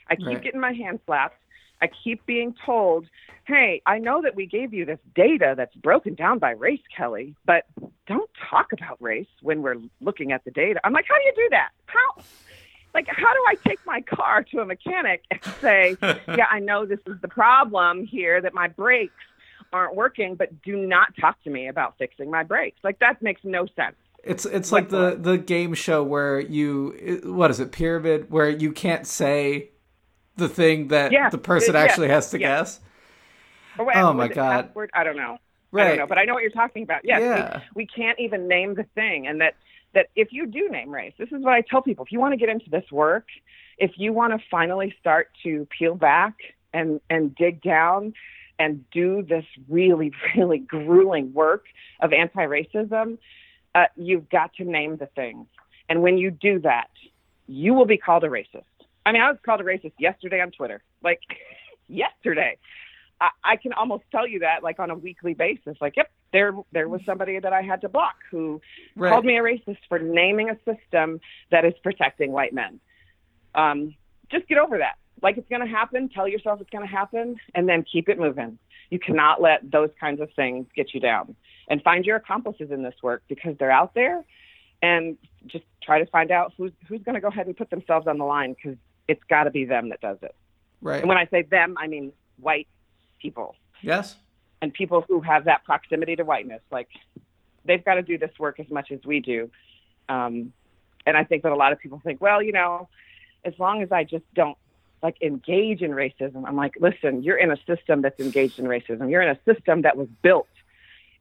I 0.09 0.17
keep 0.17 0.27
right. 0.27 0.43
getting 0.43 0.61
my 0.61 0.73
hand 0.73 1.01
slapped. 1.07 1.37
I 1.81 1.89
keep 2.03 2.25
being 2.27 2.55
told, 2.67 3.07
hey, 3.47 3.83
I 3.87 3.99
know 3.99 4.23
that 4.23 4.35
we 4.35 4.47
gave 4.47 4.75
you 4.75 4.85
this 4.85 4.99
data 5.15 5.55
that's 5.57 5.75
broken 5.77 6.15
down 6.15 6.39
by 6.39 6.51
race, 6.51 6.81
Kelly, 6.97 7.35
but 7.47 7.67
don't 8.07 8.31
talk 8.51 8.73
about 8.73 9.01
race 9.01 9.29
when 9.43 9.63
we're 9.63 9.77
looking 10.01 10.33
at 10.33 10.45
the 10.45 10.51
data. 10.51 10.81
I'm 10.83 10.93
like, 10.93 11.05
how 11.09 11.17
do 11.17 11.25
you 11.25 11.33
do 11.37 11.49
that? 11.51 11.71
How? 11.87 12.23
Like, 12.95 13.07
how 13.07 13.33
do 13.33 13.45
I 13.47 13.55
take 13.67 13.79
my 13.87 14.01
car 14.01 14.43
to 14.43 14.61
a 14.61 14.65
mechanic 14.65 15.23
and 15.31 15.41
say, 15.61 15.97
yeah, 16.03 16.47
I 16.51 16.59
know 16.59 16.87
this 16.87 17.01
is 17.07 17.21
the 17.21 17.29
problem 17.29 18.05
here, 18.05 18.41
that 18.41 18.55
my 18.55 18.69
brakes 18.69 19.15
aren't 19.73 19.95
working, 19.95 20.35
but 20.35 20.63
do 20.63 20.77
not 20.77 21.09
talk 21.21 21.43
to 21.45 21.51
me 21.51 21.69
about 21.69 21.97
fixing 21.99 22.31
my 22.31 22.43
brakes? 22.43 22.79
Like, 22.83 22.99
that 23.01 23.21
makes 23.23 23.43
no 23.45 23.67
sense. 23.77 23.97
It's 24.25 24.45
it's 24.45 24.73
like, 24.73 24.91
like 24.91 24.91
the 24.91 25.17
the 25.17 25.39
game 25.39 25.75
show 25.75 26.03
where 26.03 26.41
you 26.41 27.21
what 27.25 27.51
is 27.51 27.61
it 27.61 27.71
pyramid 27.71 28.31
where 28.31 28.51
you 28.51 28.73
can't 28.73 29.07
say 29.07 29.71
the 30.37 30.49
thing 30.49 30.89
that 30.89 31.13
yeah, 31.13 31.31
the 31.31 31.39
person 31.39 31.77
it, 31.77 31.79
actually 31.79 32.09
has 32.09 32.31
to 32.31 32.41
yeah. 32.41 32.59
guess. 32.59 32.81
Oh, 33.79 33.85
Wait, 33.85 33.97
oh 33.97 34.13
my 34.13 34.27
god! 34.27 34.67
Password? 34.67 34.91
I 34.93 35.05
don't 35.05 35.17
know. 35.17 35.39
Right. 35.71 35.85
I 35.85 35.89
don't 35.91 35.99
know, 35.99 36.07
but 36.07 36.19
I 36.19 36.25
know 36.25 36.35
what 36.35 36.43
you're 36.43 36.51
talking 36.51 36.83
about. 36.83 37.03
Yes, 37.05 37.21
yeah. 37.21 37.61
we, 37.75 37.85
we 37.85 37.87
can't 37.87 38.19
even 38.19 38.49
name 38.49 38.75
the 38.75 38.85
thing, 38.95 39.27
and 39.27 39.41
that 39.41 39.55
that 39.95 40.09
if 40.17 40.29
you 40.33 40.47
do 40.47 40.69
name 40.69 40.91
race, 40.91 41.13
this 41.17 41.29
is 41.31 41.43
what 41.43 41.55
I 41.55 41.61
tell 41.61 41.83
people: 41.83 42.05
if 42.05 42.11
you 42.11 42.19
want 42.19 42.33
to 42.33 42.39
get 42.39 42.49
into 42.49 42.69
this 42.71 42.91
work, 42.91 43.27
if 43.79 43.93
you 43.97 44.13
want 44.13 44.33
to 44.33 44.45
finally 44.51 44.95
start 45.01 45.29
to 45.45 45.67
peel 45.79 45.95
back 45.95 46.35
and 46.73 47.01
and 47.09 47.35
dig 47.37 47.63
down 47.63 48.15
and 48.59 48.85
do 48.91 49.23
this 49.23 49.45
really 49.69 50.13
really 50.37 50.59
grueling 50.59 51.33
work 51.33 51.67
of 52.01 52.13
anti-racism, 52.13 53.19
uh, 53.75 53.85
you've 53.97 54.29
got 54.29 54.53
to 54.55 54.65
name 54.65 54.97
the 54.97 55.07
things. 55.07 55.47
And 55.89 56.03
when 56.03 56.19
you 56.19 56.31
do 56.31 56.59
that, 56.61 56.91
you 57.47 57.75
will 57.75 57.87
be 57.87 57.97
called 57.97 58.25
a 58.25 58.29
racist. 58.29 58.65
I 59.07 59.13
mean, 59.13 59.23
I 59.23 59.31
was 59.31 59.39
called 59.45 59.61
a 59.61 59.65
racist 59.65 59.93
yesterday 59.99 60.41
on 60.41 60.51
Twitter. 60.51 60.83
Like 61.03 61.21
yesterday. 61.89 62.59
I, 63.21 63.31
I 63.43 63.57
can 63.57 63.73
almost 63.73 64.05
tell 64.13 64.27
you 64.27 64.41
that 64.41 64.63
like 64.63 64.79
on 64.79 64.91
a 64.91 64.95
weekly 64.95 65.35
basis. 65.35 65.77
Like, 65.81 65.97
yep, 65.97 66.11
there 66.33 66.53
there 66.73 66.89
was 66.89 67.01
somebody 67.05 67.39
that 67.39 67.53
I 67.53 67.63
had 67.63 67.81
to 67.81 67.89
block 67.89 68.17
who 68.31 68.61
right. 68.95 69.11
called 69.11 69.25
me 69.25 69.39
a 69.39 69.43
racist 69.43 69.79
for 69.89 69.99
naming 69.99 70.51
a 70.51 70.57
system 70.65 71.21
that 71.51 71.65
is 71.65 71.75
protecting 71.83 72.33
white 72.33 72.53
men. 72.53 72.81
Um, 73.55 73.95
just 74.31 74.47
get 74.47 74.59
over 74.59 74.79
that. 74.79 74.97
Like 75.23 75.39
it's 75.39 75.49
going 75.49 75.63
to 75.63 75.69
happen. 75.69 76.09
Tell 76.09 76.29
yourself 76.29 76.61
it's 76.61 76.71
going 76.71 76.87
to 76.87 76.93
happen, 76.93 77.37
and 77.55 77.69
then 77.69 77.85
keep 77.91 78.09
it 78.09 78.19
moving. 78.19 78.59
You 78.91 78.99
cannot 78.99 79.41
let 79.41 79.71
those 79.71 79.91
kinds 80.01 80.21
of 80.21 80.31
things 80.35 80.67
get 80.75 80.95
you 80.95 81.01
down. 81.01 81.37
And 81.69 81.83
find 81.83 82.07
your 82.07 82.17
accomplices 82.17 82.71
in 82.71 82.83
this 82.83 82.95
work 83.03 83.23
because 83.29 83.57
they're 83.59 83.71
out 83.71 83.95
there, 83.95 84.25
and 84.81 85.19
just 85.47 85.65
try 85.83 85.99
to 85.99 86.07
find 86.07 86.31
out 86.31 86.53
who's 86.57 86.73
who's 86.89 87.03
going 87.03 87.15
to 87.15 87.21
go 87.21 87.29
ahead 87.29 87.47
and 87.47 87.57
put 87.57 87.71
themselves 87.71 88.07
on 88.07 88.19
the 88.19 88.25
line 88.25 88.55
because 88.55 88.79
it's 89.07 89.23
got 89.29 89.45
to 89.45 89.51
be 89.51 89.65
them 89.65 89.91
that 89.91 90.01
does 90.01 90.19
it. 90.23 90.35
Right. 90.81 91.01
And 91.01 91.09
when 91.09 91.19
I 91.19 91.27
say 91.27 91.43
them, 91.43 91.77
I 91.79 91.87
mean 91.87 92.13
white 92.41 92.69
people. 93.21 93.57
Yes. 93.83 94.17
And 94.61 94.73
people 94.73 95.05
who 95.07 95.21
have 95.21 95.45
that 95.45 95.65
proximity 95.65 96.17
to 96.17 96.25
whiteness, 96.25 96.63
like 96.71 96.89
they've 97.65 97.85
got 97.85 97.95
to 97.95 98.03
do 98.03 98.19
this 98.19 98.31
work 98.39 98.59
as 98.61 98.69
much 98.71 98.91
as 98.91 99.01
we 99.05 99.21
do. 99.21 99.51
Um, 100.09 100.53
and 101.07 101.17
I 101.17 101.25
think 101.25 101.43
that 101.43 101.53
a 101.53 101.57
lot 101.57 101.73
of 101.73 101.79
people 101.79 102.01
think, 102.03 102.21
well, 102.21 102.43
you 102.43 102.53
know, 102.53 102.89
as 103.45 103.55
long 103.59 103.83
as 103.83 103.93
I 103.93 104.05
just 104.05 104.25
don't 104.35 104.59
like 105.03 105.21
engage 105.23 105.83
in 105.83 105.93
racism, 105.93 106.45
I'm 106.47 106.57
like, 106.57 106.75
listen, 106.81 107.23
you're 107.23 107.37
in 107.37 107.51
a 107.51 107.57
system 107.67 108.03
that's 108.03 108.21
engaged 108.21 108.59
in 108.59 108.67
racism. 108.67 109.11
You're 109.11 109.23
in 109.23 109.31
a 109.31 109.55
system 109.55 109.83
that 109.83 109.97
was 109.97 110.09
built. 110.23 110.49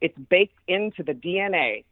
It's 0.00 0.16
baked 0.16 0.58
into 0.66 1.02
the 1.02 1.14
DNA 1.14 1.84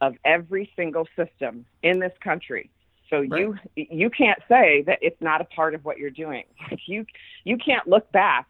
of 0.00 0.16
every 0.24 0.70
single 0.76 1.06
system 1.16 1.64
in 1.82 2.00
this 2.00 2.12
country 2.22 2.70
so 3.12 3.18
right. 3.18 3.40
you 3.40 3.58
you 3.76 4.08
can't 4.08 4.38
say 4.48 4.82
that 4.86 4.98
it's 5.02 5.20
not 5.20 5.42
a 5.42 5.44
part 5.44 5.74
of 5.74 5.84
what 5.84 5.98
you're 5.98 6.10
doing. 6.10 6.44
Like 6.70 6.80
you 6.86 7.04
you 7.44 7.58
can't 7.58 7.86
look 7.86 8.10
back 8.10 8.46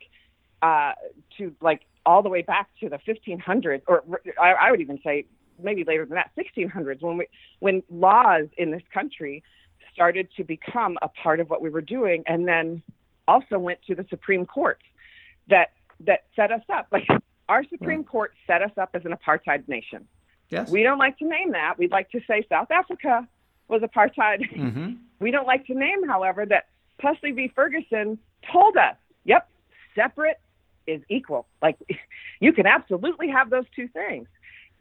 uh, 0.63 0.93
to 1.39 1.53
like 1.61 1.83
all 2.07 2.23
the 2.23 2.29
way 2.29 2.43
back 2.43 2.69
to 2.81 2.89
the 2.89 2.99
1500s, 2.99 3.83
or 3.89 4.05
I, 4.41 4.53
I 4.53 4.71
would 4.71 4.81
even 4.81 5.01
say 5.03 5.25
maybe 5.61 5.85
later 5.85 6.05
than 6.05 6.15
that, 6.15 6.31
1600s, 6.37 7.03
when 7.03 7.17
we 7.17 7.27
when 7.59 7.83
laws 7.91 8.47
in 8.57 8.71
this 8.71 8.83
country 8.95 9.43
started 9.93 10.29
to 10.37 10.45
become 10.45 10.99
a 11.03 11.09
part 11.09 11.41
of 11.41 11.51
what 11.51 11.63
we 11.63 11.71
were 11.71 11.81
doing, 11.81 12.23
and 12.27 12.47
then 12.47 12.83
also 13.29 13.59
went 13.59 13.81
to 13.87 13.95
the 13.95 14.07
Supreme 14.11 14.47
Court 14.47 14.81
that 15.49 15.73
that 16.01 16.25
set 16.35 16.51
us 16.51 16.63
up. 16.69 16.89
Like 16.91 17.07
our 17.49 17.65
Supreme. 17.69 18.05
Court 18.05 18.35
set 18.47 18.63
us 18.63 18.71
up 18.79 18.91
as 18.95 19.05
an 19.05 19.13
apartheid 19.13 19.69
nation. 19.69 20.09
Yes. 20.49 20.71
We 20.71 20.83
don't 20.83 20.99
like 20.99 21.19
to 21.19 21.27
name 21.27 21.53
that. 21.53 21.79
We'd 21.79 21.91
like 21.91 22.11
to 22.13 22.21
say 22.27 22.47
South 22.49 22.71
Africa 22.71 23.27
was 23.69 23.83
apartheid. 23.83 24.51
Mm-hmm. 24.51 24.93
We 25.21 25.31
don't 25.31 25.47
like 25.47 25.67
to 25.69 25.75
name, 25.75 26.09
however, 26.09 26.45
that 26.47 26.67
Plessy 27.01 27.31
v. 27.31 27.53
Ferguson 27.55 28.19
told 28.53 28.77
us, 28.77 28.97
yep, 29.25 29.49
separate 29.95 30.41
is 30.89 31.01
equal. 31.09 31.47
Like 31.63 31.79
you 32.41 32.53
can 32.53 32.67
absolutely 32.67 33.29
have 33.29 33.49
those 33.49 33.67
two 33.77 33.87
things. 33.87 34.27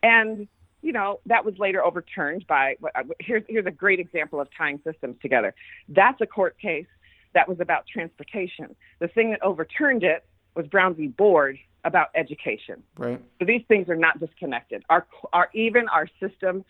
And, 0.01 0.47
you 0.82 0.91
know, 0.91 1.19
that 1.25 1.45
was 1.45 1.57
later 1.57 1.84
overturned 1.84 2.45
by, 2.47 2.75
uh, 2.95 3.03
here's, 3.19 3.43
here's 3.47 3.65
a 3.65 3.71
great 3.71 3.99
example 3.99 4.39
of 4.39 4.47
tying 4.57 4.79
systems 4.84 5.15
together. 5.21 5.53
That's 5.89 6.19
a 6.21 6.25
court 6.25 6.57
case 6.59 6.88
that 7.34 7.47
was 7.47 7.59
about 7.59 7.86
transportation. 7.88 8.75
The 8.99 9.07
thing 9.07 9.32
that 9.32 9.41
overturned 9.43 10.03
it 10.03 10.25
was 10.55 10.67
Brown 10.67 10.95
v. 10.95 11.07
Board 11.07 11.57
about 11.84 12.07
education. 12.15 12.84
Right. 12.97 13.21
So 13.39 13.45
these 13.45 13.63
things 13.67 13.89
are 13.89 13.95
not 13.95 14.19
disconnected. 14.19 14.84
Our, 14.89 15.07
our 15.34 15.49
even 15.53 15.88
our 15.89 16.07
system, 16.19 16.65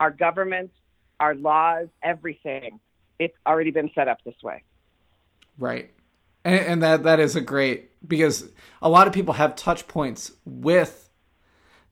our 0.00 0.10
government, 0.10 0.70
our 1.20 1.34
laws, 1.34 1.88
everything. 2.02 2.80
It's 3.18 3.36
already 3.46 3.70
been 3.70 3.90
set 3.94 4.08
up 4.08 4.18
this 4.24 4.34
way. 4.42 4.62
Right. 5.58 5.90
And, 6.44 6.60
and 6.60 6.82
that 6.82 7.02
that 7.02 7.20
is 7.20 7.36
a 7.36 7.40
great 7.40 7.90
because 8.06 8.48
a 8.80 8.88
lot 8.88 9.06
of 9.06 9.12
people 9.12 9.34
have 9.34 9.56
touch 9.56 9.88
points 9.88 10.32
with 10.44 11.07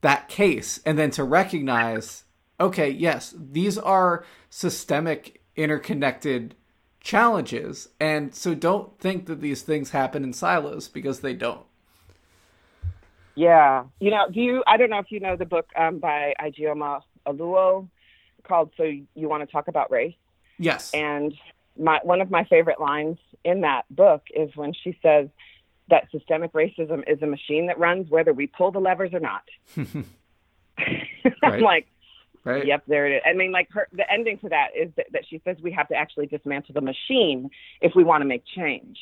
that 0.01 0.29
case 0.29 0.79
and 0.85 0.97
then 0.97 1.11
to 1.11 1.23
recognize 1.23 2.23
okay, 2.59 2.89
yes, 2.89 3.35
these 3.37 3.77
are 3.77 4.25
systemic 4.49 5.41
interconnected 5.55 6.55
challenges. 6.99 7.89
And 7.99 8.33
so 8.33 8.53
don't 8.53 8.97
think 8.99 9.27
that 9.27 9.41
these 9.41 9.61
things 9.61 9.91
happen 9.91 10.23
in 10.23 10.33
silos 10.33 10.87
because 10.87 11.19
they 11.19 11.33
don't. 11.33 11.65
Yeah. 13.35 13.85
You 13.99 14.11
know, 14.11 14.25
do 14.31 14.41
you, 14.41 14.63
I 14.65 14.77
don't 14.77 14.89
know 14.89 14.99
if 14.99 15.11
you 15.11 15.19
know 15.19 15.35
the 15.35 15.45
book 15.45 15.67
um, 15.75 15.99
by 15.99 16.33
Ijeoma 16.41 17.01
Oluo, 17.27 17.87
called 18.43 18.71
"So 18.77 18.83
You 18.83 19.29
Want 19.29 19.47
to 19.47 19.51
Talk 19.51 19.67
About 19.67 19.91
Race." 19.91 20.15
Yes. 20.57 20.91
And 20.93 21.33
my 21.77 21.99
one 22.03 22.21
of 22.21 22.31
my 22.31 22.45
favorite 22.45 22.79
lines 22.79 23.17
in 23.43 23.61
that 23.61 23.83
book 23.91 24.23
is 24.35 24.49
when 24.55 24.73
she 24.73 24.97
says 25.03 25.27
that 25.89 26.09
systemic 26.11 26.53
racism 26.53 27.03
is 27.07 27.21
a 27.21 27.27
machine 27.27 27.67
that 27.67 27.79
runs 27.79 28.09
whether 28.09 28.33
we 28.33 28.47
pull 28.47 28.71
the 28.71 28.79
levers 28.79 29.11
or 29.13 29.19
not. 29.19 29.43
I'm 31.43 31.61
like, 31.61 31.87
right. 32.43 32.65
yep, 32.65 32.83
there 32.87 33.07
it 33.07 33.17
is. 33.17 33.21
I 33.25 33.33
mean, 33.33 33.51
like 33.51 33.69
her, 33.71 33.87
the 33.93 34.11
ending 34.11 34.37
to 34.39 34.49
that 34.49 34.67
is 34.79 34.91
that, 34.97 35.07
that 35.13 35.23
she 35.29 35.41
says 35.43 35.57
we 35.61 35.71
have 35.71 35.87
to 35.89 35.95
actually 35.95 36.27
dismantle 36.27 36.73
the 36.73 36.81
machine 36.81 37.49
if 37.81 37.93
we 37.95 38.03
want 38.03 38.21
to 38.21 38.25
make 38.25 38.43
change. 38.55 38.97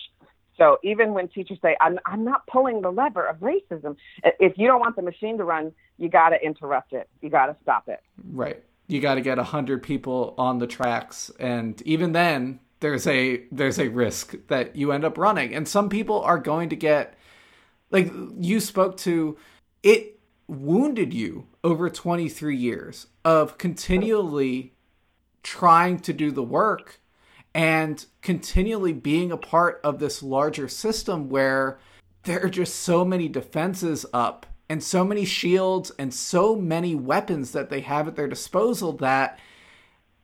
So 0.57 0.77
even 0.83 1.13
when 1.13 1.27
teachers 1.27 1.57
say, 1.61 1.75
I'm, 1.81 1.99
I'm 2.05 2.23
not 2.23 2.47
pulling 2.47 2.81
the 2.81 2.91
lever 2.91 3.25
of 3.25 3.37
racism, 3.37 3.97
if 4.23 4.57
you 4.57 4.67
don't 4.67 4.79
want 4.79 4.95
the 4.95 5.01
machine 5.01 5.37
to 5.37 5.43
run, 5.43 5.73
you 5.97 6.07
got 6.07 6.29
to 6.29 6.41
interrupt 6.41 6.93
it. 6.93 7.09
You 7.21 7.29
got 7.29 7.47
to 7.47 7.57
stop 7.61 7.89
it. 7.89 8.01
Right. 8.23 8.63
You 8.87 9.01
got 9.01 9.15
to 9.15 9.21
get 9.21 9.37
100 9.37 9.83
people 9.83 10.33
on 10.37 10.59
the 10.59 10.67
tracks. 10.67 11.31
And 11.39 11.81
even 11.81 12.13
then, 12.13 12.59
there's 12.79 13.07
a 13.07 13.43
there's 13.51 13.79
a 13.79 13.87
risk 13.87 14.35
that 14.47 14.75
you 14.75 14.91
end 14.91 15.05
up 15.05 15.17
running. 15.17 15.53
And 15.53 15.67
some 15.67 15.89
people 15.89 16.21
are 16.21 16.39
going 16.39 16.69
to 16.69 16.75
get 16.75 17.15
like 17.91 18.11
you 18.39 18.59
spoke 18.59 18.97
to 18.97 19.37
it 19.83 20.19
wounded 20.47 21.13
you 21.13 21.47
over 21.63 21.89
23 21.89 22.55
years 22.55 23.07
of 23.23 23.57
continually 23.57 24.73
trying 25.41 25.99
to 25.99 26.13
do 26.13 26.31
the 26.31 26.43
work 26.43 26.99
and 27.53 28.05
continually 28.21 28.93
being 28.93 29.31
a 29.31 29.37
part 29.37 29.79
of 29.83 29.99
this 29.99 30.21
larger 30.21 30.67
system 30.67 31.29
where 31.29 31.79
there 32.23 32.43
are 32.43 32.49
just 32.49 32.75
so 32.75 33.05
many 33.05 33.27
defenses 33.27 34.05
up 34.13 34.45
and 34.67 34.83
so 34.83 35.03
many 35.05 35.25
shields 35.25 35.91
and 35.97 36.13
so 36.13 36.55
many 36.55 36.95
weapons 36.95 37.51
that 37.51 37.69
they 37.69 37.81
have 37.81 38.07
at 38.07 38.15
their 38.15 38.27
disposal 38.27 38.91
that 38.93 39.39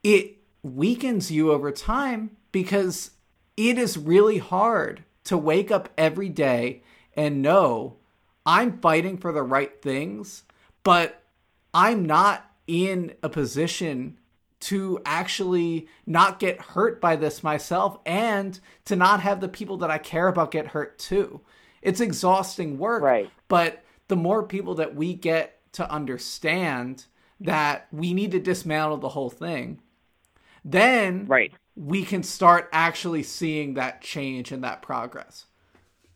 it 0.04 0.41
weakens 0.64 1.32
you 1.32 1.52
over 1.52 1.72
time 1.72 2.38
because 2.52 3.12
it 3.58 3.78
is 3.78 3.98
really 3.98 4.38
hard 4.38 5.04
to 5.24 5.38
wake 5.38 5.72
up 5.72 5.90
every 5.98 6.30
day 6.30 6.84
and 7.16 7.42
know 7.42 7.98
I'm 8.46 8.80
fighting 8.80 9.18
for 9.18 9.32
the 9.32 9.44
right 9.44 9.82
things, 9.82 10.44
but 10.84 11.24
I'm 11.74 12.06
not 12.06 12.50
in 12.68 13.14
a 13.22 13.30
position 13.30 14.18
to 14.62 15.00
actually 15.06 15.88
not 16.06 16.40
get 16.40 16.62
hurt 16.62 17.02
by 17.02 17.16
this 17.16 17.44
myself 17.44 17.98
and 18.06 18.60
to 18.86 18.96
not 18.96 19.22
have 19.22 19.42
the 19.42 19.48
people 19.48 19.78
that 19.78 19.90
I 19.90 19.98
care 19.98 20.28
about 20.28 20.52
get 20.52 20.68
hurt 20.68 21.00
too. 21.00 21.42
It's 21.82 22.00
exhausting 22.00 22.78
work, 22.78 23.02
right. 23.02 23.30
but 23.48 23.84
the 24.08 24.16
more 24.16 24.44
people 24.44 24.76
that 24.76 24.96
we 24.96 25.14
get 25.14 25.60
to 25.74 25.90
understand 25.90 27.06
that 27.40 27.88
we 27.92 28.14
need 28.14 28.32
to 28.32 28.40
dismantle 28.40 28.98
the 28.98 29.10
whole 29.10 29.32
thing, 29.32 29.82
then 30.64 31.26
right. 31.28 31.52
we 31.76 32.04
can 32.06 32.24
start 32.24 32.70
actually 32.72 33.24
seeing 33.24 33.76
that 33.76 34.02
change 34.02 34.52
and 34.52 34.64
that 34.64 34.82
progress. 34.82 35.46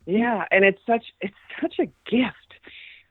Yeah, 0.06 0.46
and 0.52 0.64
it's 0.64 0.82
such 0.86 1.06
it's 1.22 1.36
such 1.62 1.80
a 1.80 1.86
gift 2.10 2.54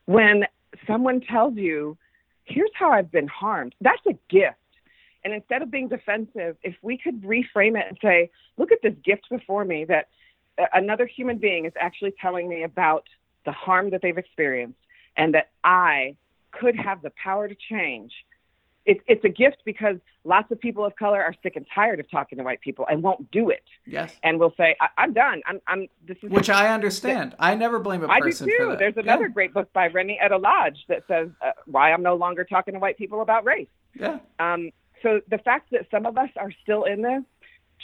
when 0.07 0.47
someone 0.87 1.21
tells 1.21 1.57
you, 1.57 1.97
"Here's 2.45 2.71
how 2.75 2.93
I've 2.93 3.11
been 3.11 3.29
harmed." 3.29 3.75
That's 3.81 4.05
a 4.07 4.15
gift. 4.29 4.59
And 5.25 5.33
instead 5.33 5.63
of 5.63 5.71
being 5.71 5.89
defensive, 5.89 6.57
if 6.63 6.77
we 6.83 6.99
could 6.99 7.23
reframe 7.23 7.79
it 7.81 7.87
and 7.89 7.99
say, 8.03 8.31
look 8.59 8.71
at 8.71 8.83
this 8.83 8.95
gift 9.03 9.29
before 9.31 9.65
me 9.65 9.87
that 9.87 10.09
uh, 10.59 10.67
another 10.75 11.07
human 11.07 11.39
being 11.39 11.65
is 11.65 11.73
actually 11.81 12.13
telling 12.21 12.49
me 12.49 12.63
about 12.63 13.09
the 13.47 13.53
harm 13.53 13.91
that 13.91 14.03
they've 14.03 14.19
experienced 14.19 14.79
and 15.17 15.35
that 15.35 15.51
I 15.65 16.17
could 16.53 16.77
have 16.77 17.03
the 17.03 17.11
power 17.11 17.49
to 17.49 17.57
change. 17.71 18.13
It, 18.87 18.99
it's 19.07 19.25
a 19.25 19.31
gift 19.31 19.59
because 19.65 19.97
lots 20.25 20.51
of 20.53 20.61
people 20.61 20.85
of 20.85 20.95
color 20.97 21.23
are 21.23 21.35
sick 21.43 21.57
and 21.57 21.67
tired 21.75 22.01
of 22.01 22.11
talking 22.11 22.37
to 22.37 22.45
white 22.45 22.61
people 22.61 22.87
and 22.91 23.03
won't 23.03 23.31
do 23.31 23.49
it. 23.49 23.63
Yes. 23.87 24.15
And 24.23 24.39
will 24.39 24.53
say, 24.57 24.77
I- 24.81 25.05
am 25.05 25.15
done. 25.15 25.41
I'm, 25.47 25.61
I'm, 25.67 25.89
this 26.07 26.19
is 26.23 26.31
Which 26.31 26.51
I 26.51 26.69
understand. 26.73 27.35
I 27.39 27.55
never 27.55 27.79
blame 27.79 28.03
a 28.05 28.09
person 28.09 28.47
I 28.47 28.51
do 28.51 28.59
too. 28.59 28.77
There's 28.79 28.97
another 28.97 29.27
yeah. 29.27 29.33
great 29.33 29.55
book 29.55 29.73
by 29.73 29.87
Reni 29.87 30.19
Eddo-Lodge 30.23 30.85
that 30.89 31.05
says 31.09 31.29
uh, 31.41 31.53
why 31.67 31.93
I'm 31.93 32.03
no 32.03 32.15
longer 32.15 32.45
talking 32.45 32.75
to 32.75 32.81
white 32.81 32.99
people 32.99 33.23
about 33.23 33.47
race. 33.47 33.69
Yeah. 33.95 34.19
Um, 34.39 34.71
so 35.03 35.21
the 35.31 35.39
fact 35.39 35.71
that 35.73 35.87
some 35.91 36.05
of 36.05 36.19
us 36.19 36.31
are 36.37 36.51
still 36.63 36.85
in 36.85 37.03
this 37.03 37.23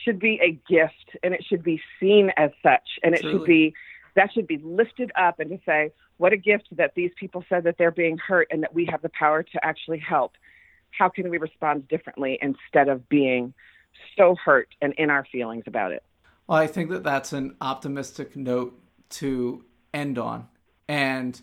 should 0.05 0.19
be 0.19 0.41
a 0.43 0.53
gift 0.71 1.17
and 1.23 1.35
it 1.35 1.45
should 1.47 1.63
be 1.63 1.81
seen 1.99 2.31
as 2.37 2.51
such 2.63 2.89
and 3.03 3.15
it 3.15 3.21
Truly. 3.21 3.39
should 3.39 3.47
be 3.47 3.75
that 4.17 4.33
should 4.33 4.47
be 4.47 4.59
lifted 4.59 5.13
up 5.17 5.39
and 5.39 5.51
to 5.51 5.59
say 5.65 5.93
what 6.17 6.33
a 6.33 6.37
gift 6.37 6.69
that 6.73 6.95
these 6.95 7.11
people 7.19 7.45
said 7.49 7.65
that 7.65 7.77
they're 7.79 7.91
being 7.91 8.19
hurt 8.19 8.49
and 8.51 8.63
that 8.63 8.75
we 8.75 8.87
have 8.87 9.01
the 9.03 9.11
power 9.11 9.43
to 9.43 9.65
actually 9.65 9.99
help 9.99 10.33
how 10.97 11.09
can 11.09 11.31
we 11.31 11.39
respond 11.39 11.87
differently 11.89 12.39
instead 12.41 12.89
of 12.89 13.09
being 13.09 13.53
so 14.17 14.35
hurt 14.45 14.69
and 14.81 14.93
in 14.95 15.11
our 15.11 15.27
feelings 15.31 15.65
about 15.67 15.93
it 15.93 16.03
well 16.47 16.59
i 16.59 16.67
think 16.67 16.91
that 16.91 17.03
that's 17.03 17.33
an 17.33 17.55
optimistic 17.61 18.37
note 18.37 18.79
to 19.09 19.65
end 19.93 20.19
on 20.19 20.47
and 20.89 21.41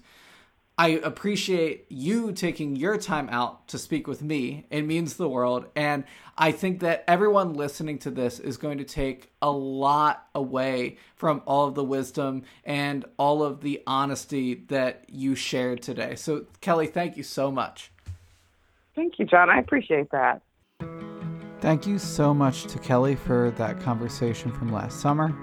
I 0.80 0.89
appreciate 0.89 1.88
you 1.89 2.32
taking 2.32 2.76
your 2.76 2.98
time 3.00 3.30
out 3.32 3.68
to 3.70 3.80
speak 3.80 4.06
with 4.06 4.22
me. 4.22 4.68
It 4.70 4.84
means 4.84 5.16
the 5.16 5.28
world. 5.28 5.66
And 5.76 6.04
I 6.38 6.52
think 6.52 6.82
that 6.82 7.04
everyone 7.08 7.56
listening 7.56 7.98
to 8.00 8.12
this 8.12 8.39
is 8.39 8.58
going 8.58 8.78
to 8.78 8.84
take 8.84 9.32
a 9.41 9.50
lot 9.50 10.28
away 10.36 10.98
from 11.16 11.41
all 11.48 11.68
of 11.68 11.74
the 11.74 11.84
wisdom 11.84 12.43
and 12.64 13.06
all 13.18 13.41
of 13.41 13.62
the 13.62 13.82
honesty 13.88 14.66
that 14.68 15.06
you 15.08 15.34
shared 15.34 15.82
today. 15.82 16.14
So, 16.14 16.45
Kelly, 16.62 16.86
thank 16.86 17.18
you 17.18 17.24
so 17.24 17.50
much. 17.52 17.91
Thank 18.98 19.20
you, 19.20 19.26
John. 19.26 19.48
I 19.52 19.60
appreciate 19.60 20.10
that. 20.10 20.41
Thank 21.62 21.86
you 21.86 22.00
so 22.00 22.34
much 22.34 22.64
to 22.64 22.80
Kelly 22.80 23.16
for 23.16 23.52
that 23.52 23.80
conversation 23.80 24.52
from 24.52 24.72
last 24.72 25.00
summer. 25.00 25.38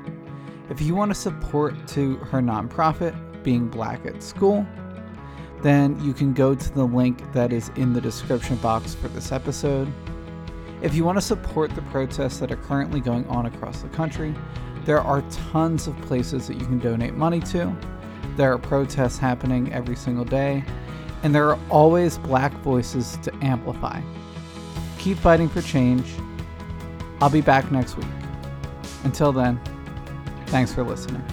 If 0.70 0.82
you 0.82 0.96
want 0.96 1.12
to 1.12 1.14
support 1.14 1.86
to 1.88 2.16
her 2.16 2.40
nonprofit, 2.40 3.14
Being 3.44 3.68
Black 3.68 4.04
at 4.06 4.24
School, 4.24 4.66
then 5.62 5.98
you 6.04 6.12
can 6.12 6.34
go 6.34 6.56
to 6.56 6.74
the 6.74 6.84
link 6.84 7.32
that 7.32 7.52
is 7.52 7.70
in 7.76 7.92
the 7.92 8.00
description 8.00 8.56
box 8.56 8.96
for 8.96 9.06
this 9.06 9.30
episode. 9.30 9.86
If 10.82 10.96
you 10.96 11.04
want 11.04 11.18
to 11.18 11.22
support 11.22 11.72
the 11.76 11.82
protests 11.82 12.38
that 12.38 12.50
are 12.50 12.56
currently 12.56 12.98
going 12.98 13.24
on 13.28 13.46
across 13.46 13.82
the 13.82 13.88
country, 13.90 14.34
there 14.84 15.00
are 15.00 15.22
tons 15.52 15.86
of 15.86 15.96
places 16.02 16.48
that 16.48 16.54
you 16.54 16.66
can 16.66 16.80
donate 16.80 17.14
money 17.14 17.40
to. 17.40 17.72
There 18.36 18.52
are 18.52 18.58
protests 18.58 19.16
happening 19.16 19.72
every 19.72 19.94
single 19.94 20.24
day, 20.24 20.64
and 21.24 21.34
there 21.34 21.48
are 21.48 21.58
always 21.70 22.18
black 22.18 22.52
voices 22.58 23.18
to 23.22 23.34
amplify. 23.42 24.00
Keep 24.98 25.18
fighting 25.18 25.48
for 25.48 25.62
change. 25.62 26.06
I'll 27.20 27.30
be 27.30 27.40
back 27.40 27.72
next 27.72 27.96
week. 27.96 28.06
Until 29.04 29.32
then, 29.32 29.58
thanks 30.46 30.72
for 30.72 30.84
listening. 30.84 31.24